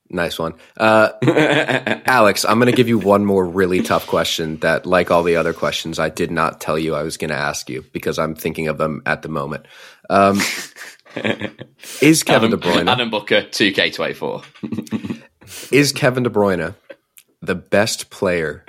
Nice 0.09 0.37
one. 0.37 0.53
Uh, 0.77 1.09
Alex, 2.05 2.45
I'm 2.45 2.59
going 2.59 2.69
to 2.69 2.75
give 2.75 2.87
you 2.87 2.99
one 2.99 3.25
more 3.25 3.43
really 3.43 3.81
tough 3.81 4.05
question 4.05 4.57
that, 4.57 4.85
like 4.85 5.09
all 5.09 5.23
the 5.23 5.37
other 5.37 5.53
questions, 5.53 5.97
I 5.97 6.09
did 6.09 6.29
not 6.29 6.61
tell 6.61 6.77
you 6.77 6.93
I 6.93 7.01
was 7.01 7.17
going 7.17 7.31
to 7.31 7.35
ask 7.35 7.67
you 7.67 7.83
because 7.93 8.19
I'm 8.19 8.35
thinking 8.35 8.67
of 8.67 8.77
them 8.77 9.01
at 9.07 9.23
the 9.23 9.29
moment. 9.29 9.65
Um, 10.11 10.39
is 12.01 12.21
Kevin 12.21 12.53
Adam, 12.53 12.59
De 12.59 12.67
Bruyne 12.67 12.91
Adam 12.91 13.09
Booker, 13.09 13.41
2K24. 13.41 15.23
is 15.71 15.91
Kevin 15.91 16.23
De 16.23 16.29
Bruyne 16.29 16.75
the 17.43 17.55
best 17.55 18.09
player 18.09 18.65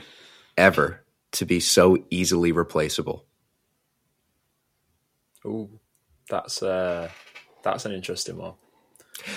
ever 0.56 1.00
to 1.32 1.46
be 1.46 1.60
so 1.60 1.98
easily 2.10 2.52
replaceable? 2.52 3.24
Ooh, 5.46 5.68
that's 6.28 6.62
uh, 6.62 7.08
that's 7.62 7.84
an 7.84 7.92
interesting 7.92 8.36
one. 8.38 8.54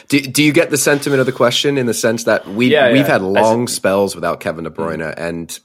Do, 0.09 0.19
do 0.19 0.43
you 0.43 0.51
get 0.53 0.69
the 0.69 0.77
sentiment 0.77 1.19
of 1.19 1.25
the 1.25 1.31
question 1.31 1.77
in 1.77 1.85
the 1.85 1.93
sense 1.93 2.23
that 2.23 2.47
we 2.47 2.71
Yeah, 2.71 2.87
we've 2.91 3.01
yeah. 3.05 3.13
had 3.13 3.21
long 3.21 3.67
spells 3.67 4.15
without 4.15 4.39
Kevin 4.39 4.63
De 4.63 4.69
Bruyne 4.69 5.13
and 5.15 5.57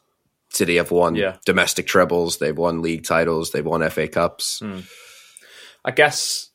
City 0.50 0.76
have 0.76 0.90
won 0.90 1.14
Yeah. 1.14 1.36
domestic 1.46 1.86
trebles, 1.86 2.36
they've 2.38 2.56
won 2.56 2.82
league 2.82 3.04
titles, 3.04 3.50
they've 3.52 3.64
won 3.64 3.88
FA 3.90 4.06
Cups. 4.08 4.58
Hmm. 4.60 4.80
I 5.84 5.90
guess. 5.92 6.50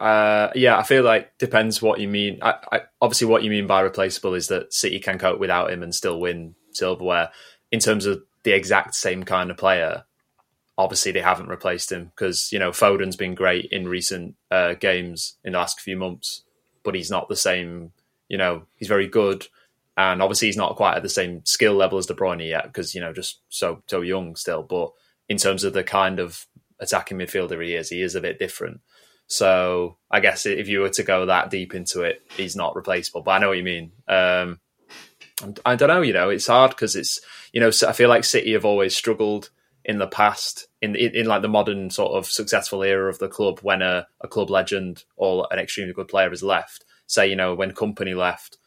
Uh, 0.00 0.50
yeah, 0.54 0.76
I 0.76 0.82
feel 0.82 1.02
like 1.02 1.36
depends 1.38 1.80
what 1.80 2.00
you 2.00 2.08
mean. 2.08 2.38
I, 2.42 2.54
I, 2.72 2.80
obviously, 3.00 3.28
what 3.28 3.42
you 3.42 3.50
mean 3.50 3.66
by 3.66 3.80
replaceable 3.80 4.34
is 4.34 4.48
that 4.48 4.72
City 4.72 4.98
can 4.98 5.18
cope 5.18 5.38
without 5.38 5.70
him 5.70 5.82
and 5.82 5.94
still 5.94 6.20
win 6.20 6.54
silverware. 6.72 7.30
In 7.70 7.80
terms 7.80 8.06
of 8.06 8.22
the 8.42 8.52
exact 8.52 8.94
same 8.94 9.24
kind 9.24 9.50
of 9.50 9.56
player, 9.56 10.04
obviously 10.76 11.12
they 11.12 11.20
haven't 11.20 11.48
replaced 11.48 11.92
him 11.92 12.06
because 12.06 12.52
you 12.52 12.58
know 12.58 12.70
Foden's 12.70 13.16
been 13.16 13.34
great 13.34 13.66
in 13.70 13.88
recent 13.88 14.34
uh, 14.50 14.74
games 14.74 15.36
in 15.44 15.52
the 15.52 15.58
last 15.58 15.80
few 15.80 15.96
months, 15.96 16.42
but 16.82 16.94
he's 16.94 17.10
not 17.10 17.28
the 17.28 17.36
same. 17.36 17.92
You 18.28 18.38
know, 18.38 18.64
he's 18.76 18.88
very 18.88 19.06
good, 19.06 19.46
and 19.96 20.22
obviously 20.22 20.48
he's 20.48 20.56
not 20.56 20.76
quite 20.76 20.96
at 20.96 21.02
the 21.02 21.08
same 21.08 21.44
skill 21.44 21.74
level 21.74 21.98
as 21.98 22.06
De 22.06 22.14
Bruyne 22.14 22.46
yet 22.48 22.64
because 22.64 22.94
you 22.94 23.00
know 23.00 23.12
just 23.12 23.40
so 23.48 23.82
so 23.86 24.00
young 24.00 24.36
still. 24.36 24.62
But 24.62 24.92
in 25.28 25.36
terms 25.36 25.64
of 25.64 25.72
the 25.72 25.84
kind 25.84 26.18
of 26.18 26.46
attacking 26.80 27.18
midfielder 27.18 27.62
he 27.64 27.74
is, 27.74 27.88
he 27.88 28.02
is 28.02 28.14
a 28.14 28.20
bit 28.20 28.38
different. 28.38 28.80
So 29.34 29.96
I 30.12 30.20
guess 30.20 30.46
if 30.46 30.68
you 30.68 30.78
were 30.78 30.90
to 30.90 31.02
go 31.02 31.26
that 31.26 31.50
deep 31.50 31.74
into 31.74 32.02
it, 32.02 32.22
he's 32.36 32.54
not 32.54 32.76
replaceable. 32.76 33.22
But 33.22 33.32
I 33.32 33.38
know 33.40 33.48
what 33.48 33.58
you 33.58 33.64
mean. 33.64 33.90
Um, 34.06 34.60
I 35.66 35.74
don't 35.74 35.88
know. 35.88 36.02
You 36.02 36.12
know, 36.12 36.30
it's 36.30 36.46
hard 36.46 36.70
because 36.70 36.94
it's 36.94 37.20
you 37.52 37.60
know 37.60 37.72
I 37.84 37.92
feel 37.94 38.08
like 38.08 38.22
City 38.22 38.52
have 38.52 38.64
always 38.64 38.94
struggled 38.94 39.50
in 39.84 39.98
the 39.98 40.06
past 40.06 40.68
in, 40.80 40.94
in 40.94 41.16
in 41.16 41.26
like 41.26 41.42
the 41.42 41.48
modern 41.48 41.90
sort 41.90 42.12
of 42.12 42.26
successful 42.26 42.84
era 42.84 43.10
of 43.10 43.18
the 43.18 43.26
club 43.26 43.58
when 43.62 43.82
a, 43.82 44.06
a 44.20 44.28
club 44.28 44.50
legend 44.50 45.02
or 45.16 45.48
an 45.50 45.58
extremely 45.58 45.94
good 45.94 46.06
player 46.06 46.30
has 46.30 46.44
left. 46.44 46.84
Say 47.08 47.26
you 47.26 47.34
know 47.34 47.56
when 47.56 47.72
Kompany 47.72 48.16
left, 48.16 48.58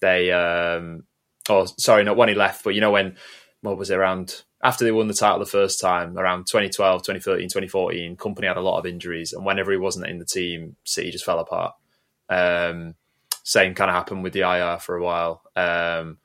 they 0.00 0.30
um 0.30 1.02
or 1.50 1.66
sorry 1.66 2.04
not 2.04 2.16
when 2.16 2.28
he 2.28 2.36
left, 2.36 2.62
but 2.62 2.76
you 2.76 2.80
know 2.80 2.92
when 2.92 3.16
what 3.62 3.76
was 3.76 3.90
it 3.90 3.96
around 3.96 4.44
after 4.62 4.84
they 4.84 4.92
won 4.92 5.08
the 5.08 5.14
title 5.14 5.38
the 5.40 5.46
first 5.46 5.80
time 5.80 6.16
around 6.16 6.46
2012 6.46 7.02
2013 7.02 7.48
2014 7.48 8.16
Kompany 8.16 8.46
had 8.46 8.56
a 8.56 8.60
lot 8.60 8.78
of 8.78 8.86
injuries 8.86 9.32
and 9.32 9.44
whenever 9.44 9.72
he 9.72 9.78
wasn't 9.78 10.06
in 10.06 10.18
the 10.18 10.24
team 10.24 10.76
city 10.84 11.10
just 11.10 11.24
fell 11.24 11.40
apart. 11.40 11.74
Um 12.28 12.94
same 13.44 13.74
kind 13.74 13.90
of 13.90 13.96
happened 13.96 14.22
with 14.22 14.32
the 14.32 14.42
IR 14.42 14.78
for 14.78 14.96
a 14.96 15.02
while. 15.02 15.42
Um 15.56 16.18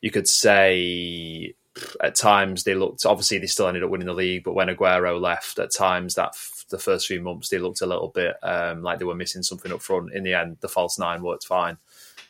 you 0.00 0.10
could 0.10 0.28
say 0.28 1.54
at 2.02 2.14
times 2.16 2.64
they 2.64 2.74
looked 2.74 3.06
obviously 3.06 3.38
they 3.38 3.46
still 3.46 3.68
ended 3.68 3.82
up 3.84 3.90
winning 3.90 4.06
the 4.06 4.12
league 4.12 4.44
but 4.44 4.54
when 4.54 4.68
Aguero 4.68 5.20
left 5.20 5.58
at 5.58 5.72
times 5.72 6.16
that 6.16 6.30
f- 6.34 6.66
the 6.68 6.78
first 6.78 7.06
few 7.06 7.20
months 7.20 7.48
they 7.48 7.58
looked 7.58 7.80
a 7.80 7.86
little 7.86 8.08
bit 8.08 8.34
um 8.42 8.82
like 8.82 8.98
they 8.98 9.04
were 9.04 9.14
missing 9.14 9.42
something 9.42 9.72
up 9.72 9.80
front. 9.80 10.12
In 10.12 10.22
the 10.24 10.34
end 10.34 10.58
the 10.60 10.68
false 10.68 10.98
nine 10.98 11.22
worked 11.22 11.46
fine. 11.46 11.78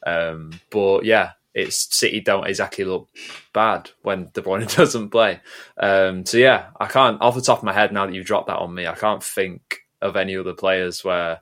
Um 0.06 0.52
but 0.70 1.04
yeah 1.04 1.32
it's 1.54 1.94
City 1.94 2.20
don't 2.20 2.46
exactly 2.46 2.84
look 2.84 3.08
bad 3.52 3.90
when 4.02 4.30
De 4.32 4.40
Bruyne 4.40 4.74
doesn't 4.76 5.10
play. 5.10 5.40
Um, 5.76 6.24
so 6.24 6.36
yeah, 6.36 6.68
I 6.78 6.86
can't 6.86 7.20
off 7.20 7.34
the 7.34 7.40
top 7.42 7.58
of 7.58 7.64
my 7.64 7.72
head 7.72 7.92
now 7.92 8.06
that 8.06 8.14
you've 8.14 8.26
dropped 8.26 8.46
that 8.48 8.58
on 8.58 8.74
me, 8.74 8.86
I 8.86 8.94
can't 8.94 9.22
think 9.22 9.78
of 10.00 10.16
any 10.16 10.36
other 10.36 10.54
players 10.54 11.04
where 11.04 11.40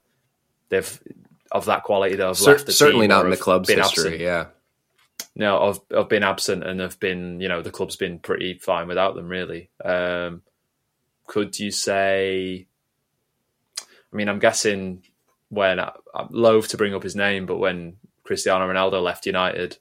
they've 0.68 1.00
of 1.52 1.64
that 1.66 1.82
quality 1.82 2.16
that 2.16 2.26
have 2.26 2.36
Cer- 2.36 2.52
left 2.52 2.66
the 2.66 2.72
certainly 2.72 3.06
not 3.06 3.24
in 3.24 3.30
the 3.30 3.36
club's 3.36 3.68
history. 3.68 3.82
absent. 3.84 4.20
Yeah. 4.20 4.46
No, 5.34 5.68
I've 5.68 5.80
I've 5.96 6.08
been 6.08 6.22
absent 6.24 6.64
and 6.64 6.80
have 6.80 6.98
been 7.00 7.40
you 7.40 7.48
know 7.48 7.62
the 7.62 7.70
club's 7.70 7.96
been 7.96 8.18
pretty 8.18 8.54
fine 8.54 8.88
without 8.88 9.14
them 9.14 9.28
really. 9.28 9.70
Um, 9.84 10.42
could 11.26 11.58
you 11.58 11.70
say? 11.70 12.66
I 13.80 14.16
mean, 14.16 14.28
I'm 14.28 14.38
guessing 14.38 15.04
when 15.50 15.78
I'm 15.80 15.92
loath 16.30 16.68
to 16.68 16.76
bring 16.78 16.94
up 16.94 17.02
his 17.02 17.14
name, 17.14 17.44
but 17.46 17.58
when 17.58 17.96
Cristiano 18.28 18.68
Ronaldo 18.68 19.02
left 19.02 19.24
United, 19.26 19.78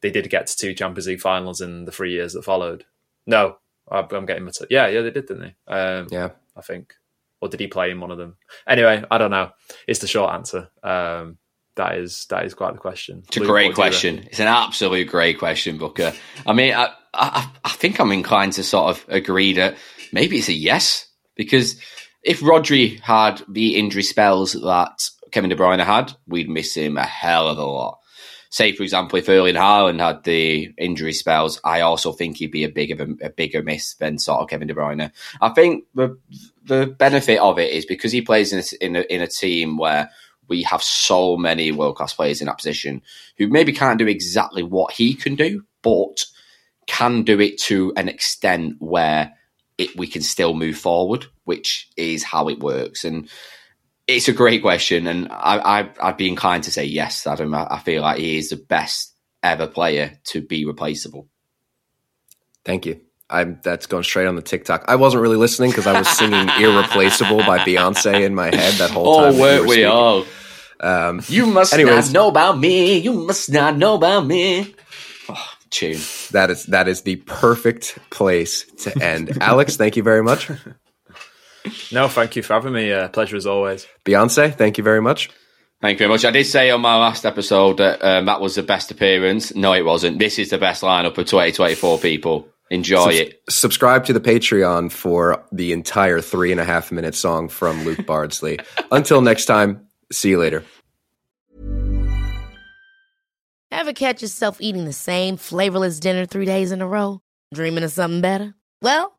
they 0.00 0.10
did 0.10 0.28
get 0.30 0.46
to 0.46 0.56
two 0.56 0.74
Champions 0.74 1.06
League 1.06 1.20
finals 1.20 1.60
in 1.60 1.84
the 1.84 1.92
three 1.92 2.12
years 2.12 2.32
that 2.32 2.44
followed. 2.44 2.84
No, 3.26 3.58
I'm 3.90 4.26
getting 4.26 4.44
my 4.44 4.50
t- 4.50 4.64
yeah, 4.70 4.88
yeah, 4.88 5.02
they 5.02 5.10
did, 5.10 5.26
didn't 5.26 5.42
they? 5.68 5.72
Um, 5.72 6.08
Yeah. 6.10 6.30
I 6.56 6.62
think, 6.62 6.94
or 7.40 7.48
did 7.48 7.60
he 7.60 7.66
play 7.68 7.90
in 7.90 8.00
one 8.00 8.10
of 8.10 8.18
them? 8.18 8.36
Anyway, 8.66 9.04
I 9.10 9.18
don't 9.18 9.30
know. 9.30 9.50
It's 9.86 10.00
the 10.00 10.06
short 10.06 10.32
answer. 10.32 10.70
Um, 10.82 11.38
that 11.76 11.96
is 11.98 12.26
that 12.30 12.44
is 12.44 12.54
quite 12.54 12.72
the 12.72 12.78
question. 12.78 13.22
It's 13.28 13.36
a 13.36 13.40
Luke, 13.40 13.48
great 13.48 13.68
what 13.68 13.76
do 13.76 13.82
you 13.82 13.90
question. 13.90 14.18
It's 14.26 14.40
an 14.40 14.48
absolute 14.48 15.08
great 15.08 15.38
question, 15.38 15.78
Booker. 15.78 16.12
I 16.46 16.52
mean, 16.52 16.74
I, 16.74 16.92
I, 17.14 17.50
I 17.64 17.70
think 17.70 18.00
I'm 18.00 18.12
inclined 18.12 18.54
to 18.54 18.62
sort 18.64 18.96
of 18.96 19.04
agree 19.08 19.52
that 19.54 19.76
maybe 20.12 20.38
it's 20.38 20.48
a 20.48 20.52
yes 20.52 21.06
because 21.36 21.80
if 22.22 22.40
Rodri 22.40 23.00
had 23.00 23.42
the 23.48 23.76
injury 23.76 24.02
spells 24.02 24.52
that 24.52 25.10
Kevin 25.30 25.50
De 25.50 25.56
Bruyne 25.56 25.84
had, 25.84 26.12
we'd 26.26 26.48
miss 26.48 26.74
him 26.74 26.96
a 26.96 27.04
hell 27.04 27.48
of 27.48 27.58
a 27.58 27.64
lot. 27.64 27.98
Say, 28.52 28.72
for 28.72 28.82
example, 28.82 29.16
if 29.18 29.28
Erling 29.28 29.54
Haaland 29.54 30.00
had 30.00 30.24
the 30.24 30.74
injury 30.76 31.12
spells, 31.12 31.60
I 31.62 31.82
also 31.82 32.10
think 32.10 32.36
he'd 32.36 32.50
be 32.50 32.64
a 32.64 32.68
bigger 32.68 33.06
a 33.22 33.30
bigger 33.30 33.62
miss 33.62 33.94
than 33.94 34.18
sort 34.18 34.40
of 34.40 34.48
Kevin 34.48 34.66
De 34.66 34.74
Bruyne. 34.74 35.12
I 35.40 35.48
think 35.50 35.84
the 35.94 36.18
the 36.64 36.86
benefit 36.86 37.38
of 37.38 37.60
it 37.60 37.70
is 37.70 37.86
because 37.86 38.10
he 38.10 38.22
plays 38.22 38.52
in 38.52 38.58
a, 38.58 38.84
in 38.84 38.96
a, 38.96 39.00
in 39.14 39.22
a 39.22 39.28
team 39.28 39.76
where 39.76 40.10
we 40.48 40.64
have 40.64 40.82
so 40.82 41.36
many 41.36 41.70
world 41.70 41.94
class 41.94 42.12
players 42.12 42.40
in 42.40 42.48
that 42.48 42.58
position 42.58 43.02
who 43.38 43.46
maybe 43.46 43.72
can't 43.72 44.00
do 44.00 44.08
exactly 44.08 44.64
what 44.64 44.92
he 44.92 45.14
can 45.14 45.36
do, 45.36 45.62
but 45.80 46.24
can 46.86 47.22
do 47.22 47.40
it 47.40 47.56
to 47.56 47.92
an 47.96 48.08
extent 48.08 48.74
where 48.80 49.32
it, 49.78 49.96
we 49.96 50.08
can 50.08 50.22
still 50.22 50.54
move 50.54 50.76
forward, 50.76 51.26
which 51.44 51.88
is 51.96 52.24
how 52.24 52.48
it 52.48 52.58
works. 52.58 53.04
And 53.04 53.30
it's 54.16 54.28
a 54.28 54.32
great 54.32 54.62
question, 54.62 55.06
and 55.06 55.28
I, 55.30 55.80
I, 55.80 55.90
I'd 56.02 56.16
be 56.16 56.28
inclined 56.28 56.64
to 56.64 56.70
say 56.70 56.84
yes, 56.84 57.26
Adam. 57.26 57.54
I, 57.54 57.66
I 57.70 57.78
feel 57.80 58.02
like 58.02 58.18
he 58.18 58.38
is 58.38 58.50
the 58.50 58.56
best 58.56 59.14
ever 59.42 59.66
player 59.66 60.18
to 60.24 60.40
be 60.40 60.64
replaceable. 60.64 61.28
Thank 62.64 62.86
you. 62.86 63.00
I'm 63.28 63.60
that's 63.62 63.86
going 63.86 64.02
straight 64.02 64.26
on 64.26 64.34
the 64.36 64.42
TikTok. 64.42 64.84
I 64.88 64.96
wasn't 64.96 65.22
really 65.22 65.36
listening 65.36 65.70
because 65.70 65.86
I 65.86 65.96
was 65.98 66.08
singing 66.08 66.48
"Irreplaceable" 66.58 67.38
by 67.38 67.58
Beyonce 67.58 68.24
in 68.24 68.34
my 68.34 68.46
head 68.54 68.74
that 68.74 68.90
whole 68.90 69.16
time. 69.16 69.24
Oh, 69.24 69.30
that 69.30 69.34
you 69.36 69.40
weren't 69.40 69.62
we 69.66 69.74
speaking. 69.74 69.86
all? 69.90 70.24
Um, 70.80 71.22
You 71.28 71.46
must 71.46 71.72
Anyways. 71.72 72.12
not 72.12 72.12
know 72.12 72.28
about 72.28 72.58
me. 72.58 72.98
You 72.98 73.12
must 73.12 73.50
not 73.52 73.76
know 73.76 73.94
about 73.94 74.26
me. 74.26 74.74
Oh, 75.28 75.46
tune. 75.70 76.00
that 76.32 76.50
is 76.50 76.64
that 76.66 76.88
is 76.88 77.02
the 77.02 77.16
perfect 77.16 77.98
place 78.10 78.64
to 78.82 79.02
end. 79.02 79.38
Alex, 79.40 79.76
thank 79.76 79.96
you 79.96 80.02
very 80.02 80.22
much. 80.24 80.50
No, 81.92 82.08
thank 82.08 82.36
you 82.36 82.42
for 82.42 82.54
having 82.54 82.72
me. 82.72 82.92
Uh, 82.92 83.08
pleasure 83.08 83.36
as 83.36 83.46
always. 83.46 83.86
Beyonce, 84.04 84.54
thank 84.54 84.78
you 84.78 84.84
very 84.84 85.02
much. 85.02 85.30
Thank 85.80 85.94
you 85.94 85.98
very 86.06 86.10
much. 86.10 86.24
I 86.24 86.30
did 86.30 86.44
say 86.44 86.70
on 86.70 86.82
my 86.82 86.96
last 86.98 87.24
episode 87.24 87.78
that 87.78 88.04
um, 88.04 88.26
that 88.26 88.40
was 88.40 88.54
the 88.54 88.62
best 88.62 88.90
appearance. 88.90 89.54
No, 89.54 89.72
it 89.72 89.84
wasn't. 89.84 90.18
This 90.18 90.38
is 90.38 90.50
the 90.50 90.58
best 90.58 90.82
lineup 90.82 91.16
of 91.16 91.26
2024 91.26 91.98
people. 91.98 92.48
Enjoy 92.70 93.04
Subs- 93.04 93.16
it. 93.16 93.42
Subscribe 93.48 94.04
to 94.04 94.12
the 94.12 94.20
Patreon 94.20 94.92
for 94.92 95.44
the 95.52 95.72
entire 95.72 96.20
three 96.20 96.52
and 96.52 96.60
a 96.60 96.64
half 96.64 96.92
minute 96.92 97.14
song 97.14 97.48
from 97.48 97.84
Luke 97.84 98.06
Bardsley. 98.06 98.58
Until 98.92 99.22
next 99.22 99.46
time, 99.46 99.86
see 100.12 100.30
you 100.30 100.38
later. 100.38 100.64
Ever 103.72 103.92
catch 103.92 104.20
yourself 104.20 104.60
eating 104.60 104.84
the 104.84 104.92
same 104.92 105.36
flavorless 105.36 106.00
dinner 106.00 106.26
three 106.26 106.44
days 106.44 106.72
in 106.72 106.82
a 106.82 106.86
row? 106.86 107.20
Dreaming 107.54 107.84
of 107.84 107.90
something 107.90 108.20
better? 108.20 108.54
Well, 108.82 109.18